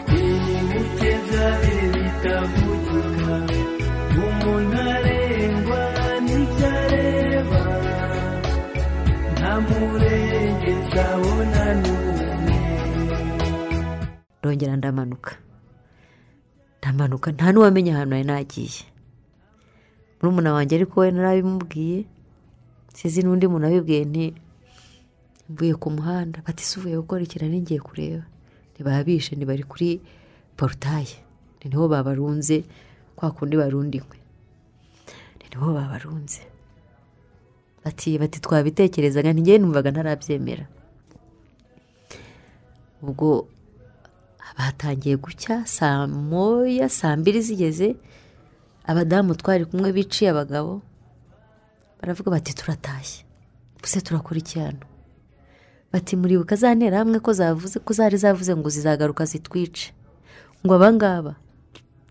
Twibuke 0.06 1.10
byari 1.26 1.74
bitavugika 1.94 3.34
umuntu 4.26 4.76
arengwa 4.94 5.82
n'ibyo 6.24 6.66
areba 6.82 7.62
nta 9.34 9.52
murengezi 9.66 10.98
abona 11.10 11.64
n'umwe 11.82 12.15
ndongera 14.46 14.76
ndamanuka. 14.78 15.32
Ndamanuka 16.78 17.28
nta 17.34 17.50
n'uwamenya 17.52 17.92
ahantu 17.98 18.14
nari 18.14 18.24
nagiye 18.30 18.82
murumuna 20.22 20.52
wanjye 20.54 20.74
ariko 20.78 20.94
we 21.02 21.10
narabimubwiye 21.10 21.98
sizi 22.94 23.20
n'undi 23.26 23.46
muntu 23.50 23.66
abibwiye 23.66 24.02
nti 24.06 24.24
mvuye 25.50 25.74
ku 25.74 25.88
muhanda 25.90 26.38
bati 26.46 26.62
se 26.64 26.78
uvuye 26.78 26.94
gukora 27.02 27.22
ikintu 27.26 27.46
ngiye 27.62 27.80
kureba. 27.82 28.22
Ntibabishe 28.72 29.34
ntibari 29.34 29.64
kuri 29.66 29.98
porutaye. 30.56 31.16
Ni 31.60 31.66
ni 31.70 31.74
ho 31.76 31.88
babarunze 31.90 32.62
kwa 33.18 33.30
kundi 33.34 33.56
ni 35.42 35.44
ni 35.50 35.56
ho 35.58 35.74
babarunze. 35.74 36.40
Bati 37.84 38.14
bati 38.18 38.38
twabitekerezaga 38.40 39.32
ntigewe 39.34 39.58
numvaga 39.58 39.90
ntarabyemera. 39.90 40.66
Ubwo 43.02 43.46
batangiye 44.58 45.16
gucya 45.16 45.66
saa 45.66 46.06
moya 46.06 46.88
saa 46.88 47.16
mbiri 47.16 47.42
zigeze 47.42 47.96
abadamu 48.86 49.34
twari 49.34 49.64
kumwe 49.64 49.92
biciye 49.92 50.30
abagabo 50.30 50.82
baravuga 52.00 52.30
bati 52.30 52.54
turatashye. 52.54 53.24
Gusa 53.82 54.00
turakora 54.00 54.38
iki 54.38 54.58
hano 54.58 54.84
bati 55.92 56.16
muribuka 56.16 56.56
za 56.56 56.68
hamwe 56.74 57.18
ko 57.20 57.32
zavuze 57.32 57.78
ko 57.80 57.92
zari 57.92 58.16
zavuze 58.16 58.56
ngo 58.56 58.68
zizagaruka 58.68 59.24
zitwice. 59.24 59.92
Ngo 60.64 60.74
abangaba 60.74 61.34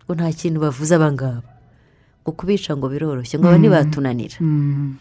ngo 0.04 0.14
nta 0.14 0.32
kintu 0.32 0.60
bavuze 0.60 0.94
abangaba 0.94 1.42
ngo 2.22 2.30
kubica 2.32 2.76
ngo 2.76 2.88
biroroshye 2.88 3.38
ngo 3.38 3.48
aba 3.48 3.58
ntibatunanira 3.58 4.36
Mm. 4.40 4.96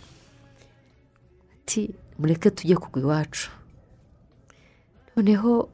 ati 1.66 1.94
mureke 2.20 2.50
tujye 2.52 2.76
kugwa 2.76 3.02
iwacu. 3.02 3.50
Noneho 5.16 5.70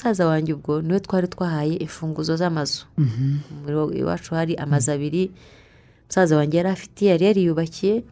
musaza 0.00 0.26
wanjye 0.26 0.52
ubwo 0.56 0.80
ni 0.82 0.92
we 0.92 1.00
twari 1.00 1.28
twahaye 1.28 1.74
imfunguzo 1.76 2.36
z'amazu. 2.36 2.84
Muri 3.62 3.98
iwacu 4.00 4.34
hari 4.34 4.56
amazu 4.56 4.92
abiri 4.92 5.30
musaza 6.08 6.36
wanjye 6.36 6.56
yari 6.56 6.68
afite 6.68 7.02
yari 7.06 7.24
yariyubakiye 7.26 8.04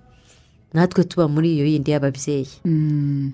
natwe 0.72 1.04
tuba 1.04 1.28
muri 1.28 1.48
iyo 1.56 1.64
yindi 1.66 1.90
y'ababyeyi. 1.90 2.48
Mm. 2.64 3.32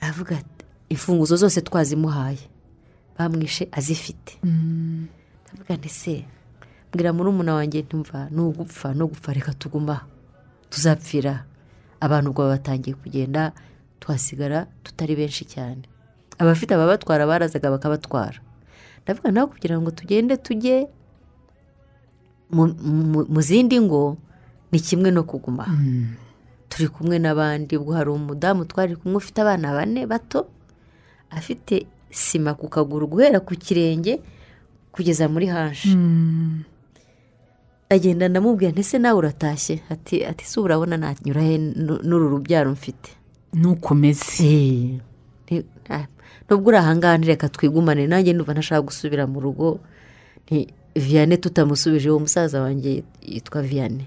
aravuga 0.00 0.36
ati 0.38 0.64
imfunguzo 0.88 1.36
zose 1.36 1.60
twazimuhaye 1.60 2.38
bamwishe 3.18 3.68
azifite. 3.72 4.38
Mm. 4.42 5.06
ndavuga 5.52 5.76
nti 5.76 5.88
se 5.88 6.24
mbwira 6.88 7.12
murumuna 7.12 7.54
wanjye 7.54 7.82
ntumva 7.82 8.28
ni 8.32 8.40
ugupfa 8.40 8.94
no 8.94 9.06
gupfa 9.06 9.32
reka 9.32 9.52
tuguma 9.54 10.00
tuzapfira 10.70 11.44
abantu 12.00 12.30
ubwo 12.30 12.48
batangiye 12.48 12.96
kugenda 12.96 13.52
tuhasigara 14.00 14.66
tutari 14.82 15.16
benshi 15.16 15.44
cyane. 15.44 15.84
Abafite 16.38 16.74
ababatwara 16.74 17.26
barazaga 17.26 17.70
bakabatwara. 17.70 18.38
Ndavuga 19.04 19.30
nawe 19.30 19.46
kugira 19.46 19.80
ngo 19.80 19.90
tugende 19.90 20.36
tujye 20.36 20.88
mu- 22.50 23.40
zindi 23.42 23.80
ngo 23.80 24.16
ni 24.72 24.80
kimwe 24.80 25.10
no 25.10 25.22
kuguma. 25.22 25.66
Mm. 25.66 26.14
turi 26.68 26.88
kumwe 26.90 27.18
n'abandi 27.18 27.76
ubwo 27.78 27.94
hari 27.94 28.10
umudamu 28.10 28.64
twari 28.66 28.96
kumwe 28.98 29.16
ufite 29.22 29.38
abana 29.40 29.70
bane 29.72 30.02
bato 30.06 30.50
afite 31.30 31.86
sima 32.10 32.54
ku 32.58 32.66
kaguru 32.68 33.06
guhera 33.06 33.38
ku 33.40 33.54
kirenge 33.54 34.18
kugeza 34.92 35.28
muri 35.30 35.46
hanshi 35.46 35.94
Mm. 35.94 36.64
agenda 37.88 38.28
ndamubwira 38.28 38.72
ntese 38.74 38.98
nawe 38.98 39.14
uratashye? 39.18 39.78
Ati 39.88 40.26
ati 40.26 40.42
si 40.44 40.58
urabona 40.60 40.96
nanyura 40.98 41.40
he 41.40 41.54
nu- 41.58 42.02
n'uru 42.02 42.28
rubyaro 42.34 42.70
mfite? 42.74 43.14
Nukomeze. 43.54 44.98
Eh, 45.46 45.62
ah, 45.88 46.10
nubwo 46.48 46.68
uri 46.70 46.78
ahangaha 46.78 47.16
reka 47.16 47.48
twigumane. 47.48 48.06
Nanjye 48.06 48.32
ndumva 48.32 48.52
ntashaka 48.54 48.82
gusubira 48.86 49.26
mu 49.26 49.40
rugo. 49.40 49.78
Viyane 50.96 51.36
tutamusubije. 51.36 52.10
Uwo 52.10 52.20
musaza 52.24 52.60
wanjye 52.62 53.02
yitwa 53.22 53.62
viyane 53.62 54.06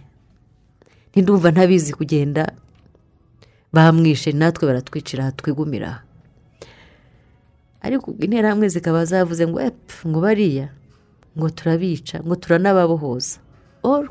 ntindumva 1.12 1.52
ntabizi 1.52 1.94
kugenda. 1.94 2.52
Bamwishe 3.74 4.32
natwe 4.32 4.66
baratwicira 4.68 5.32
twigumira 5.32 6.02
ariko 7.82 8.12
interahamwe 8.20 8.68
zikaba 8.68 9.06
zavuze 9.06 9.48
ngo 9.48 9.62
epfu 9.62 10.10
ngo 10.10 10.20
bariya 10.22 10.68
ngo 11.38 11.50
turabica 11.50 12.18
ngo 12.26 12.36
turanababohoza. 12.36 13.40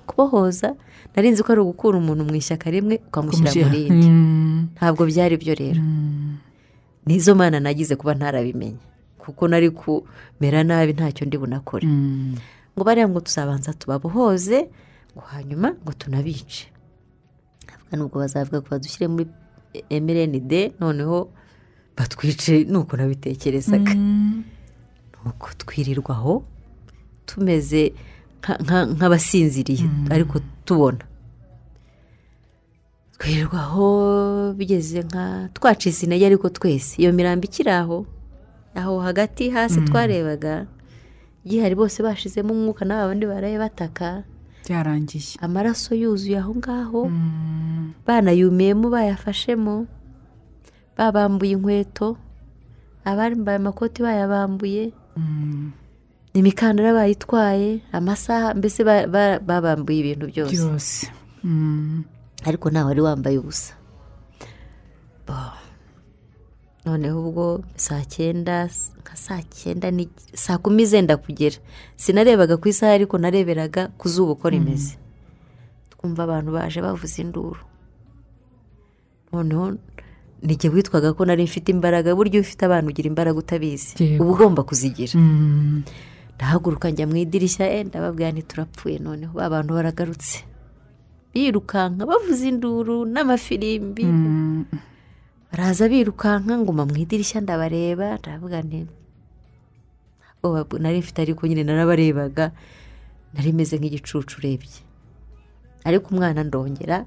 Kubohoza 0.06 0.72
nari 1.12 1.30
nzi 1.30 1.42
ko 1.42 1.52
ari 1.52 1.60
ugukura 1.60 1.98
umuntu 1.98 2.24
mu 2.24 2.34
ishyaka 2.38 2.70
rimwe 2.70 2.96
ukamushyira 3.10 3.50
mu 3.66 3.72
rindi. 3.74 4.08
Ntabwo 4.78 5.02
byari 5.10 5.36
byo 5.36 5.54
rero. 5.58 5.82
Nizo 7.06 7.34
mana 7.34 7.60
nagize 7.60 7.96
kuba 7.96 8.14
ntarabimenye. 8.14 8.78
Kuko 9.18 9.48
nari 9.48 9.70
kumera 9.70 10.64
nabi 10.64 10.92
ntacyo 10.92 11.26
ndi 11.26 11.36
bunakore. 11.38 11.86
Mm. 11.86 12.36
ngo 12.78 12.84
bariya 12.84 13.08
ngo 13.08 13.20
tuzabanza 13.20 13.74
tubabohoze 13.74 14.68
ngo 15.12 15.20
hanyuma 15.34 15.74
ngo 15.82 15.92
tunabice. 15.98 16.68
Nubwo 17.92 18.18
bazavuga 18.20 18.60
ko 18.60 18.68
badushyire 18.70 19.08
muri 19.08 19.26
emerenide 19.90 20.72
noneho 20.80 21.28
batwice 21.96 22.64
nuko 22.68 22.96
nabitekerezaga. 22.96 23.94
Mm. 23.94 24.44
nuko 25.24 25.48
twirirwa 25.58 26.14
aho 26.14 26.44
tumeze 27.26 27.92
nka- 28.40 28.58
nka- 28.62 28.86
nk'abasinziriye. 28.96 29.84
Ariko 30.10 30.40
tubona. 30.64 31.04
Twirirwa 33.18 33.60
aho 33.60 33.86
bigeze 34.54 35.02
nka 35.02 35.48
twacitse 35.54 36.06
intege 36.06 36.26
ariko 36.26 36.48
twese. 36.48 36.96
Iyo 37.02 37.12
mirambo 37.12 37.44
ikiri 37.44 37.70
aho 37.70 38.06
aho 38.74 39.00
hagati 39.00 39.50
hasi 39.50 39.80
twarebaga 39.80 40.66
gihari 41.46 41.74
bose 41.74 42.02
bashizemo 42.02 42.52
umwuka 42.54 42.84
n'abandi 42.84 43.26
baraye 43.26 43.58
bataka. 43.58 44.22
Byarangiye. 44.64 45.38
Amaraso 45.40 45.94
yuzuye 45.94 46.38
aho 46.38 46.54
ngaho. 46.54 47.00
Mm. 47.08 47.92
banayumiyemo 48.06 48.86
bayafashemo. 48.90 49.86
Babambuye 50.96 51.52
inkweto. 51.56 52.16
Abambaye 53.04 53.56
amakoti 53.58 54.02
bayabambuye. 54.02 54.92
Mm. 55.16 55.72
imikandara 56.38 56.92
bayitwaye 56.94 57.80
amasaha 57.92 58.54
mbese 58.54 58.84
ba- 58.86 59.06
ba- 59.10 59.40
babambuye 59.42 59.98
ibintu 60.06 60.26
byose. 60.30 61.10
Mm. 61.42 62.04
Ariko 62.44 62.70
ntawe 62.70 62.86
wari 62.86 63.00
wambaye 63.00 63.38
ubusa. 63.38 63.74
Noneho 66.86 67.20
ubwo 67.28 67.64
saa 67.76 68.04
cyenda 68.04 68.64
nka 69.02 69.16
saa 69.16 69.42
cyenda 69.42 69.90
ni 69.90 70.08
saa 70.34 70.58
kumi 70.58 70.86
zenda 70.86 71.16
kugera. 71.16 71.56
Sinarebaga 71.96 72.56
ku 72.56 72.68
isaha 72.68 72.92
ariko 72.96 73.18
nareberaga 73.18 73.88
ku 73.98 74.08
zuba 74.08 74.32
uko 74.32 74.48
rimeze. 74.50 74.96
Twumva 75.92 76.22
abantu 76.24 76.52
baje 76.56 76.80
bavuza 76.80 77.20
induru. 77.22 77.60
Noneho 79.32 79.76
nijye 80.42 80.70
witwaga 80.70 81.12
ko 81.12 81.24
nari 81.28 81.44
mfite 81.44 81.68
imbaraga 81.68 82.14
burya 82.16 82.40
iyo 82.40 82.40
ufite 82.40 82.62
abantu 82.64 82.88
ugira 82.90 83.08
imbaraga 83.12 83.38
utabizi. 83.38 84.16
Uba 84.16 84.30
ugomba 84.32 84.62
kuzigira. 84.64 85.12
Mm. 85.14 85.82
ndahaguruka 86.38 86.88
njya 86.90 87.04
mu 87.06 87.16
idirishya 87.20 87.66
eh, 87.68 87.84
ndababwira 87.86 88.32
nti 88.32 88.42
turapfuye. 88.48 88.96
Noneho 88.98 89.34
ba 89.36 89.50
bantu 89.50 89.74
baragarutse. 89.74 90.47
Birukanka 91.34 92.06
bavuza 92.06 92.44
induru 92.48 93.04
n'amafirimbi 93.06 94.04
Mm. 94.04 94.64
baraza 95.52 95.88
birukanka 95.88 96.58
nguma 96.58 96.84
mu 96.88 96.96
idirishya 96.96 97.40
ndabareba 97.40 98.18
ndavuga 98.18 98.58
nti 98.62 98.86
bwo- 100.42 100.78
nari 100.78 100.98
mfite 100.98 101.18
ariko 101.22 101.46
nyine 101.46 101.62
narabarebaga 101.64 102.52
nari 103.34 103.52
meze 103.52 103.76
nk'igicucu 103.76 104.38
urebye. 104.38 104.80
Ariko 105.84 106.14
umwana 106.14 106.44
ndongera 106.44 107.04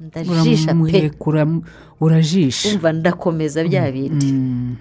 ndajisha 0.00 0.72
pe. 0.72 1.10
Urajisha. 2.00 2.68
Umva 2.74 2.92
ndakomeza 2.92 3.64
bya 3.64 3.92
bindi. 3.92 4.32
Mm. 4.32 4.76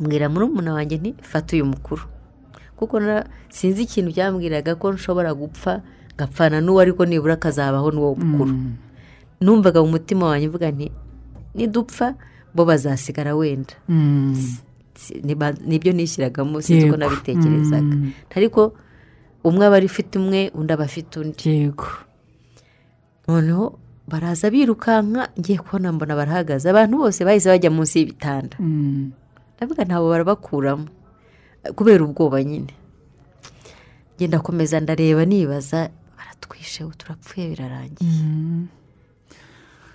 mbwira 0.00 0.26
murumuna 0.28 0.74
wanjye 0.74 0.96
nti 0.98 1.10
fata 1.22 1.54
uyu 1.56 1.66
mukuru. 1.66 2.02
Kuko 2.76 2.98
sinzi 3.50 3.82
ikintu 3.86 4.10
byambwiraga 4.10 4.74
ko 4.74 4.92
nshobora 4.92 5.30
gupfa 5.34 5.82
ngapfana 6.16 6.60
n'uwo 6.60 6.80
ariko 6.80 7.02
nibura 7.06 7.34
akazabaho 7.34 7.90
n'uwo 7.90 8.14
mukuru. 8.14 8.52
Mm. 8.54 8.72
numvaga 9.40 9.82
mu 9.82 9.88
mutima 9.98 10.26
wanjye 10.30 10.48
mvuga 10.48 10.70
nti 10.70 10.88
nidupfa 11.54 12.14
bo 12.54 12.64
bazasigara 12.64 13.34
wenda. 13.34 13.74
Mm. 13.88 14.34
Nibyo 15.66 15.92
nishyiragamo 15.92 16.62
sinzi 16.62 16.86
ko 16.90 16.96
nabitekerezaga. 16.96 17.94
Mm. 17.98 18.12
ariko 18.30 18.72
umwe 19.44 19.66
aba 19.66 19.76
afite 19.82 20.16
umwe 20.18 20.50
undi 20.54 20.72
aba 20.72 20.84
afite 20.84 21.20
undi. 21.20 21.42
Yego. 21.44 21.86
Noneho 23.28 23.78
baraza 24.08 24.50
birukanka 24.50 25.28
ngiye 25.38 25.58
kubona 25.58 25.92
mbona 25.92 26.14
barahagaze. 26.16 26.70
Abantu 26.70 26.98
bose 26.98 27.24
bahise 27.24 27.48
bajya 27.50 27.70
munsi 27.70 27.98
y'ibitanda. 27.98 28.56
Ndavuga 29.58 29.84
ntabwo 29.84 30.08
barabakuramo. 30.08 30.86
Kubera 31.74 32.04
ubwoba 32.04 32.38
nyine. 32.44 32.72
Ngenda 34.16 34.38
komeza 34.38 34.80
ndareba 34.80 35.24
nibaza 35.26 35.90
baratwishe 36.40 36.84
turapfuye 36.98 37.48
birarangiye. 37.50 38.22
Mm. 38.22 38.68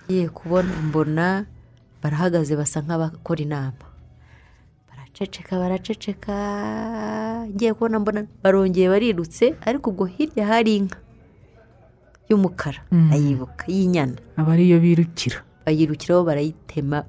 ngiye 0.08 0.28
kubona 0.28 0.72
mbona 0.88 1.46
barahagaze 2.02 2.56
basa 2.56 2.80
nk'abakora 2.82 3.42
inama. 3.42 3.84
Baraceceka 4.88 5.58
baraceceka. 5.58 7.46
Ngiye 7.54 7.74
kubona 7.74 8.00
mbona 8.00 8.26
barongeye 8.42 8.88
barirutse 8.88 9.54
ariko 9.62 9.90
ubwo 9.90 10.04
hirya 10.06 10.46
hari 10.46 10.76
inka 10.76 10.98
y'umukara. 12.28 12.82
Mm. 12.90 13.12
ayibuka 13.12 13.64
y'inyana. 13.68 14.18
Aba 14.36 14.52
ariyo 14.52 14.80
birukira. 14.80 15.44
Bayirukiraho 15.66 16.24
barayitema 16.24 17.04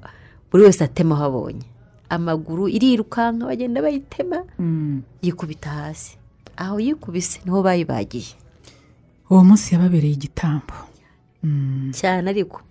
buri 0.52 0.64
wese 0.64 0.84
atema 0.84 1.16
aho 1.16 1.26
abonye. 1.26 1.66
Amaguru 2.10 2.68
irirukanka 2.68 3.46
bagenda 3.46 3.82
bayitema. 3.82 4.46
Mm. 4.60 5.02
yikubita 5.22 5.70
hasi. 5.70 6.18
Aho 6.58 6.80
yikubise 6.80 7.42
ni 7.46 7.52
ho 7.52 7.64
bayibagiye. 7.64 8.38
Uwo 9.32 9.42
munsi 9.48 9.72
yababereye 9.74 10.14
igitambo. 10.14 10.76
Mm. 11.44 11.90
cyane 11.96 12.30
ariko 12.30 12.62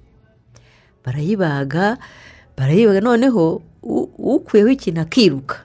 barayibaga 1.05 1.99
barayibaga 2.57 3.01
noneho 3.01 3.63
ukuyeho 3.83 4.69
ikintu 4.69 5.01
akiruka. 5.01 5.57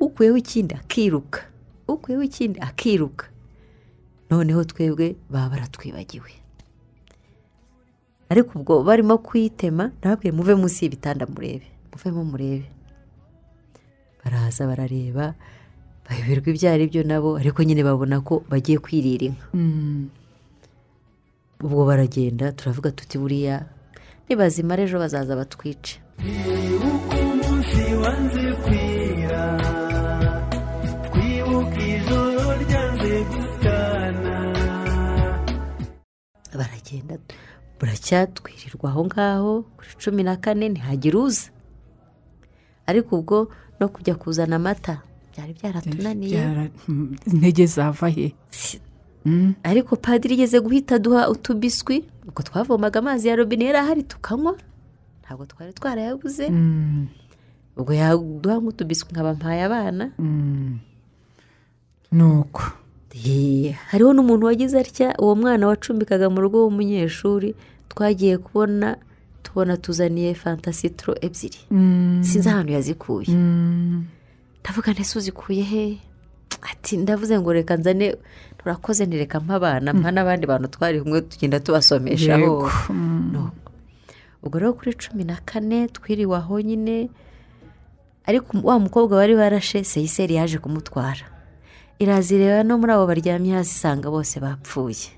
Ukuyeho 0.00 0.36
ikindi 0.36 0.74
akiruka. 0.74 1.40
Ukuyeho 1.88 2.22
ikindi 2.22 2.58
akiruka. 2.60 3.26
Noneho 4.30 4.64
twebwe 4.64 5.16
baba 5.30 5.48
baratwibagiwe. 5.58 6.30
Ariko 8.28 8.58
ubwo 8.58 8.82
barimo 8.82 9.18
kuyitema 9.18 9.90
nababwiye 10.02 10.32
muve 10.32 10.54
munsi 10.54 10.84
y'ibitanda 10.84 11.26
murebe 11.26 11.66
muvemo 11.92 12.24
murebe. 12.24 12.66
Baraza 14.24 14.66
barareba 14.66 15.34
bayoberwa 16.08 16.48
ibyo 16.52 16.66
ari 16.70 16.86
byo 16.90 17.02
nabo 17.02 17.36
ariko 17.36 17.62
nyine 17.62 17.82
babona 17.84 18.20
ko 18.20 18.42
bagiye 18.50 18.78
kwirira 18.78 19.24
inka. 19.30 19.46
Mm. 19.54 20.08
ubwo 21.64 21.84
baragenda 21.88 22.52
turavuga 22.52 22.90
tuti 22.92 23.16
buriya 23.18 23.64
nibazimara 24.28 24.82
ejo 24.84 24.98
bazaza 24.98 25.32
batwice. 25.36 25.98
Twibuke 26.20 27.16
umunsi 27.32 27.82
wanze 28.02 28.44
kwira 28.62 29.42
twibuke 31.08 31.82
ijoro 31.96 32.44
ryanze 32.62 33.12
gutana 33.30 34.34
baragenda 36.58 37.14
buracya 37.80 38.26
twirirwa 38.36 38.90
aho 38.90 39.00
ngaho 39.08 39.52
kuri 39.76 39.90
cumi 40.00 40.22
na 40.22 40.36
kane 40.36 40.68
ntihagire 40.68 41.16
uza. 41.18 41.48
Ariko 42.86 43.16
ubwo 43.18 43.48
no 43.80 43.88
kujya 43.88 44.14
kuzana 44.14 44.56
amata. 44.56 45.02
Byari 45.36 45.52
byaratunaniye. 45.52 46.32
Byara- 46.32 46.70
intege 47.28 47.66
zava 47.68 48.08
he 48.08 48.32
ariko 49.62 49.96
padiri 49.96 50.34
igeze 50.34 50.60
guhita 50.60 50.94
aduha 50.96 51.28
utubiswi. 51.28 52.04
Ubwo 52.28 52.42
twavomaga 52.42 52.98
amazi 52.98 53.28
ya 53.28 53.36
robine 53.36 53.64
yari 53.64 53.78
ahari 53.78 54.02
tukanywa. 54.02 54.56
Ntabwo 55.22 55.44
twari 55.46 55.72
twarayabuze. 55.72 56.48
Mm. 56.50 57.06
ubwo 57.76 57.92
yaduha 57.92 58.56
nk'utubiswi 58.62 59.12
nkaba 59.12 59.34
mpaye 59.34 59.62
abana. 59.68 60.10
Mm. 60.18 60.78
nuko. 62.12 62.62
Hariho 63.90 64.12
n'umuntu 64.12 64.46
wagize 64.46 64.78
atya 64.80 65.16
uwo 65.18 65.34
mwana 65.36 65.66
wacumbikaga 65.66 66.30
mu 66.30 66.40
rugo 66.40 66.62
w'umunyeshuri. 66.64 67.54
Twagiye 67.88 68.38
kubona 68.38 68.96
tubona 69.42 69.76
tuzaniye 69.76 70.34
fantasitiro 70.34 71.14
ebyiri. 71.20 71.58
Mm. 71.70 72.20
sinzi 72.24 72.48
ahantu 72.48 72.72
yazikuye. 72.72 73.28
Ndavuga 74.66 74.92
ndetse 74.92 75.18
uzikuye 75.18 75.62
he 75.62 75.98
ati 76.62 76.96
ndavuze 76.96 77.38
ngo 77.38 77.52
reka 77.52 77.76
nzane 77.76 78.16
turakoze 78.58 79.06
ntireka 79.06 79.38
nk'abana 79.38 79.94
mpa 79.94 80.10
n'abandi 80.10 80.46
bantu 80.46 80.66
twari 80.74 80.98
kumwe 81.00 81.20
tugenda 81.22 81.60
tubasomeshaho. 81.62 82.66
Mm. 82.90 83.50
Ubwo 84.42 84.58
rero 84.58 84.72
kuri 84.74 84.94
cumi 84.98 85.22
na 85.24 85.36
kane 85.46 85.86
twiriwe 85.88 86.36
aho 86.36 86.58
nyine 86.60 87.10
ariko 88.26 88.58
wa 88.62 88.78
mukobwa 88.78 89.16
wari 89.22 89.34
warashe 89.34 89.84
seyiseri 89.84 90.34
yaje 90.34 90.58
kumutwara. 90.58 91.26
Irazireba 91.98 92.62
no 92.66 92.78
muri 92.78 92.92
abo 92.92 93.06
baryamye 93.06 93.54
hasi 93.54 93.70
isanga 93.70 94.10
bose 94.10 94.40
bapfuye. 94.40 95.14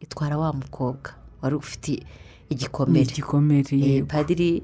Itwara 0.00 0.36
wa 0.38 0.52
mukobwa 0.52 1.16
wari 1.42 1.56
ufite 1.56 2.04
igikomere. 2.52 3.08
Igikomere 3.08 3.72
Eh, 3.80 4.04
padiri 4.04 4.62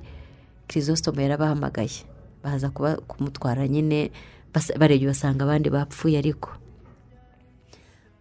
kirisositomo 0.68 1.20
yarabahamagaye. 1.20 2.05
Baza 2.47 2.70
kuba- 2.70 3.03
kumutwara 3.11 3.66
nyine 3.68 4.11
barebye 4.78 5.07
basanga 5.11 5.42
abandi 5.44 5.68
bapfuye 5.70 6.16
ariko. 6.22 6.51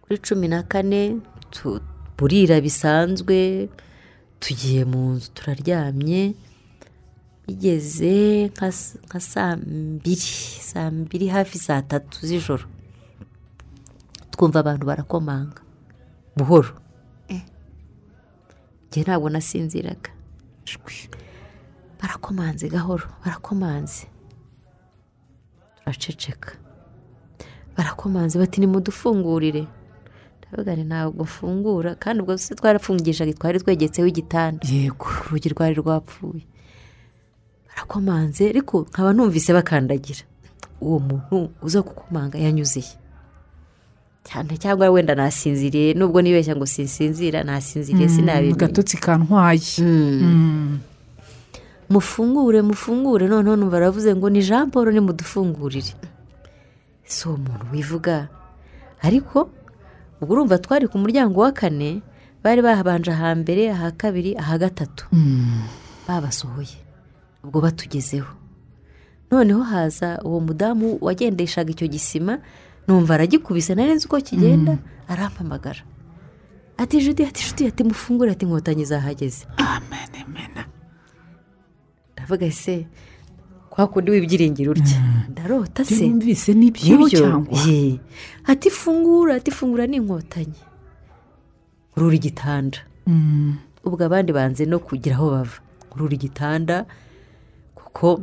Kuri 0.02 0.18
cumi 0.18 0.48
na 0.50 0.62
kane 0.66 1.22
burira 2.18 2.60
bisanzwe 2.60 3.68
tugiye 4.42 4.84
mu 4.84 5.14
nzu 5.14 5.30
turaryamye 5.34 6.34
bigeze 7.46 8.50
nka 9.06 9.20
saa 9.20 9.56
mbiri 9.56 10.30
saa 10.70 10.90
mbiri 10.90 11.26
hafi 11.30 11.58
saa 11.58 11.82
tatu 11.82 12.26
z'ijoro. 12.26 12.66
Twumva 14.34 14.58
abantu 14.60 14.84
barakomanga. 14.86 15.62
Buhoro. 16.36 16.74
Njye 18.90 19.00
ntabwo 19.02 19.28
nasinziraga. 19.30 20.10
Barakomanze 22.00 22.68
gahoro 22.68 23.06
barakomanze. 23.24 24.06
Turaceceka 25.90 26.52
barakomanze 27.76 28.38
bati 28.38 28.60
nimudufungurire. 28.60 29.66
Ndavuga 30.48 30.72
nti 30.74 30.84
ntabwo 30.84 31.22
mfungura 31.24 31.94
kandi 31.94 32.22
ubwo 32.22 32.38
se 32.38 32.54
twarafungishaga 32.54 33.32
twari 33.32 33.60
twegetseho 33.60 34.08
igitanda. 34.08 34.66
Yego. 34.68 35.06
Urugi 35.26 35.48
rwari 35.48 35.74
rwapfuye. 35.74 36.42
Barakomanze 37.68 38.48
ariko 38.48 38.86
nkaba 38.88 39.12
numvise 39.12 39.52
bakandagira. 39.52 40.24
Uwo 40.80 40.98
muntu 40.98 41.50
uza 41.62 41.82
gukomanga 41.82 42.38
yanyuzeye 42.38 42.96
cyane 44.26 44.56
cyangwa 44.58 44.90
wenda 44.90 45.14
nasinziriye 45.14 45.94
nubwo 45.94 46.18
nibeshya 46.22 46.56
ngo 46.56 46.66
sinsinzira 46.66 47.44
nasinziriye 47.44 48.08
sinabimenya. 48.08 48.54
agatotsi 48.58 48.96
kantwaye 48.96 49.60
Mm. 49.78 50.78
Mufungure 51.90 52.62
mufungure. 52.62 53.28
Noneho 53.28 53.56
numva 53.56 53.76
baravuze 53.80 54.14
ngo 54.14 54.30
ni 54.30 54.42
jean 54.42 54.70
paul 54.70 54.92
nimudufungurire. 54.92 55.94
Si 57.04 57.28
uwo 57.28 57.36
muntu 57.36 57.66
wivuga? 57.72 58.28
Ariko 59.02 59.50
ubwo 60.20 60.32
urumva 60.34 60.58
twari 60.58 60.88
ku 60.88 60.98
muryango 60.98 61.40
wa 61.40 61.52
kane 61.52 62.02
bari 62.42 62.62
bahabanje 62.62 63.10
ahambere 63.10 63.70
aha 63.70 63.90
kabiri 63.90 64.36
aha 64.38 64.58
gatatu. 64.58 65.06
Mm. 65.12 65.62
babasohoye. 66.08 66.78
Ubwo 67.44 67.60
batugezeho. 67.60 68.26
Noneho 69.30 69.62
haza 69.62 70.18
uwo 70.24 70.40
mudamu 70.40 70.98
wagendeshaga 71.00 71.70
icyo 71.70 71.86
gisima 71.88 72.38
numva 72.88 73.14
aragikubise 73.14 73.74
nari 73.74 73.94
nzi 73.94 74.06
uko 74.06 74.20
kigenda 74.20 74.78
arampamagara. 75.08 75.82
Ati 76.78 77.00
judy 77.00 77.24
ati 77.24 77.42
judy 77.50 77.66
ati 77.66 77.84
mufungure 77.84 78.30
ati 78.32 78.44
inkotanyi 78.46 78.84
zahageze 78.84 79.46
amen 79.56 80.10
amen. 80.22 80.64
Ndavuga 82.26 82.46
ese 82.46 82.86
kwa 83.70 83.86
kundi 83.86 84.10
w'ibyiringiro 84.10 84.70
urya 84.72 84.98
ndarota 85.30 85.82
ibyo 85.82 85.96
se 85.96 86.04
wumvise 86.04 86.54
ni 86.54 86.70
byo? 86.70 87.08
cyangwa? 87.08 87.58
Ati 88.44 88.70
fungura 88.70 89.34
ati 89.34 89.50
fungura 89.50 89.86
ni 89.86 89.96
inkotanyi. 89.96 90.58
Rura 91.96 92.14
igitanda. 92.14 92.78
Mm. 93.06 93.56
ubwo 93.84 94.02
abandi 94.04 94.32
banze 94.32 94.66
no 94.66 94.78
kugira 94.82 95.14
aho 95.14 95.30
bava. 95.30 95.58
Rura 95.96 96.14
igitanda 96.14 96.86
kuko 97.74 98.20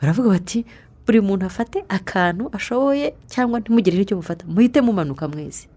baravuga 0.00 0.28
bati 0.34 0.64
buri 1.06 1.20
muntu 1.20 1.46
afate 1.46 1.84
akantu 1.88 2.50
ashoboye 2.52 3.14
cyangwa 3.30 3.60
ntimugire 3.62 3.94
n'icyo 3.98 4.16
mufata 4.18 4.42
muhite 4.50 4.80
mumanuka 4.82 5.28
mwese. 5.30 5.68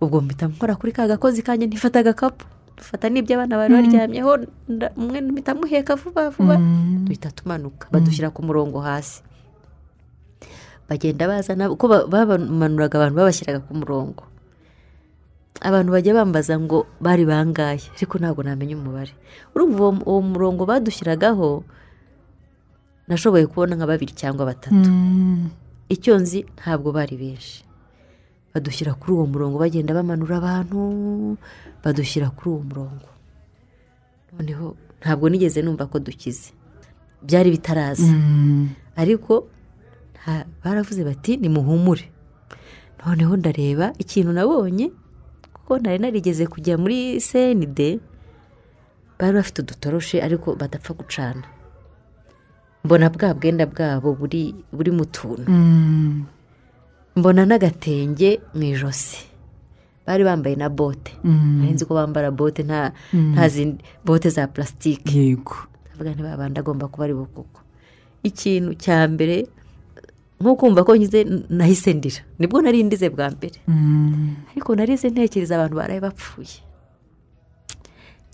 Ubwo 0.00 0.20
mpita 0.24 0.48
nkora 0.48 0.74
kuri 0.80 0.92
ka 0.96 1.04
gakozi 1.06 1.42
kanjye 1.44 1.66
ntifata 1.66 2.00
agakapu. 2.00 2.53
Dufata 2.76 3.06
n'ibyo 3.10 3.34
abana 3.38 3.54
bari 3.60 3.72
baryamyeho 3.74 4.30
nda- 4.68 4.92
umwe 4.98 5.18
mpita 5.22 5.52
muheka 5.54 5.94
vuba 5.96 6.30
vuba. 6.34 6.58
Mm. 6.58 7.04
duhita 7.06 7.30
tumanuka 7.30 7.86
badushyira 7.92 8.30
ku 8.34 8.40
murongo 8.42 8.80
hasi. 8.82 9.22
Bagenda 10.88 11.24
bazana 11.30 11.70
uko 11.72 11.84
ba- 11.88 12.06
bamanuraga 12.06 12.98
abantu 13.00 13.16
babashyiraga 13.24 13.60
ku 13.64 13.72
murongo. 13.72 14.22
Abantu 15.64 15.90
bajya 15.96 16.12
bambaza 16.12 16.58
ngo 16.60 16.84
bari 17.00 17.24
bangahe 17.24 17.88
ariko 17.96 18.18
ntabwo 18.20 18.42
namenya 18.44 18.76
umubare. 18.76 19.14
Urumva 19.56 20.02
uwo, 20.04 20.20
murongo 20.20 20.66
badushyiragaho 20.68 21.64
nashoboye 23.08 23.46
kubona 23.48 23.76
nka 23.78 23.86
babiri 23.88 24.12
cyangwa 24.12 24.44
batatu. 24.50 24.76
Mm. 24.76 25.48
icyo 25.88 26.16
nzi 26.20 26.44
ntabwo 26.58 26.92
bari 26.92 27.16
benshi. 27.16 27.64
Badushyira 28.52 28.92
kuri 28.98 29.12
uwo 29.16 29.24
murongo 29.30 29.56
bagenda 29.62 29.94
bamanura 29.96 30.36
abantu 30.42 31.38
badushyira 31.84 32.30
kuri 32.32 32.48
uwo 32.50 32.62
murongo. 32.64 33.08
Noneho 34.32 34.76
ntabwo 35.00 35.28
nigeze 35.28 35.62
numva 35.62 35.86
ko 35.86 35.98
dukize. 35.98 36.52
Byari 37.22 37.50
bitaraza. 37.50 38.08
Mm. 38.12 38.68
ariko 38.96 39.48
baravuze 40.64 41.04
bati 41.04 41.36
nimuhumure. 41.36 42.08
Noneho 43.06 43.36
ndareba 43.36 43.92
ikintu 43.98 44.32
nabonye 44.32 44.90
kuko 45.52 45.78
nari 45.78 45.98
narigeze 45.98 46.46
kujya 46.46 46.78
muri 46.78 47.20
senide 47.20 48.00
bari 49.18 49.32
bafite 49.36 49.62
udutoroshi 49.62 50.20
ariko 50.20 50.54
badapfa 50.56 50.94
gucana. 50.94 51.44
Mbona 52.84 53.10
bwa 53.10 53.34
bwenda 53.34 53.66
bwabo 53.66 54.12
buri 54.14 54.54
buri 54.72 54.90
mu 54.90 55.04
tuntu. 55.04 55.48
Mm. 55.52 56.24
mbona 57.16 57.46
n'agatenge 57.46 58.40
mu 58.54 58.62
ijosi. 58.74 59.33
Bari 60.06 60.24
bambaye 60.24 60.56
na 60.56 60.68
bote. 60.68 61.12
Mm. 61.24 61.60
nari 61.60 61.72
nzi 61.72 61.84
ko 61.84 61.94
bambara 61.94 62.30
bote 62.30 62.62
nta 62.62 62.92
nta 63.12 63.48
zindi 63.48 63.84
bote 64.04 64.30
za 64.30 64.46
purasitike 64.46 65.18
yego. 65.18 65.56
Babandi 65.98 66.58
agomba 66.60 66.88
kuba 66.88 67.04
ari 67.04 67.14
bukuko 67.14 67.60
ikintu 68.24 68.74
cya 68.74 69.08
mbere 69.08 69.46
nko 70.40 70.56
kumva 70.56 70.84
ko 70.84 70.96
ngize 70.96 71.24
nahise 71.48 71.92
ndira. 71.94 72.20
Nibwo 72.38 72.60
nari 72.62 72.82
ndize 72.82 73.08
bwa 73.10 73.30
mbere. 73.30 73.58
Mm. 73.68 74.36
ariko 74.52 74.74
narize 74.76 75.08
ntekereza 75.10 75.54
abantu 75.56 75.76
baraye 75.76 76.00
bapfuye. 76.00 76.58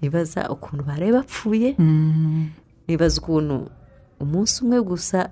Nibaza 0.02 0.48
ukuntu 0.50 0.84
baraye 0.84 1.12
bapfuye. 1.12 1.74
Mm. 1.78 2.48
nibaza 2.88 3.20
ukuntu 3.20 3.70
umunsi 4.20 4.64
umwe 4.64 4.80
gusa 4.82 5.30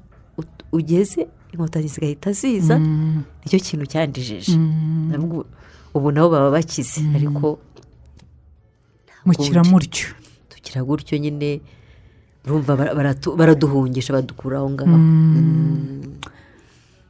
ugeze 0.72 1.26
inkotanyi 1.53 1.89
zigahita 1.89 2.32
ziza. 2.32 2.78
Mm. 2.78 3.22
ni 3.41 3.47
cyo 3.51 3.59
kintu 3.59 3.86
cyandijije. 3.86 4.53
Mm. 4.57 5.09
Ndavuga 5.09 5.49
ubu- 5.95 6.12
nabo 6.12 6.28
baba 6.30 6.51
bakize. 6.51 7.01
Ariko 7.16 7.59
mukira 9.26 9.62
mutyo 9.64 10.09
tugira 10.49 10.80
gutyo 10.84 11.18
nyine 11.18 11.61
urumva 12.47 12.76
baraduhungisha 13.36 14.12
badukura 14.12 14.59
aho 14.59 14.70
ngaho. 14.70 14.97
Mm. 14.97 16.16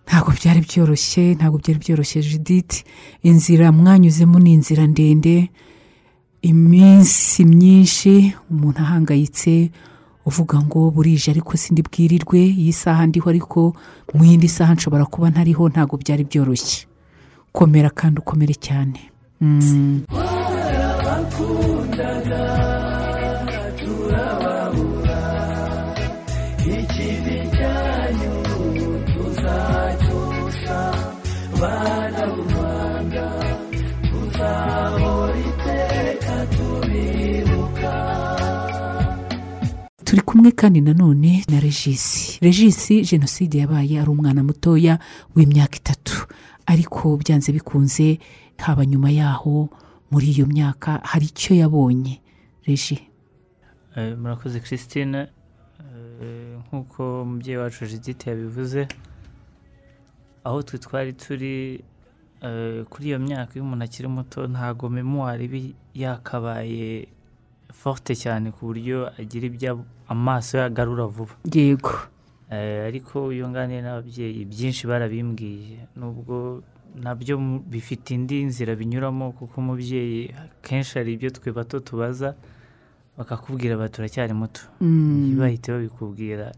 ntabwo 0.09 0.33
byari 0.33 0.61
byoroshye 0.65 1.35
ntabwo 1.37 1.59
byari 1.63 1.79
byoroshye 1.79 2.23
judith. 2.25 2.83
Inzira 3.23 3.69
mwanyuzemo 3.73 4.39
ni 4.41 4.53
inzira 4.57 4.87
ndende. 4.89 5.51
Iminsi 6.43 7.45
myinshi 7.45 8.33
umuntu 8.51 8.81
ahangayitse 8.81 9.71
uvuga 10.25 10.57
ngo 10.65 10.91
burije 10.91 11.31
ariko 11.31 11.57
sindi 11.61 11.83
bwirirwe 11.85 12.41
iyi 12.41 12.73
saha 12.73 13.07
ndiho 13.07 13.29
ariko 13.29 13.77
mu 14.15 14.25
yindi 14.25 14.49
saha 14.49 14.75
nshobora 14.75 15.05
kuba 15.07 15.29
ntariho 15.31 15.69
ntabwo 15.69 15.95
byari 16.01 16.25
byoroshye. 16.25 16.88
Komera 17.59 17.91
kandi 17.91 18.17
ukomere 18.23 18.55
cyane. 18.55 19.01
Mm. 19.41 20.07
turi 40.05 40.21
kumwe 40.23 40.51
kandi 40.53 40.81
nanone 40.81 41.45
na 41.51 41.61
regisi 41.61 42.39
regisi 42.41 43.03
jenoside 43.03 43.59
yabaye 43.59 44.01
ari 44.01 44.11
umwana 44.11 44.43
mutoya 44.43 44.99
w'imyaka 45.37 45.77
itatu. 45.77 46.27
Ariko 46.69 47.17
byanze 47.17 47.49
bikunze 47.57 48.19
haba 48.61 48.85
nyuma 48.87 49.09
yaho 49.11 49.69
muri 50.13 50.27
iyo 50.37 50.47
myaka 50.47 51.01
hari 51.05 51.27
icyo 51.33 51.57
yabonye. 51.57 52.21
Regi 52.67 52.99
Eh, 53.97 54.15
murakoze 54.19 54.61
christine. 54.61 55.27
Eh, 56.23 56.55
nk'uko 56.69 57.23
umubyeyi 57.23 57.59
wacu 57.59 57.87
judith 57.87 58.27
yabivuze 58.27 58.87
aho 60.45 60.63
twe 60.63 60.79
twari 60.79 61.13
turi 61.13 61.83
eh, 62.43 62.85
kuri 62.91 63.05
iyo 63.09 63.19
myaka 63.19 63.55
iyo 63.55 63.65
umuntu 63.65 63.85
akiri 63.85 64.09
muto 64.09 64.47
ntago 64.47 64.89
memuwari 64.89 65.45
iba 65.45 65.61
yakabaye 65.95 67.09
forte 67.73 68.15
cyane 68.15 68.51
ku 68.55 68.67
buryo 68.71 69.11
agira 69.19 69.47
ibyo 69.47 69.85
amaso 70.09 70.59
yagarura 70.59 71.07
vuba. 71.07 71.35
Yego. 71.55 71.95
Ariko 72.51 73.33
iyo 73.33 73.49
nganire 73.49 73.83
n'ababyeyi 73.83 74.45
byinshi 74.49 74.87
barabimbwiye 74.91 75.79
nubwo 75.97 76.63
na 77.03 77.13
byo 77.15 77.37
bifite 77.73 78.11
indi 78.17 78.45
nzira 78.49 78.73
binyuramo 78.81 79.33
kuko 79.37 79.55
umubyeyi 79.61 80.33
kenshi 80.65 80.99
hari 80.99 81.13
ibyo 81.15 81.31
twe 81.31 81.53
bato 81.53 81.77
tubaza 81.81 82.35
bakakubwira 83.19 83.77
bati 83.77 83.95
turacyari 84.01 84.33
muto 84.33 84.63
Mm. 84.81 85.29
ntibahite 85.37 85.69
babikubwira 85.73 86.53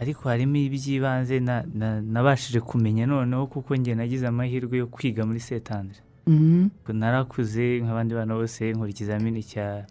ariko 0.00 0.28
harimo 0.30 0.56
iby'ibanze 0.56 1.40
na- 1.40 1.64
na- 1.74 2.00
nabashije 2.00 2.60
kumenya 2.62 3.04
noneho 3.10 3.46
kuko 3.50 3.76
njye 3.76 3.94
nagize 3.98 4.24
amahirwe 4.30 4.78
yo 4.78 4.86
kwiga 4.86 5.26
muri 5.26 5.40
setandire 5.40 6.00
Mm. 6.26 6.70
narakuze 6.94 7.82
nk'abandi 7.82 8.12
bana 8.14 8.32
bose 8.38 8.62
nkora 8.72 8.90
ikizamini 8.94 9.42
cya 9.42 9.84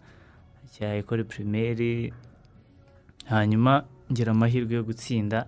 cya 0.72 0.88
ekore 0.96 1.22
pirimeri 1.28 2.12
hanyuma 3.28 3.84
ngira 4.10 4.30
amahirwe 4.32 4.74
yo 4.74 4.82
gutsinda 4.84 5.46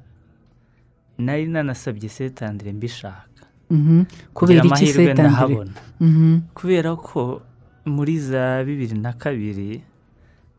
nari 1.18 1.46
nanasabye 1.46 2.08
setandire 2.08 2.72
mbishaka 2.72 3.44
Mhm. 3.70 4.04
kubera 4.34 4.64
iki 4.68 4.86
setandire 4.86 5.70
Mhm. 6.00 6.40
kubera 6.54 6.96
ko 6.96 7.42
muri 7.86 8.18
za 8.20 8.62
bibiri 8.64 8.94
na 9.00 9.12
kabiri 9.12 9.82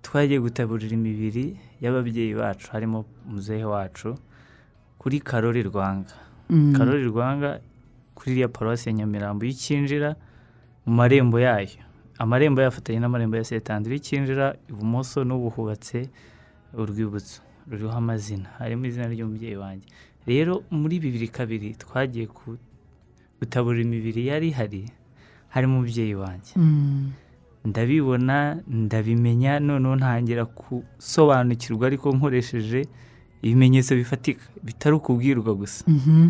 twagiye 0.02 0.40
gutaburira 0.42 0.94
imibiri 0.98 1.56
y'ababyeyi 1.82 2.34
bacu 2.36 2.72
harimo 2.74 3.06
muzehe 3.30 3.64
wacu 3.66 4.18
kuri 5.00 5.20
karori 5.20 5.64
rwanga 5.64 6.16
Mm. 6.50 6.74
karori 6.76 7.04
rwanga 7.08 7.60
kuri 8.16 8.32
iriya 8.36 8.48
paruwasi 8.52 8.90
ya 8.90 8.94
nyamirambo 8.94 9.46
iyo 9.46 9.54
ukinjira 9.56 10.10
mu 10.86 10.92
marembo 11.00 11.40
yayo 11.40 11.80
amarembo 12.20 12.62
yafatanye 12.62 13.00
n'amarembo 13.00 13.36
ya 13.40 13.44
setandire 13.48 13.96
iyo 13.96 14.02
ukinjira 14.04 14.46
ibumoso 14.70 15.24
n'ubu 15.24 15.50
hubatse 15.56 16.10
urwibutso 16.76 17.40
ruriho 17.70 17.92
amazina 17.92 18.50
harimo 18.60 18.86
izina 18.86 19.08
ry'umubyeyi 19.08 19.56
wanjye. 19.56 19.88
Rero 20.28 20.64
muri 20.72 21.00
bibiri 21.04 21.28
kabiri 21.28 21.76
twagiye 21.76 22.26
gutaburira 23.40 23.84
imibiri 23.84 24.22
yari 24.28 24.48
ihari 24.54 24.82
harimo 25.54 25.74
umubyeyi 25.78 26.16
wanjye. 26.16 26.54
Mm. 26.56 27.12
ndabibona 27.66 28.60
ndabimenya 28.68 29.60
noneho 29.60 29.96
ntangira 29.96 30.44
gusobanukirwa 30.46 31.88
ariko 31.88 32.12
nkoresheje 32.16 32.82
ibimenyetso 33.42 33.96
bifatika. 33.96 34.44
Bitari 34.64 34.96
ukubwirwa 34.96 35.52
gusa. 35.56 35.84
Mhm. 35.88 36.30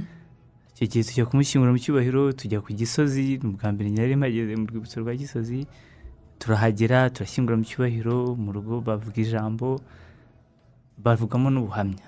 icyo 0.73 0.85
gihe 0.89 1.03
tujya 1.05 1.25
kumushyingura 1.29 1.71
mu 1.73 1.77
cyubahiro 1.83 2.21
tujya 2.33 2.57
ku 2.61 2.69
gisozi 2.73 3.37
ni 3.41 3.49
ubwa 3.49 3.69
mbere 3.73 3.89
nari 3.93 4.13
mpageze 4.17 4.53
mu 4.57 4.65
rwibutso 4.69 4.97
rwa 5.05 5.13
gisozi 5.15 5.59
turahagera 6.41 7.09
turashyingura 7.13 7.57
mu 7.61 7.65
cyubahiro 7.69 8.33
mu 8.43 8.49
rugo 8.53 8.81
bavuga 8.81 9.17
ijambo. 9.25 9.81
Bavugamo 10.97 11.49
n'ubuhamya. 11.49 12.05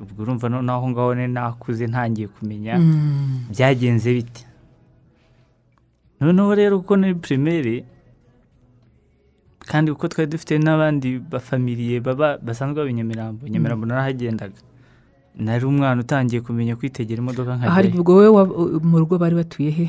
Ubwo 0.00 0.22
urumva 0.22 0.48
noneho 0.48 0.76
aho 0.78 0.86
ngaho 0.90 1.12
nakuze 1.14 1.86
ntangiye 1.86 2.28
kumenya. 2.28 2.78
Mm. 2.78 3.52
byagenze 3.52 4.08
bite 4.14 4.42
noneho 6.20 6.54
rero 6.54 6.78
kuko 6.80 6.96
ni 6.96 7.14
pirimeri 7.14 7.84
kandi 9.70 9.92
kuko 9.92 10.08
twari 10.08 10.30
dufite 10.30 10.58
n'abandi 10.58 11.18
bafamiliye 11.18 12.00
baba 12.00 12.38
basanzwe 12.42 12.76
baba 12.80 12.90
i 12.90 12.94
nyamirambo 12.94 13.48
nyamirambo 13.48 13.86
narahagendaga 13.86 14.60
nari 15.36 15.64
umwana 15.64 16.00
utangiye 16.00 16.40
kumenya 16.42 16.76
kwitegera 16.76 17.22
imodoka 17.22 17.52
ahari 17.54 17.88
nkajyayo 17.88 18.00
ubwo 18.00 18.12
wowe 18.16 18.80
mu 18.82 18.98
rugo 18.98 19.18
bari 19.18 19.34
batuye 19.36 19.70
he? 19.70 19.86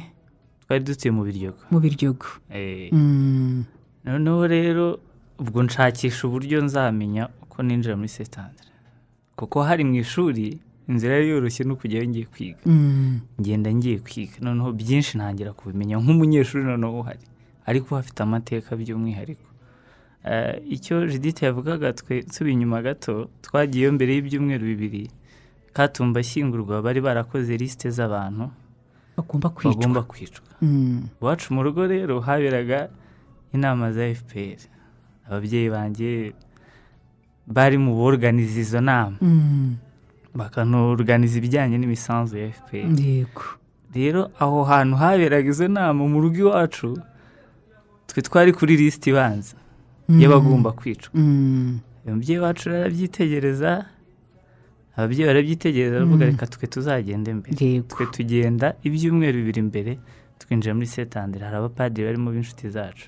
Twari 0.67 0.83
dutuye 0.83 1.11
mu 1.11 1.23
biryogo. 1.27 1.59
Mu 1.71 1.79
biryogo. 1.79 2.27
Eh, 2.51 2.91
Mm. 2.93 3.63
noneho 4.05 4.47
rero 4.47 4.99
ubwo 5.39 5.63
nshakisha 5.63 6.27
uburyo 6.27 6.61
nzamenya 6.63 7.27
uko 7.51 7.63
ninjira 7.63 7.95
muri 7.99 8.07
setandire 8.07 8.71
kuko 9.35 9.63
hari 9.67 9.83
mu 9.83 9.95
ishuri 9.99 10.59
inzira 10.87 11.13
yari 11.19 11.27
yoroshye 11.29 11.63
no 11.67 11.75
kujyayo 11.75 12.07
ngiye 12.07 12.25
kwiga. 12.25 12.63
Mm. 12.65 13.19
ngenda 13.41 13.69
ngiye 13.73 13.99
kwiga. 13.99 14.35
Noneho 14.41 14.69
byinshi 14.71 15.17
ntangira 15.17 15.51
kubimenya 15.53 15.95
nk'umunyeshuri 16.01 16.63
noneho 16.63 16.99
uhari. 16.99 17.25
Ariko 17.69 17.95
hafite 17.95 18.19
amateka 18.23 18.75
by'umwihariko. 18.75 19.47
Eh, 20.25 20.55
icyo 20.75 21.07
judith 21.11 21.41
yavugaga 21.41 21.93
twe 21.93 22.51
inyuma 22.53 22.81
gato 22.81 23.29
twagiyeyo 23.41 23.91
mbere 23.97 24.11
y'ibyumweru 24.15 24.65
bibiri 24.71 25.03
katumba 25.73 26.19
ashyingurwa 26.19 26.81
bari 26.85 27.01
barakoze 27.01 27.57
lisite 27.57 27.89
z'abantu 27.89 28.45
bagomba 29.17 29.49
kwicwa. 29.49 29.73
Bagomba 29.75 30.01
kwicwa. 30.03 30.45
Mm. 30.61 31.07
iwacu 31.21 31.47
mu 31.53 31.61
rugo 31.65 31.87
rero 31.87 32.19
haberaga 32.21 32.89
inama 33.53 33.91
za 33.95 34.13
fpr 34.19 34.59
ababyeyi 35.27 35.69
banjye 35.75 36.33
bari 37.55 37.77
mu 37.77 37.91
boruganiza 37.95 38.59
izo 38.59 38.79
nama. 38.81 39.17
Mm. 39.21 39.75
bakanoruganiza 40.35 41.35
ibijyanye 41.37 41.75
n'imisanzu 41.77 42.37
ya 42.39 42.47
fpr 42.57 42.87
rero 43.95 44.31
aho 44.39 44.63
hantu 44.63 44.95
haberaga 45.01 45.49
izo 45.49 45.67
nama 45.67 46.01
mu 46.11 46.17
rugo 46.23 46.37
iwacu 46.47 46.89
twe 48.07 48.19
twari 48.23 48.51
kuri 48.55 48.77
lisiti 48.79 49.09
ibanza 49.11 49.55
y'abagomba 50.21 50.71
kwicwa. 50.71 51.11
Mm. 51.13 51.79
uyu 52.05 52.15
mubyeyi 52.15 52.39
wacu 52.39 52.69
arabyitegereza 52.69 53.71
ababyeyi 54.95 55.27
barabyitegereza 55.27 55.93
baravuga 55.95 56.25
reka 56.25 56.45
twe 56.47 56.65
tuzagende 56.67 57.29
mbere. 57.33 57.55
Twe 57.91 58.05
tugenda 58.15 58.67
ibyumweru 58.87 59.37
bibiri 59.39 59.61
mbere 59.61 59.91
twinjira 60.39 60.73
muri 60.75 60.87
setandire 60.87 61.43
hari 61.45 61.57
abapadiri 61.59 62.07
barimo 62.07 62.31
b'inshuti 62.31 62.69
zacu. 62.75 63.07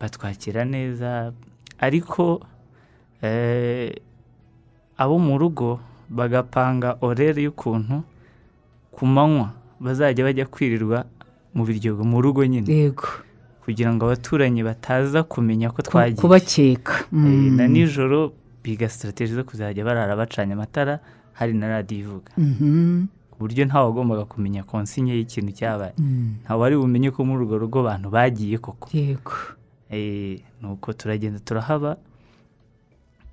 Batwakira 0.00 0.64
neza 0.64 1.32
ariko 1.86 2.22
abo 4.96 5.18
mu 5.18 5.38
rugo 5.38 5.80
bagapanga 6.10 6.96
orere 7.00 7.42
y'ukuntu 7.42 8.02
ku 8.92 9.06
manywa 9.06 9.52
bazajya 9.80 10.24
bajya 10.24 10.46
kwirirwa 10.46 11.04
mu 11.54 11.64
biryogo 11.64 12.04
mu 12.04 12.20
rugo 12.22 12.44
nyine. 12.46 12.68
Yego. 12.72 13.06
Kugira 13.64 13.94
ngo 13.94 14.04
abaturanyi 14.06 14.62
bataza 14.62 15.22
kumenya 15.24 15.70
ko 15.72 15.82
twagiye. 15.82 16.20
kubakeka. 16.20 17.08
Eh, 17.12 17.52
na 17.56 17.64
Mm. 17.66 17.72
nijoro 17.72 18.32
biga 18.62 18.88
sitarategi 18.88 19.32
zo 19.34 19.44
kuzajya 19.44 19.84
barara 19.84 20.16
bacanye 20.16 20.52
amatara 20.52 21.00
hari 21.32 21.52
na 21.54 21.68
radiyo 21.68 22.00
ivuga. 22.00 22.30
Mhm. 22.38 23.06
ku 23.34 23.36
buryo 23.40 23.64
ntawe 23.66 23.86
wagombaga 23.90 24.24
kumenya 24.30 24.62
konsinye 24.62 25.16
y'ikintu 25.18 25.50
cyabaye. 25.58 25.92
Mm. 25.98 26.44
ntawe 26.46 26.60
wari 26.60 26.76
bumenye 26.76 27.10
ko 27.10 27.24
muri 27.26 27.42
urwo 27.44 27.58
rugo 27.58 27.80
abantu 27.82 28.10
bagiye 28.14 28.58
koko. 28.62 28.86
Yego. 28.94 29.32
Eh, 29.90 30.38
nuko 30.62 30.92
turagenda 30.92 31.38
turahaba. 31.42 31.96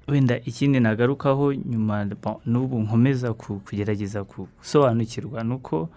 Wenda 0.07 0.35
ikindi 0.45 0.79
nagarukaho 0.79 1.53
nyuma 1.53 2.05
n'ubu 2.45 2.79
nkomeza 2.79 3.33
ku- 3.33 3.59
kugerageza 3.65 4.23
gusobanukirwa 4.23 5.43
ni 5.43 5.53
uko 5.53 5.89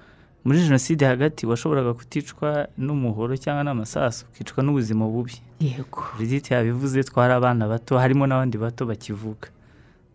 muri 0.44 0.59
jenoside 0.61 1.05
hagati 1.07 1.46
washoboraga 1.46 1.94
kuticwa 1.94 2.68
n'umuhoro 2.78 3.36
cyangwa 3.36 3.64
n'amasasu 3.64 4.26
ukicwa 4.28 4.62
n'ubuzima 4.62 5.07
bubi. 5.09 5.40
Yego. 5.61 6.05
Brigitte 6.16 6.55
yabivuze 6.55 7.00
twari 7.02 7.32
abana 7.32 7.64
bato 7.68 7.98
harimo 7.98 8.26
n'abandi 8.26 8.59
bato 8.59 8.84
bakivuka. 8.86 9.48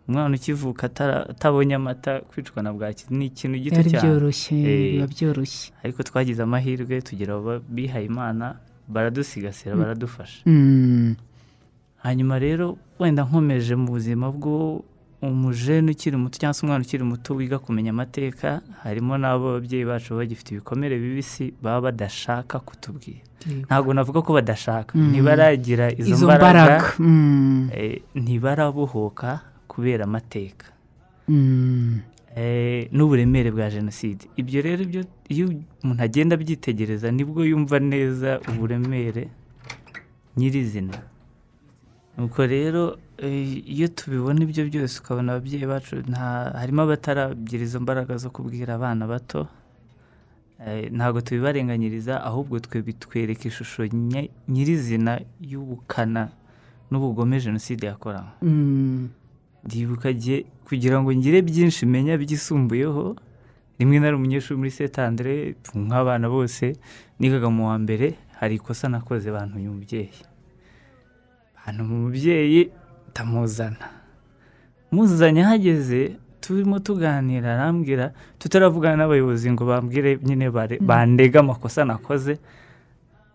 Umwana 0.07 0.35
ukivuka 0.37 0.85
atabonye 1.29 1.75
amata 1.75 2.21
kwicwa 2.29 2.63
na 2.63 2.73
bwaki 2.73 3.05
ni 3.09 3.25
ikintu 3.25 3.57
gito 3.57 3.81
cyane. 3.83 4.01
byoroshye 4.01 4.55
Eh. 4.57 4.91
biba 4.93 5.07
byoroshye. 5.07 5.73
Ariko 5.83 6.03
twagize 6.03 6.41
amahirwe 6.43 7.01
tugira 7.01 7.33
abo 7.37 7.59
bihaye 7.69 8.05
imana 8.05 8.55
baradusigasira 8.87 9.75
baradufasha. 9.75 10.41
Mm. 10.45 11.15
Hanyuma 12.03 12.39
rero 12.39 12.77
wenda 12.99 13.23
nkomeje 13.23 13.75
mu 13.75 13.87
buzima 13.95 14.31
bwo 14.31 14.83
umujene 15.21 15.91
ukiri 15.91 16.15
muto 16.17 16.39
cyangwa 16.39 16.53
se 16.53 16.61
umwana 16.65 16.83
ukiri 16.85 17.03
muto 17.03 17.35
wiga 17.35 17.59
kumenya 17.59 17.91
amateka 17.91 18.61
harimo 18.83 19.17
n'abo 19.17 19.49
ababyeyi 19.59 19.85
bacu 19.85 20.09
baba 20.15 20.23
bagifite 20.23 20.49
ibikomere 20.55 20.95
bibisi 20.99 21.53
baba 21.61 21.81
badashaka 21.91 22.59
kutubwira. 22.59 23.19
Ntabwo 23.67 23.93
navuga 23.93 24.21
ko 24.21 24.31
badashaka. 24.33 24.95
Mm. 24.95 25.11
ntibaragira 25.11 25.91
izo, 25.91 26.25
mbaraga 26.25 26.93
Mm. 26.99 27.69
eh, 27.75 27.99
ntibarabohoka 28.15 29.39
kubera 29.67 30.03
amateka. 30.07 30.67
Mm. 31.27 31.99
eh, 32.35 32.87
n'uburemere 32.91 33.51
bwa 33.51 33.67
jenoside. 33.69 34.23
Ibyo 34.39 34.61
rero 34.61 34.83
iyo 35.27 35.45
umuntu 35.83 36.03
agenda 36.03 36.35
abyitegereza 36.39 37.11
ni 37.11 37.23
bwo 37.27 37.43
yumva 37.43 37.79
neza 37.79 38.39
uburemere 38.47 39.27
nyirizina. 40.37 40.95
Nuko 42.19 42.45
rero 42.47 42.97
eh, 43.17 43.63
iyo 43.75 43.87
tubibona 43.87 44.43
ibyo 44.43 44.63
byose 44.69 44.99
ukabona 44.99 45.31
ababyeyi 45.33 45.65
bacu 45.65 45.95
nta 46.11 46.51
harimo 46.59 46.81
abataragira 46.83 47.63
izo 47.63 47.79
mbaraga 47.79 48.17
zo 48.17 48.29
kubwira 48.29 48.75
abana 48.75 49.07
bato 49.07 49.47
eh, 50.65 50.91
ntabwo 50.91 51.21
tubibarenganyiriza 51.21 52.19
ahubwo 52.23 52.59
twe 52.59 52.81
bitwereka 52.81 53.47
ishusho 53.47 53.87
nyirizina 54.47 55.21
y'ubukana 55.39 56.29
n'ubugome 56.91 57.39
jenoside 57.39 57.87
yakorewe 57.87 58.31
Mm. 58.41 59.09
ndibuka 59.65 60.09
kugira 60.67 61.01
ngo 61.01 61.09
ngire 61.15 61.39
byinshi 61.41 61.85
menya 61.85 62.17
byisumbuyeho 62.17 63.15
rimwe 63.79 63.99
na 63.99 64.07
rimwe 64.11 64.19
umunyeshuri 64.19 64.57
muri 64.59 64.71
setandere 64.71 65.55
nk'abana 65.75 66.27
bose 66.29 66.75
nigaga 67.19 67.47
mu 67.49 67.67
wa 67.71 67.75
mbere 67.79 68.15
hari 68.39 68.55
ikosa 68.59 68.87
nakoze 68.91 69.31
bantuye 69.31 69.67
umubyeyi 69.71 70.11
bantu 71.65 71.81
umubyeyi 71.83 72.71
ndamuzana. 73.11 73.85
Muzanye 74.91 75.41
ahageze 75.45 76.17
turimo 76.41 76.79
tuganira 76.79 77.53
arambwira 77.53 78.11
tutaravugana 78.39 78.95
n'abayobozi 79.05 79.51
ngo 79.51 79.63
bambwire 79.65 80.17
nyine 80.23 80.49
bare- 80.49 80.79
bandege 80.81 81.37
amakosa 81.39 81.85
nakoze. 81.85 82.39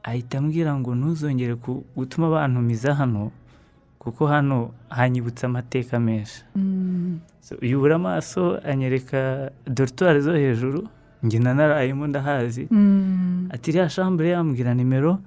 Ahita 0.03 0.39
ambwira 0.39 0.75
ngo 0.77 0.95
ntuzongere 0.95 1.55
ku- 1.55 1.85
gutuma 1.97 2.29
bantumiza 2.31 2.95
hano 2.95 3.31
kuko 3.99 4.27
hano 4.27 4.75
hanyibutsa 4.91 5.47
amateka 5.47 6.01
menshi. 6.01 6.43
Mm. 6.57 7.21
Yubura 7.63 7.97
amaso 7.97 8.59
anyereka 8.65 9.51
dorutwari 9.67 10.21
zo 10.21 10.33
hejuru 10.37 10.89
njye 11.23 11.39
nanarayemo 11.39 12.07
ndahazi. 12.07 12.69
Mm. 12.71 13.49
ati 13.53 13.71
iriya 13.71 13.89
shambure 13.89 14.29
yambwira 14.35 14.75
nimero. 14.75 15.19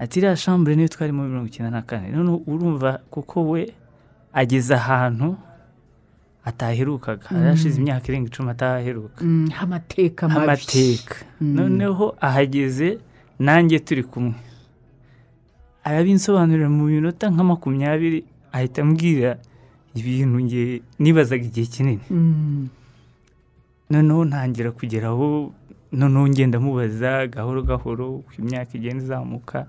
Ati 0.00 0.18
iriya 0.18 0.36
shambure 0.36 0.76
niyo 0.76 0.88
twarimo 0.88 1.22
mirongo 1.28 1.46
icyenda 1.52 1.70
na 1.70 1.82
kane. 1.82 2.08
None 2.08 2.40
urumva 2.48 3.00
kuko 3.12 3.44
we 3.52 3.68
ageze 4.32 4.72
ahantu 4.74 5.36
ataherukaga. 6.44 7.28
Hashize 7.28 7.76
imyaka 7.80 8.08
irenga 8.08 8.28
icumi 8.32 8.50
atahaheruka 8.50 9.20
Mm. 9.24 9.48
amateka 9.60 10.28
mabi. 10.28 10.40
Mm. 11.40 11.54
noneho 11.54 12.16
ahageze 12.20 12.98
nanjye 13.38 13.78
turi 13.78 14.02
kumwe. 14.02 14.34
Arabinsobanurira 15.84 16.68
mu 16.68 16.84
minota 16.88 17.30
nka 17.30 17.44
makumyabiri 17.44 18.24
ahita 18.52 18.82
ambwira 18.82 19.36
ibintu 19.94 20.40
nge 20.44 20.82
nibazaga 20.98 21.44
igihe 21.44 21.66
kinini. 21.66 22.04
Mm. 22.10 22.68
noneho 23.90 24.24
ntangira 24.24 24.70
kugeraho 24.72 25.52
noneho 25.92 26.24
ngenda 26.28 26.56
mubaza 26.60 27.26
gahoro 27.26 27.62
gahoro 27.62 28.04
uko 28.24 28.30
imyaka 28.40 28.72
igenda 28.78 29.02
izamuka. 29.04 29.66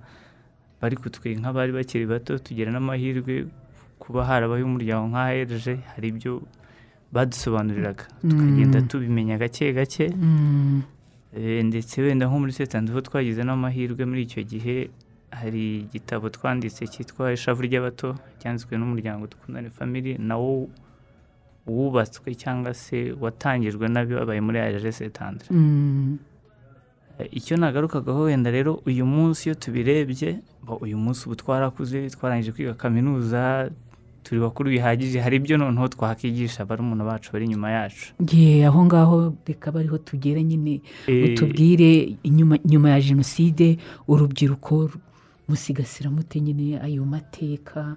Bari 0.81 0.95
kutwe 0.97 1.35
nk'abari 1.39 1.71
bakiri 1.77 2.05
bato 2.09 2.37
tugira 2.45 2.71
n'amahirwe 2.73 3.45
kuba 4.01 4.25
harabaho 4.25 4.63
umuryango 4.65 5.05
nka 5.13 5.23
herje 5.29 5.73
hari 5.93 6.07
ibyo 6.13 6.41
badusobanuriraga 7.13 8.03
tukagenda 8.29 8.79
Mm. 8.81 8.87
tubimenya 8.87 9.37
gake 9.37 9.73
gake 9.73 10.05
Mm. 10.15 10.81
Eh, 11.37 11.63
ndetse 11.65 12.01
wenda 12.01 12.25
nko 12.27 12.39
muri 12.39 12.51
setandu 12.51 12.91
ho 12.93 12.99
twagize 13.01 13.39
n'amahirwe 13.43 14.03
muri 14.09 14.21
icyo 14.27 14.43
gihe 14.43 14.89
hari 15.31 15.87
igitabo 15.87 16.27
twanditse 16.29 16.83
cyitwa 16.91 17.31
ishavu 17.31 17.61
ry'abato 17.63 18.15
cyanditswe 18.39 18.75
n'umuryango 18.75 19.27
dukundane 19.31 19.69
family 19.71 20.17
nawo 20.19 20.67
wubatswe 21.67 22.35
cyangwa 22.35 22.73
se 22.73 23.15
watangijwe 23.21 23.85
n'ababaye 23.87 24.41
muri 24.41 24.59
aje 24.59 24.91
setandre 24.91 25.47
Mm. 25.51 26.17
Icyo 27.31 27.57
nagarukagaho 27.57 28.21
wenda 28.31 28.51
rero 28.51 28.81
uyu 28.85 29.05
munsi 29.05 29.49
iyo 29.49 29.55
tubirebye 29.55 30.39
uyu 30.81 30.97
munsi 30.97 31.25
ubu 31.25 31.35
twarakuze 31.35 32.09
twarangije 32.09 32.51
kwiga 32.51 32.73
kaminuza 32.73 33.69
turi 34.23 34.39
bakuru 34.41 34.69
bihagije 34.69 35.19
hari 35.19 35.35
ibyo 35.41 35.57
noneho 35.57 35.87
twakwigisha 35.87 36.65
barumuna 36.65 37.03
bacu 37.03 37.33
bari 37.33 37.45
inyuma 37.45 37.71
yacu. 37.71 38.13
Ye, 38.31 38.65
aho 38.65 38.85
ngaho 38.85 39.33
reka 39.47 39.71
bariho 39.71 39.97
tugera 39.97 40.41
nyine. 40.41 40.81
Eh, 41.07 41.33
utubwire 41.33 42.15
inyuma 42.23 42.57
nyuma 42.65 42.89
ya 42.93 43.01
jenoside 43.01 43.77
urubyiruko 44.07 44.89
musigasira 45.49 46.09
mute 46.13 46.39
nyine 46.39 46.77
ayo 46.79 47.05
mateka 47.05 47.95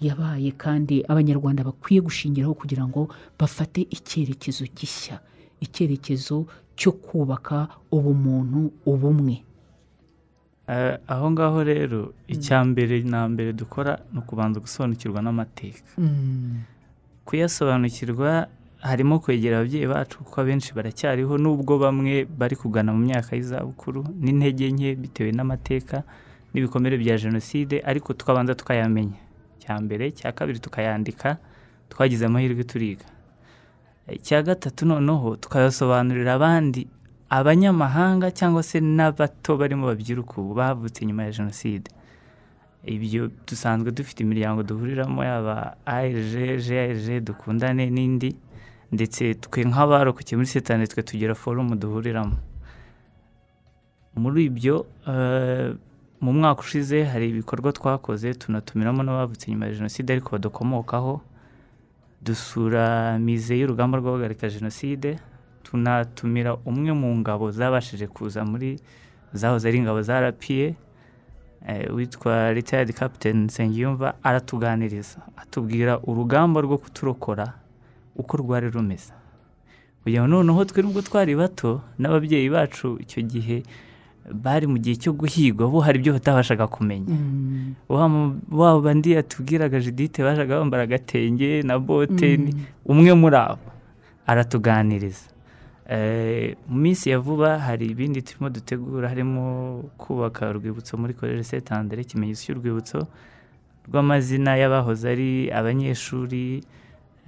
yabaye 0.00 0.50
kandi 0.58 1.04
abanyarwanda 1.08 1.64
bakwiye 1.64 2.00
gushingiraho 2.02 2.54
kugira 2.54 2.82
ngo 2.88 3.08
bafate 3.38 3.86
icyerekezo 3.90 4.64
gishya. 4.74 5.20
Icyerekezo 5.60 6.46
cyo 6.76 6.92
kubaka 6.92 7.68
ubumuntu 7.90 8.70
ubumwe. 8.86 9.42
Eh, 10.68 10.96
aho 11.06 11.30
ngaho 11.30 11.60
rero 11.64 12.12
icya 12.28 12.64
mbere 12.64 13.02
na 13.04 13.28
mbere 13.28 13.52
dukora 13.52 14.00
ni 14.12 14.18
ukubanza 14.18 14.60
gusobanukirwa 14.64 15.20
n'amateka. 15.22 15.84
Kuyasobanukirwa 17.24 18.48
harimo 18.80 19.18
kwegera 19.20 19.58
ababyeyi 19.60 19.86
bacu 19.86 20.18
kuko 20.24 20.40
abenshi 20.40 20.72
baracyariho 20.74 21.38
nubwo 21.38 21.78
bamwe 21.78 22.24
bari 22.24 22.56
kugana 22.56 22.92
mu 22.92 23.00
myaka 23.06 23.36
y'izabukuru 23.36 24.04
n'intege 24.20 24.68
nke 24.72 24.90
bitewe 25.02 25.32
n'amateka 25.32 26.02
n'ibikomere 26.52 26.96
bya 27.00 27.16
jenoside 27.16 27.80
ariko 27.84 28.12
tukabanza 28.12 28.54
tukayamenya. 28.54 29.16
Cya 29.60 29.80
mbere 29.80 30.12
cya 30.12 30.32
kabiri 30.32 30.58
tukayandika 30.60 31.36
twagize 31.88 32.24
amahirwe 32.26 32.64
turiga. 32.64 33.04
Icya 34.12 34.42
gatatu 34.42 34.86
noneho 34.86 35.36
tukayasobanurira 35.36 36.34
abandi 36.34 36.86
abanyamahanga 37.30 38.30
cyangwa 38.30 38.62
se 38.62 38.80
n'abato 38.80 39.56
barimo 39.56 39.86
babyiruka 39.86 40.34
ubu 40.40 40.54
bavutse 40.54 41.06
nyuma 41.06 41.22
ya 41.24 41.32
jenoside. 41.32 41.88
Ibyo 42.84 43.30
dusanzwe 43.48 43.90
dufite 43.92 44.20
imiryango 44.22 44.62
duhuriramo 44.62 45.24
yaba 45.24 45.76
GRG 45.86 47.24
dukundane 47.24 47.88
n'indi 47.90 48.36
ndetse 48.92 49.34
twe 49.40 49.64
nk'abarokokeye 49.64 50.36
muri 50.36 50.46
setani 50.52 50.86
twe 50.86 51.02
tugira 51.02 51.34
forumu 51.34 51.74
duhuriramo. 51.76 52.36
Muri 54.20 54.44
ibyo 54.44 54.86
eh, 55.08 55.74
mu 56.20 56.32
mwaka 56.32 56.60
ushize 56.60 57.04
hari 57.04 57.28
ibikorwa 57.28 57.72
twakoze 57.72 58.34
tunatumiramo 58.34 59.02
n'abavutse 59.02 59.50
nyuma 59.50 59.66
ya 59.66 59.72
jenoside 59.74 60.12
ariko 60.12 60.28
badukomokaho 60.36 61.20
dusura 62.24 63.18
mize 63.18 63.54
y'urugamba 63.58 63.98
rwo 63.98 64.10
guhagarika 64.10 64.48
jenoside 64.48 65.18
tunatumira 65.62 66.56
umwe 66.64 66.92
mu 66.92 67.16
ngabo 67.20 67.50
zabashije 67.50 68.06
kuza 68.06 68.44
muri 68.44 68.78
zahoze 69.32 69.68
ari 69.68 69.78
ingabo 69.78 70.02
za 70.02 70.20
rapiye 70.20 70.74
witwa 71.94 72.52
retired 72.52 72.92
captain 72.92 73.44
nsengiyumva 73.44 74.14
aratuganiriza 74.22 75.18
atubwira 75.36 75.98
urugamba 76.02 76.60
rwo 76.60 76.78
kuturokora 76.78 77.52
uko 78.16 78.36
rwari 78.36 78.70
rumeze. 78.70 79.12
Kugira 80.02 80.22
ngo 80.22 80.28
noneho 80.28 80.64
twe 80.64 80.82
nubwo 80.82 81.00
twari 81.02 81.32
bato 81.36 81.80
n'ababyeyi 81.98 82.48
bacu 82.52 82.98
icyo 83.00 83.22
gihe 83.22 83.62
bari 84.32 84.66
mu 84.66 84.78
gihe 84.78 84.96
cyo 84.96 85.12
guhigwa 85.12 85.68
bo 85.68 85.80
hari 85.84 85.98
ibyo 86.00 86.12
batabashaga 86.16 86.66
kumenya. 86.66 87.12
Wa 87.88 88.08
mu- 88.08 88.40
wa 88.50 88.80
bandi 88.80 89.12
yatubwiraga 89.12 89.80
judite 89.80 90.22
bajaga 90.24 90.58
bambara 90.60 90.82
agatenge 90.88 91.62
na 91.62 91.78
bote 91.78 92.36
ni- 92.36 92.54
umwe 92.88 93.12
muri 93.14 93.36
abo. 93.36 93.60
Aratuganiriza. 94.26 95.28
Eh, 95.88 96.56
mu 96.68 96.80
minsi 96.80 97.10
ya 97.10 97.18
vuba 97.20 97.58
hari 97.60 97.86
ibindi 97.92 98.22
turimo 98.22 98.48
dutegura 98.48 99.08
harimo 99.08 99.84
kubaka 100.00 100.48
urwibutso 100.48 100.96
muri 100.96 101.12
koleji 101.12 101.44
setandere 101.44 102.00
ikimenyetso 102.08 102.48
cy'urwibutso 102.48 103.04
rw'amazina 103.92 104.56
y'abahoze 104.56 105.04
ari 105.12 105.52
abanyeshuri 105.52 106.64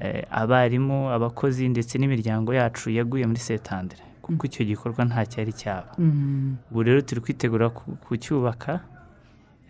eh, 0.01 0.25
abarimu 0.33 1.13
abakozi 1.13 1.69
ndetse 1.69 1.99
n'imiryango 2.01 2.55
yacu 2.57 2.89
yaguye 2.91 3.27
muri 3.29 3.41
setandere 3.45 4.01
kuko 4.27 4.43
icyo 4.51 4.65
gikorwa 4.67 5.05
nta 5.07 5.23
cyari 5.27 5.53
cyaba 5.55 5.95
Mm. 5.99 6.57
ubu 6.71 6.83
rero 6.83 7.01
turi 7.07 7.21
kwitegura 7.23 7.71
ku- 7.71 7.95
kucyubaka 8.05 8.81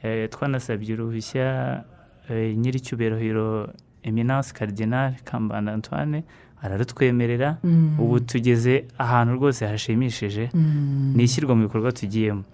Eh, 0.03 0.29
twanasabye 0.31 0.93
uruhushya 0.95 1.83
eh, 2.31 2.57
nyiricyubahiro 2.57 3.73
eminence 4.03 4.53
cardinal 4.55 5.15
kambanda 5.25 5.73
antoine 5.73 6.23
ararutwemerera 6.63 7.59
Mm. 7.65 7.99
ubu 8.01 8.21
tugeze 8.21 8.85
ahantu 8.99 9.35
rwose 9.35 9.67
hashimishije 9.67 10.51
Mm. 10.55 11.13
ni 11.17 11.23
ishyirwa 11.25 11.55
mu 11.57 11.63
bikorwa 11.67 11.93
tugiyemo. 11.93 12.45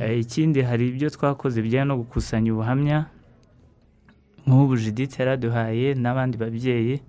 Eh, 0.00 0.20
ikindi 0.24 0.62
hari 0.62 0.88
ibyo 0.88 1.08
twakoze 1.10 1.62
bijyanye 1.62 1.84
no 1.88 1.96
gukusanya 2.00 2.48
ubuhamya 2.52 2.98
nk'ubu 4.46 4.76
judith 4.76 5.18
yaraduhaye 5.20 5.94
n'abandi 5.94 6.36
babyeyi 6.40 7.00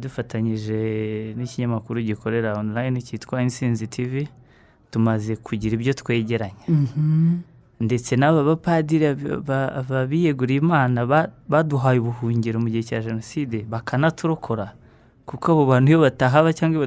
dufatanyije 0.00 0.78
n'ikinyamakuru 1.36 2.00
gikorera 2.02 2.54
online 2.58 3.00
cyitwa 3.00 3.42
insinzi 3.42 3.86
tv 3.86 4.28
tumaze 4.90 5.36
kugira 5.36 5.74
ibyo 5.74 5.92
twegeranya 5.94 6.66
Mhm. 6.68 7.40
ndetse 7.80 8.16
n'aba 8.16 8.44
bapadiri 8.44 9.14
ba- 9.42 9.82
ba- 9.88 10.06
biyeguriye 10.06 10.60
imana 10.62 11.06
ba- 11.06 11.30
baduhaye 11.48 11.98
ubuhungiro 11.98 12.60
mu 12.60 12.68
gihe 12.70 12.82
cya 12.84 13.00
jenoside 13.02 13.64
bakanaturokora 13.66 14.76
kuko 15.26 15.52
abo 15.52 15.64
bantu 15.66 15.88
iyo 15.90 16.00
batahaba 16.02 16.50
cyangwa 16.52 16.86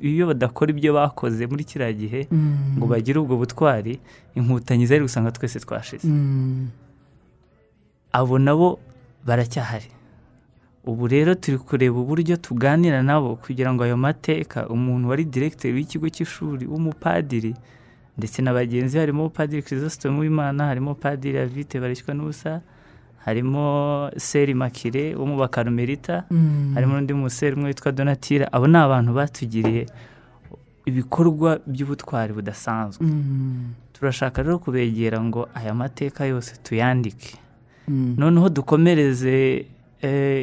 iyo 0.00 0.24
badakora 0.30 0.70
ibyo 0.74 0.90
bakoze 0.94 1.42
muri 1.46 1.62
kiriya 1.68 1.92
gihe 1.92 2.20
Mm. 2.30 2.78
ngo 2.78 2.86
bagire 2.86 3.18
ubwo 3.20 3.36
butwari 3.36 3.98
inkutanyi 4.34 4.86
zari 4.86 5.02
gusanga 5.06 5.30
twese 5.34 5.58
twashize 5.60 6.06
Mm. 6.08 6.70
abo 8.12 8.38
nabo 8.38 8.78
baracyahari 9.26 9.90
ubu 10.86 11.06
rero 11.08 11.34
turi 11.34 11.58
kureba 11.58 11.98
uburyo 12.00 12.36
tuganira 12.36 13.02
nabo 13.02 13.36
kugira 13.36 13.72
ngo 13.74 13.84
ayo 13.84 13.96
mateka 13.96 14.68
umuntu 14.68 15.08
wari 15.08 15.24
diregiteri 15.24 15.74
w'ikigo 15.74 16.08
cy'ishuri 16.08 16.66
w'umupadiri 16.66 17.54
ndetse 18.18 18.42
na 18.42 18.52
bagenzi 18.52 18.98
harimo 18.98 19.28
padiri 19.28 19.62
kirisositomu 19.62 20.20
w'imana 20.20 20.66
harimo 20.68 20.94
padiri 20.94 21.38
avite 21.38 21.80
barishywa 21.80 22.14
n'ubusa 22.14 22.60
harimo 23.24 23.64
seri 24.16 24.54
makire 24.54 25.14
wo 25.16 25.24
mu 25.26 25.36
bakarumerita 25.40 26.24
Mm. 26.30 26.72
harimo 26.74 26.92
n'undi 27.00 27.14
museri 27.16 27.56
umwe 27.56 27.68
witwa 27.72 27.92
donatira 27.92 28.52
abo 28.52 28.66
ni 28.68 28.76
abantu 28.78 29.10
batugiriye 29.16 29.86
ibikorwa 30.86 31.58
by'ubutwari 31.66 32.32
budasanzwe 32.36 33.06
Mm. 33.06 33.72
turashaka 33.92 34.42
rero 34.42 34.58
kubegera 34.60 35.16
ngo 35.24 35.48
aya 35.54 35.72
mateka 35.74 36.24
yose 36.28 36.54
tuyandike 36.62 37.40
Mm. 37.88 38.14
noneho 38.20 38.48
dukomereze 38.48 39.64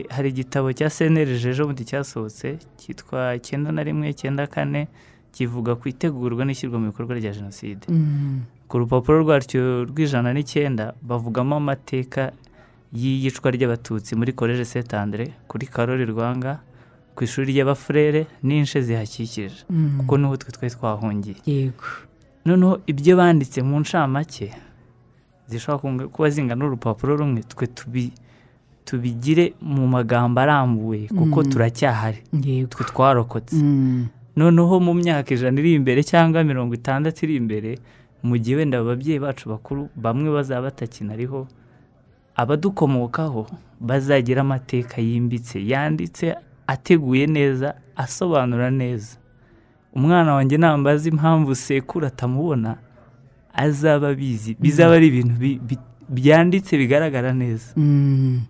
hari 0.10 0.30
igitabo 0.30 0.74
cya 0.74 0.90
senerije 0.90 1.50
ejo 1.50 1.66
bundi 1.68 1.86
cyasohotse 1.86 2.58
cyitwa 2.78 3.36
icyenda 3.36 3.72
na 3.72 3.84
rimwe 3.84 4.10
icyenda 4.10 4.48
kane 4.48 4.88
kivuga 5.32 5.76
ku 5.76 5.90
itegurwa 5.90 6.46
n'ishyirwa 6.46 6.80
mu 6.80 6.86
bikorwa 6.92 7.14
rya 7.20 7.32
jenoside 7.32 7.86
Mm. 7.90 8.42
ku 8.68 8.80
rupapuro 8.80 9.20
rwacyo 9.24 9.86
rw'ijana 9.90 10.34
n'icyenda 10.34 10.94
bavugamo 11.02 11.56
amateka 11.62 12.32
y'iyicwa 12.94 13.48
ry'abatutsi 13.56 14.16
muri 14.20 14.32
koleje 14.34 14.66
saint 14.66 14.94
andre 14.94 15.32
kuri 15.48 15.66
karori 15.68 16.06
rwanga 16.10 16.60
ku 17.16 17.24
ishuri 17.24 17.54
ry'abafurere 17.54 18.22
n'inshe 18.44 18.82
zihakikije 18.82 19.64
Mm. 19.70 19.98
kuko 20.02 20.14
ni 20.18 20.26
ho 20.28 20.36
twe 20.42 20.52
twari 20.52 20.72
twahungiye 20.76 21.36
yego 21.46 21.86
noneho 22.46 22.82
ibyo 22.92 23.14
banditse 23.20 23.62
mu 23.62 23.80
ncamake 23.84 24.48
zishobora 25.48 26.08
kuba 26.10 26.28
zingana 26.34 26.60
n'urupapuro 26.66 27.16
rumwe 27.20 27.42
twe 27.52 27.68
tubi- 27.78 28.16
tubigire 28.86 29.54
mu 29.62 29.88
magambo 29.88 30.40
arambuye 30.42 31.08
kuko 31.08 31.44
Mm. 31.44 31.50
turacyahari 31.52 32.20
twe 32.70 32.84
twarokotse 32.86 33.56
Mm. 33.56 34.08
noneho 34.36 34.80
mu 34.80 34.94
myaka 34.94 35.34
ijana 35.34 35.60
iri 35.60 35.74
imbere 35.76 36.04
cyangwa 36.04 36.44
mirongo 36.44 36.74
itandatu 36.76 37.26
iri 37.26 37.36
imbere 37.36 37.72
mu 38.24 38.38
gihe 38.38 38.56
wenda 38.58 38.78
ababyeyi 38.80 39.20
bacu 39.20 39.50
bakuru 39.50 39.90
bamwe 39.96 40.30
bazaba 40.34 40.62
batakinariho 40.72 41.48
abadukomokaho 42.36 43.48
bazagira 43.80 44.42
amateka 44.42 45.02
yimbitse 45.02 45.60
yanditse 45.68 46.36
ateguye 46.68 47.28
neza 47.28 47.74
asobanura 47.96 48.70
neza 48.72 49.18
umwana 49.94 50.34
wanjye 50.34 50.58
nambaza 50.58 51.10
impamvu 51.10 51.56
sekuru 51.56 52.06
atamubona 52.08 52.78
azaba 53.54 54.10
abizi 54.10 54.56
bizaba 54.60 54.96
ari 54.96 55.08
ibintu 55.08 55.34
bi- 55.40 55.60
bi- 55.68 55.80
byanditse 56.10 56.78
bigaragara 56.78 57.34
neza 57.34 57.74
Mm. 57.78 58.42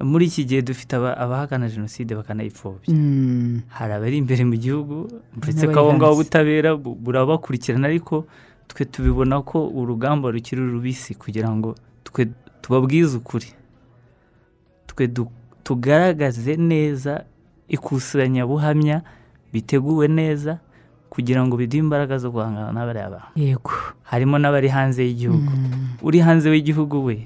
Muri 0.00 0.26
iki 0.28 0.44
gihe 0.44 0.62
dufite 0.62 0.96
aba- 0.96 1.16
abahakana 1.16 1.68
jenoside 1.68 2.14
bakanayipfobya 2.14 2.92
Mm. 2.94 3.62
hari 3.68 3.92
abari 3.92 4.16
imbere 4.20 4.44
mu 4.44 4.56
gihugu 4.56 5.08
ndetse 5.36 5.66
ko 5.72 5.72
ngabo 5.72 5.90
hanze. 5.90 6.12
ubutabera 6.20 6.70
bu- 6.76 6.94
burabakurikirana 6.94 7.88
ariko 7.88 8.26
twe 8.68 8.84
tubibona 8.84 9.40
ko 9.42 9.68
urugamba 9.72 10.28
rukiri 10.30 10.60
rubisi 10.60 11.14
kugira 11.16 11.48
ngo 11.48 11.74
twe 12.04 12.28
tubabwize 12.60 13.16
ukuri 13.16 13.48
twe 14.86 15.08
tugaragaze 15.64 16.56
neza 16.60 17.24
ikusanyabuhamya 17.68 19.02
biteguwe 19.52 20.08
neza 20.08 20.58
kugira 21.10 21.40
ngo 21.46 21.56
biduhe 21.56 21.80
imbaraga 21.80 22.18
zo 22.18 22.30
guhangana 22.30 22.72
n'abariya 22.72 23.10
bantu 23.10 23.32
yego 23.40 23.72
harimo 24.04 24.36
n'abari 24.38 24.68
hanze 24.68 25.00
y'igihugu 25.06 25.50
Mm. 25.50 26.04
uri 26.04 26.18
hanze 26.20 26.50
w'igihugu 26.52 27.00
we 27.04 27.24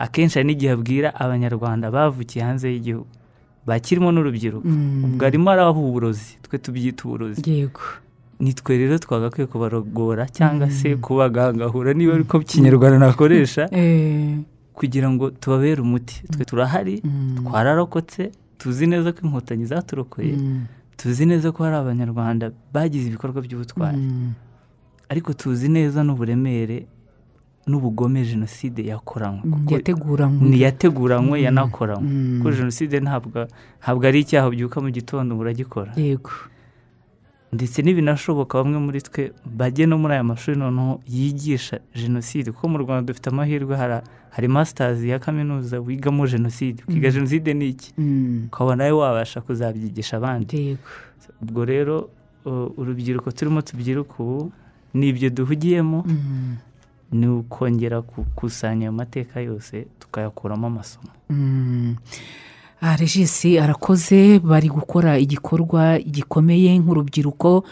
akenshi 0.00 0.38
hari 0.40 0.46
n'igihe 0.48 0.72
abwira 0.72 1.08
abanyarwanda 1.14 1.90
bavukiye 1.92 2.40
hanze 2.44 2.72
y'igihugu. 2.72 3.06
Bakirimo 3.66 4.08
n'urubyiruko. 4.12 4.64
Mm. 4.68 5.04
ubwo 5.04 5.22
arimo 5.28 5.50
araha 5.52 5.70
uburozi. 5.76 6.38
Twe 6.42 6.56
tubyita 6.58 7.04
uburozi. 7.04 7.40
Yego. 7.50 7.80
Nitwe 8.40 8.72
rero 8.80 8.96
twagakwiye 8.98 9.46
kubarogora 9.46 10.24
cyangwa 10.32 10.70
se 10.72 10.96
kubagangahura. 10.96 11.92
Niba 11.92 12.14
ariko 12.16 12.40
kinyarwanda 12.40 12.98
nakoresha. 12.98 13.68
Eh. 13.72 14.38
kugira 14.74 15.10
ngo 15.12 15.30
tubabere 15.30 15.80
umuti. 15.84 16.24
Twe 16.32 16.44
turahari 16.44 17.02
Mm. 17.04 17.44
twararokotse 17.44 18.32
tuzi 18.58 18.86
neza 18.88 19.12
ko 19.12 19.20
inkotanyi 19.28 19.64
zaturokoye. 19.68 20.32
Mm. 20.32 20.64
tuzi 20.96 21.26
neza 21.28 21.52
ko 21.52 21.64
hari 21.64 21.76
abanyarwanda 21.76 22.48
bagize 22.72 23.08
ibikorwa 23.12 23.42
by'ubutwari. 23.44 23.96
Mm. 24.00 24.32
ariko 25.12 25.32
tuzi 25.36 25.68
neza 25.68 26.00
n'uburemere 26.02 26.86
n'ubugome 27.70 28.24
jenoside 28.24 28.80
yakoranywe. 28.90 29.42
Mm. 29.44 29.66
yateguranywe. 29.74 30.48
ntiyateguranywe 30.48 31.36
yanakoranywe. 31.46 32.10
Mm. 32.10 32.38
kuko 32.38 32.48
jenoside 32.58 32.94
ntabwo 33.00 33.46
ntabwo 33.82 34.02
ari 34.08 34.18
icyaha 34.24 34.46
ubyuka 34.50 34.76
mu 34.84 34.90
gitondo 34.90 35.30
ngo 35.34 35.42
uragikora. 35.42 35.92
Yego. 35.96 36.30
Ndetse 37.52 37.82
n'ibinashoboka 37.82 38.58
bamwe 38.58 38.78
muri 38.78 39.00
twe 39.02 39.22
bajye 39.58 39.86
no 39.86 39.98
muri 39.98 40.12
aya 40.14 40.24
mashuri 40.24 40.54
noneho 40.58 41.00
yigisha 41.06 41.76
jenoside. 41.94 42.52
Kuko 42.54 42.68
mu 42.68 42.78
rwanda 42.78 43.10
dufite 43.10 43.26
amahirwe 43.30 43.74
hari, 43.76 43.98
hari 44.30 44.48
masitazi 44.48 45.08
ya 45.10 45.18
kaminuza 45.18 45.80
wigamo 45.80 46.26
jenoside. 46.26 46.82
Mm. 46.88 47.00
jenoside 47.00 47.54
ni 47.54 47.68
iki? 47.68 47.90
Mm. 47.98 48.46
ukaba 48.46 48.76
nawe 48.76 48.90
wabasha 48.92 49.40
kuzabyigisha 49.40 50.16
abandi. 50.16 50.56
Yego. 50.56 50.86
Ubwo 51.42 51.64
rero 51.64 52.10
uh, 52.44 52.78
urubyiruko 52.78 53.30
turimo 53.30 53.62
tubyiruka 53.62 54.14
ubu 54.18 54.52
ni 54.94 55.08
ibyo 55.08 55.30
duhugiyemo. 55.30 56.04
Mm. 56.06 56.56
Ni 57.12 57.26
ukongera 57.28 58.00
gukusanya 58.00 58.82
ayo 58.86 58.92
mateka 58.92 59.40
yose 59.40 59.86
tukayakuramo 59.98 60.66
amasomo 60.66 61.08
Mm. 61.30 61.96
Ah, 62.82 62.96
regisi 62.96 63.58
arakoze 63.58 64.38
bari 64.38 64.68
gukora 64.68 65.18
igikorwa 65.18 65.98
gikomeye 66.00 66.78
nk'urubyiruko 66.78 67.64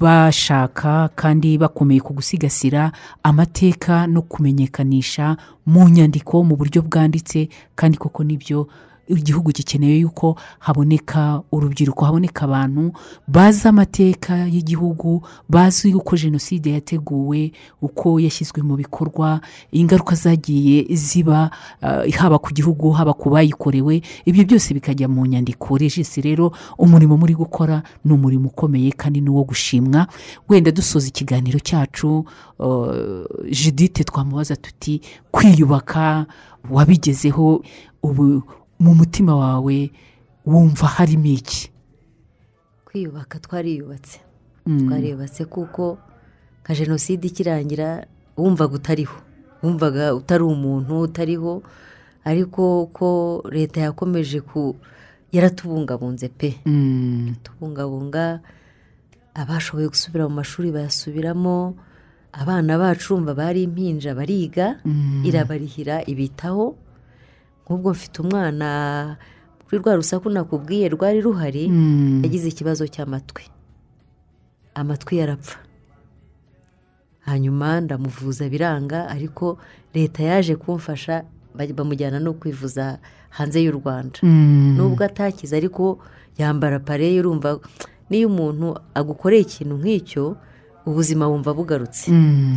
bashaka 0.00 1.08
kandi 1.14 1.58
bakomeye 1.58 2.00
ku 2.00 2.12
gusigasira 2.14 2.92
amateka 3.22 4.06
no 4.06 4.22
kumenyekanisha 4.22 5.36
mu 5.66 5.88
nyandiko 5.88 6.42
mu 6.44 6.56
buryo 6.56 6.82
bwanditse 6.82 7.48
kandi 7.78 7.96
koko 7.98 8.24
ni 8.24 8.36
byo 8.36 8.66
igihugu 9.08 9.52
gikeneye 9.52 9.98
yuko 10.00 10.36
haboneka 10.58 11.42
urubyiruko 11.52 12.04
haboneka 12.04 12.44
abantu 12.44 12.92
bazi 13.28 13.68
amateka 13.68 14.36
y'igihugu 14.46 15.22
bazi 15.48 15.94
uko 15.94 16.16
jenoside 16.16 16.70
yateguwe 16.72 17.52
uko 17.82 18.20
yashyizwe 18.20 18.62
mu 18.62 18.76
bikorwa 18.76 19.40
ingaruka 19.72 20.14
zagiye 20.14 20.86
ziba 20.94 21.50
ah, 21.82 22.02
haba 22.18 22.38
ku 22.38 22.50
gihugu 22.52 22.90
haba 22.90 23.12
ku 23.14 23.30
bayikorewe 23.30 24.02
ibyo 24.24 24.44
byose 24.44 24.74
bikajya 24.74 25.08
mu 25.08 25.26
nyandiko. 25.26 25.76
Regisi 25.78 26.20
rero 26.20 26.52
umurimo 26.78 27.16
muri 27.16 27.34
gukora 27.34 27.82
ni 28.04 28.12
umurimo 28.12 28.48
ukomeye 28.48 28.90
kandi 28.92 29.20
ni 29.20 29.30
uwo 29.30 29.44
gushimwa. 29.44 30.06
Wenda 30.48 30.70
dusoza 30.70 31.08
ikiganiro 31.08 31.58
cyacu 31.58 32.24
uh, 32.58 32.88
judite 33.50 34.04
twamubaza 34.04 34.56
tuti 34.56 35.00
kwiyubaka 35.30 36.26
wabigezeho 36.70 37.62
ubu 38.02 38.42
mu 38.78 38.94
mutima 38.94 39.36
wawe 39.36 39.90
wumva 40.46 40.86
harimo 40.86 41.26
iki 41.26 41.70
kwiyubaka 42.84 43.38
twariyubatse. 43.38 44.20
Mm. 44.66 44.88
twariyubatse 44.88 45.44
kuko 45.44 45.98
nka 46.62 46.74
jenoside 46.74 47.26
ikirangira 47.26 48.06
wumvaga 48.36 48.74
utariho. 48.74 49.16
Wumvaga 49.62 50.14
utari 50.14 50.44
umuntu 50.44 51.00
utariho 51.00 51.62
ariko 52.24 52.86
ko 52.92 53.08
leta 53.52 53.80
yakomeje 53.80 54.40
ku 54.40 54.76
yaratubungabunze 55.32 56.28
pe. 56.28 56.58
Mm. 56.66 57.34
tubungabunga 57.42 58.40
abashoboye 59.34 59.88
gusubira 59.88 60.28
mu 60.28 60.34
mashuri 60.40 60.72
bayasubiramo 60.72 61.76
abana 62.32 62.78
bacu 62.78 63.14
urumva 63.14 63.34
bari 63.34 63.62
impinja 63.68 64.14
bariga 64.14 64.80
irabarihira 65.24 66.04
ibitaho 66.08 66.76
nk'ubwo 67.66 67.90
mfite 67.90 68.22
umwana 68.22 68.68
kuri 69.66 69.78
rwa 69.82 69.94
rusaku 69.98 70.30
nakubwiye 70.30 70.88
rwari 70.88 71.20
ruhari 71.20 71.64
yagize 72.22 72.48
ikibazo 72.48 72.86
cy'amatwi 72.86 73.44
amatwi 74.74 75.16
yarapfa. 75.18 75.58
Hanyuma 77.26 77.80
ndamuvuza 77.80 78.48
biranga 78.48 79.08
ariko 79.08 79.58
leta 79.94 80.22
yaje 80.22 80.56
kumfasha 80.56 81.24
bamujyana 81.74 82.20
no 82.20 82.32
kwivuza 82.32 82.98
hanze 83.30 83.62
y'u 83.64 83.72
rwanda. 83.72 84.18
Nubwo 84.76 85.04
atakize 85.04 85.56
ariko 85.56 85.98
yambara 86.38 86.78
pareye 86.78 87.20
urumva 87.20 87.58
n'iyo 88.10 88.28
umuntu 88.28 88.78
agukoreye 88.94 89.42
ikintu 89.42 89.74
nk'icyo 89.80 90.36
ubuzima 90.86 91.26
wumva 91.28 91.50
bugarutse. 91.54 92.12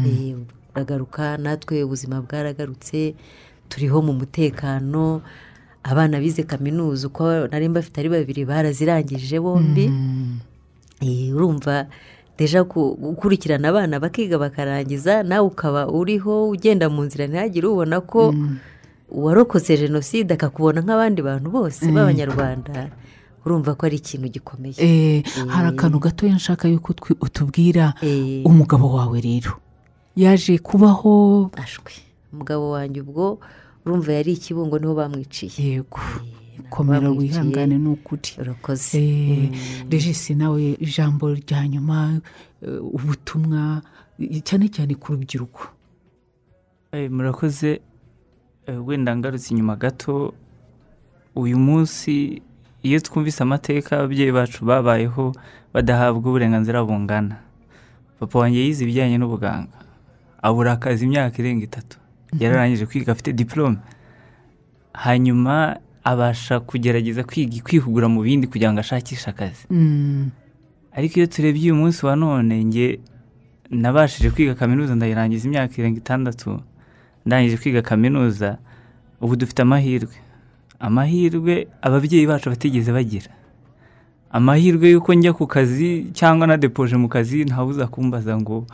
Eh, 0.05 0.35
buragaruka 0.73 1.37
natwe 1.41 1.81
ubuzima 1.83 2.21
bwaragarutse 2.21 3.15
turiho 3.69 4.01
mu 4.01 4.13
mutekano 4.13 5.21
abana 5.83 6.19
bize 6.19 6.43
kaminuza 6.43 7.07
uko 7.07 7.47
nari 7.47 7.69
mbafite 7.69 7.97
ari 8.01 8.09
babiri 8.09 8.45
barazirangije 8.45 9.39
bombi. 9.39 9.85
Eh, 11.01 11.31
urumva 11.35 11.87
deja 12.37 12.63
ku- 12.63 12.95
gukurikirana 12.99 13.69
abana 13.69 13.99
bakiga 13.99 14.37
bakarangiza 14.37 15.23
nawe 15.23 15.47
ukaba 15.47 15.87
uriho 15.87 16.49
ugenda 16.49 16.89
mu 16.89 17.03
nzira 17.07 17.27
ntihagire 17.27 17.67
ubona 17.67 18.01
ko 18.03 18.35
uwarokotse 19.09 19.77
jenoside 19.77 20.33
akakubona 20.35 20.81
nk'abandi 20.83 21.21
bantu 21.23 21.47
bose 21.51 21.87
b'abanyarwanda. 21.91 22.91
Urumva 23.45 23.75
ko 23.79 23.85
ari 23.87 23.97
ikintu 24.03 24.27
gikomeye. 24.27 24.75
Eh, 24.77 25.23
hari 25.47 25.67
akantu 25.71 25.99
gatoya 25.99 26.35
nshaka 26.35 26.67
yuko 26.67 26.93
utubwira 27.23 27.93
Eh, 28.03 28.43
umugabo 28.45 28.93
wawe 28.99 29.17
rero. 29.21 29.55
Yaje 30.15 30.59
kubaho 30.59 31.47
ashwi 31.55 31.95
umugabo 32.33 32.71
wanjye 32.71 33.01
ubwo 33.01 33.39
urumva 33.85 34.13
yari 34.13 34.31
ikibungo 34.33 34.79
ni 34.79 34.85
ho 34.87 34.93
bamwiciye. 34.95 35.51
Yego 35.57 35.99
komera 36.69 37.01
bamwiciye. 37.01 37.31
wihangane 37.31 37.77
ni 37.77 37.89
ukuri 37.89 38.29
urakoze. 38.41 38.99
Eh, 38.99 39.51
regisi 39.89 40.35
nawe 40.35 40.77
ijambo 40.79 41.33
rya 41.33 41.67
nyuma 41.67 42.21
eh, 42.61 42.79
ubutumwa 42.83 43.81
eh, 44.19 44.41
cyane 44.43 44.69
cyane 44.69 44.93
ku 44.95 45.11
rubyiruko. 45.13 45.61
Eh, 46.91 47.09
murakoze. 47.11 47.81
Eh, 48.67 48.87
wenda 48.87 49.15
ngarutse 49.17 49.49
inyuma 49.53 49.75
gato 49.75 50.33
uyu 51.35 51.57
munsi 51.59 52.41
iyo 52.83 52.99
twumvise 52.99 53.43
amateka 53.43 53.97
ababyeyi 53.97 54.31
bacu 54.31 54.65
babayeho 54.65 55.33
badahabwa 55.73 56.29
uburenganzira 56.29 56.83
bungana. 56.83 57.35
Papa 58.19 58.39
wanjye 58.39 58.59
yize 58.65 58.83
ibijyanye 58.83 59.17
n'ubuganga. 59.17 59.73
Abura 60.41 60.71
akazi 60.75 61.05
imyaka 61.05 61.39
irenga 61.39 61.63
itatu. 61.65 61.97
Yararangije 62.39 62.85
kwiga 62.85 63.11
afite 63.11 63.33
diporome 63.33 63.77
hanyuma 64.93 65.77
abasha 66.03 66.59
kugerageza 66.59 67.23
kwiga 67.23 67.61
kwihugura 67.63 68.07
mu 68.07 68.21
bindi 68.21 68.47
kugira 68.47 68.71
ngo 68.73 68.79
ashakishe 68.79 69.29
akazi. 69.29 69.65
Mm, 69.69 70.29
ariko 70.91 71.13
iyo 71.19 71.27
turebye 71.27 71.63
uyu 71.71 71.75
munsi 71.75 72.05
wa 72.05 72.15
none 72.15 72.65
nge 72.65 72.99
nabashije 73.69 74.29
kwiga 74.31 74.55
kaminuza 74.55 74.95
ndayirangiza 74.95 75.45
imyaka 75.47 75.73
irenga 75.77 75.97
itandatu. 75.97 76.59
Ndangije 77.25 77.57
kwiga 77.57 77.81
kaminuza 77.81 78.57
ubu 79.21 79.35
dufite 79.35 79.61
amahirwe. 79.61 80.15
Amahirwe 80.79 81.67
ababyeyi 81.81 82.27
bacu 82.27 82.49
batigeze 82.49 82.91
bagira. 82.91 83.29
Amahirwe 84.31 84.89
y'uko 84.89 85.13
njya 85.13 85.33
ku 85.33 85.47
kazi 85.47 86.09
cyangwa 86.13 86.47
na 86.47 86.57
depoje 86.57 86.95
mu 86.97 87.07
kazi 87.09 87.43
ntawuza 87.45 87.87
kumbaza 87.87 88.37
ngo 88.37 88.65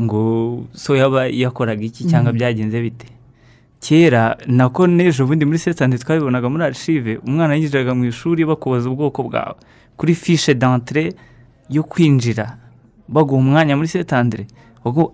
ngo 0.00 0.64
so 0.74 0.96
yaba 0.96 1.26
yakoraga 1.26 1.82
iki 1.84 2.04
cyangwa 2.04 2.32
byagenze 2.32 2.80
bite? 2.82 3.06
Kera 3.80 4.36
nako 4.46 4.86
n'ejo 4.86 5.26
bundi 5.26 5.44
muri 5.44 5.58
sesante 5.58 5.98
twabibonaga 5.98 6.48
muri 6.48 6.64
arishive 6.64 7.18
umwana 7.26 7.54
yinjiraga 7.54 7.94
mu 7.94 8.04
ishuri 8.04 8.44
bakubaza 8.44 8.90
ubwoko 8.90 9.22
bwawe. 9.22 9.56
Kuri 9.96 10.14
fishe 10.14 10.54
d'entrée 10.54 11.14
yo 11.70 11.82
kwinjira 11.82 12.56
baguha 13.08 13.40
umwanya 13.40 13.76
muri 13.76 13.88
setandire 13.88 14.46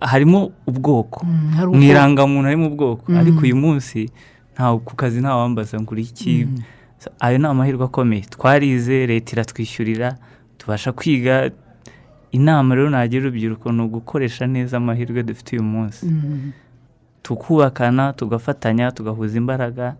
harimo 0.01 0.51
ubwoko. 0.67 1.25
Mm, 1.25 1.49
hari 1.55 1.67
mu 1.67 1.83
irangamuntu 1.83 2.45
harimo 2.45 2.67
ubwoko. 2.67 3.11
Mm. 3.11 3.17
ariko 3.17 3.39
uyu 3.41 3.55
munsi 3.55 4.09
ntawe 4.53 4.79
ku 4.85 4.95
kazi 4.95 5.19
ntawambaza 5.19 5.79
ngo 5.81 5.91
uri 5.91 6.03
iki? 6.03 6.45
Mm. 6.45 6.61
ayo 7.19 7.37
ni 7.37 7.47
amahirwe 7.47 7.85
akomeye. 7.85 8.21
Twarize 8.29 9.07
leta 9.07 9.31
iratwishyurira 9.33 10.17
tubasha 10.57 10.91
kwiga 10.91 11.51
inama 12.33 12.75
rero 12.75 12.89
nagira 12.89 13.21
urubyiruko 13.29 13.71
ni 13.71 13.81
ugukoresha 13.85 14.47
neza 14.47 14.77
amahirwe 14.77 15.23
dufite 15.23 15.49
uyu 15.55 15.63
munsi. 15.63 16.05
Mm, 16.05 16.51
tukubakana 17.23 18.13
tugafatanya 18.13 18.91
tugahuza 18.91 19.37
imbaraga 19.37 19.95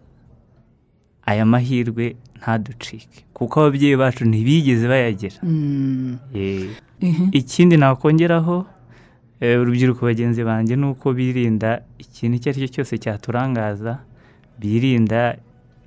aya 1.25 1.45
mahirwe 1.45 2.15
ntaducike. 2.37 3.23
Kuko 3.33 3.61
ababyeyi 3.61 3.95
bacu 3.95 4.25
ntibigeze 4.25 4.87
bayagira 4.87 5.37
mm, 5.43 6.17
ikindi 7.31 7.77
nakongeraho 7.77 8.65
eh, 9.39 9.61
urubyiruko 9.61 10.05
bagenzi 10.05 10.43
banjye 10.43 10.75
ni 10.75 10.85
uko 10.85 11.13
birinda 11.13 11.81
ikintu 11.99 12.35
icyo 12.37 12.49
ari 12.51 12.59
cyo 12.59 12.67
cyose 12.73 12.93
cyaturangaza 12.97 13.99
birinda 14.59 15.37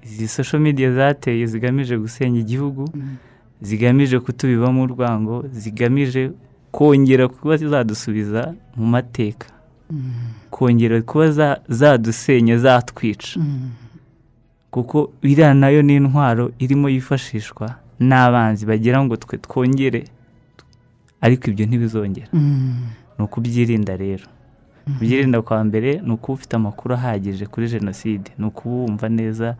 izi 0.05 0.28
social 0.28 0.60
media 0.62 0.93
zateye 0.93 1.47
zigamije 1.47 1.97
gusenya 1.98 2.40
igihugu. 2.40 2.85
Mm. 2.94 3.16
Zigamije 3.62 4.20
kutubibamo 4.20 4.82
urwango 4.82 5.44
zigamije 5.52 6.30
kongera 6.72 7.28
kuba 7.28 7.56
zadusubiza 7.56 8.54
mu 8.76 8.86
mateka. 8.86 9.48
Mm, 9.90 10.12
kongera 10.50 11.02
kuba 11.02 11.30
za- 11.30 11.60
zadusenya 11.68 12.58
zatwica. 12.58 13.36
Mm, 13.40 13.70
kuko 14.70 15.12
iriya 15.22 15.54
na 15.54 15.68
yo 15.68 15.82
ni 15.82 15.96
intwaro 15.96 16.50
irimo 16.58 16.88
yifashishwa 16.88 17.74
n'abanzi 18.00 18.66
bagira 18.66 19.00
ngo 19.04 19.16
twe 19.16 19.38
twongere 19.38 20.04
ariko 21.20 21.50
ibyo 21.50 21.66
ntibizongera. 21.66 22.28
Mm, 22.32 22.86
ni 23.18 23.24
ukubyirinda 23.24 23.96
rero. 23.96 24.26
Kubyirinda 24.98 25.42
kwa 25.42 25.64
mbere 25.64 26.00
ni 26.04 26.12
ukuba 26.12 26.34
ufite 26.34 26.56
amakuru 26.56 26.94
ahagije 26.94 27.46
kuri 27.46 27.68
jenoside. 27.68 28.30
Ni 28.38 28.44
ukuba 28.46 28.74
wumva 28.74 29.08
neza 29.08 29.56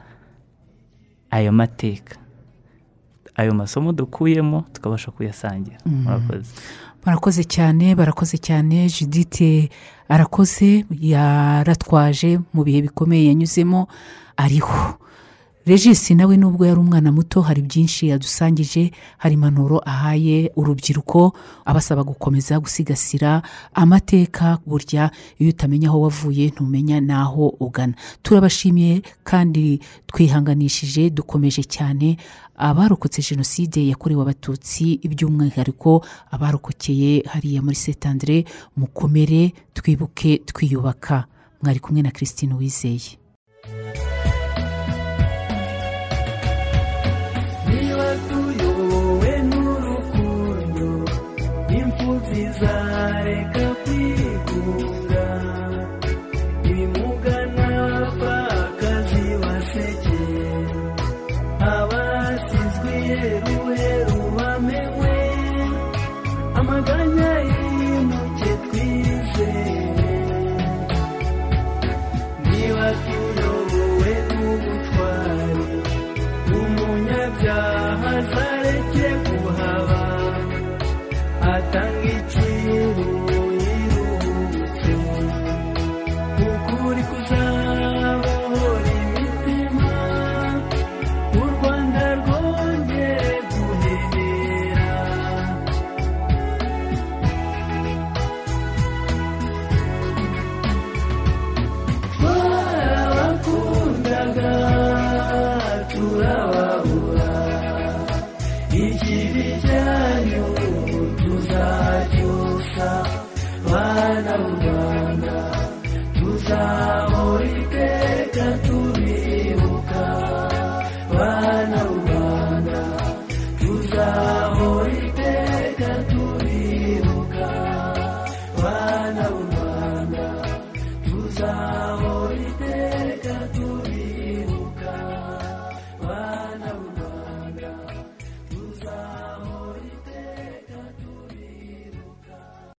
ayo 1.31 1.53
mateka. 1.53 2.17
Ayo 3.37 3.55
masomo 3.55 3.93
dukuyemo 3.93 4.65
tukabasha 4.73 5.11
kuyasangira. 5.11 5.77
Murakoze. 5.87 6.51
Barakoze 7.05 7.45
cyane 7.45 7.95
barakoze 7.95 8.39
cyane. 8.39 8.89
Judite 8.89 9.71
arakoze 10.09 10.85
yaratwaje 10.91 12.39
mu 12.55 12.65
bihe 12.65 12.83
bikomeye 12.83 13.27
yanyuzemo 13.29 13.89
ariho. 14.37 14.99
Regisi 15.67 16.15
nawe 16.15 16.37
nubwo 16.37 16.63
yari 16.67 16.79
umwana 16.81 17.11
muto 17.13 17.43
hari 17.43 17.63
byinshi 17.63 18.07
yadusangije 18.09 18.91
hari 19.19 19.35
impanuro 19.35 19.83
ahaye 19.87 20.53
urubyiruko 20.57 21.35
abasaba 21.65 22.03
gukomeza 22.07 22.55
gusigasira 22.63 23.43
amateka 23.75 24.59
burya 24.67 25.11
iyo 25.43 25.51
utamenya 25.51 25.89
aho 25.91 26.01
wavuye 26.01 26.55
ntumenya 26.55 27.01
n'aho 27.03 27.49
ugana. 27.61 27.95
Turabashimiye 28.23 29.03
kandi 29.27 29.81
twihanganishije 30.07 31.11
dukomeje 31.11 31.63
cyane 31.67 32.17
abarokotse 32.57 33.23
jenoside 33.23 33.89
yakorewe 33.89 34.23
abatutsi 34.23 35.01
by'umwihariko 35.09 36.05
abarokokeye 36.31 37.23
hariya 37.33 37.63
muri 37.63 37.77
setandire 37.77 38.45
mukomere 38.77 39.53
twibuke 39.75 40.39
twiyubaka. 40.47 41.25
Mwari 41.63 41.81
kumwe 41.81 42.03
na 42.03 42.11
christine 42.11 42.55
wizeye 42.55 43.19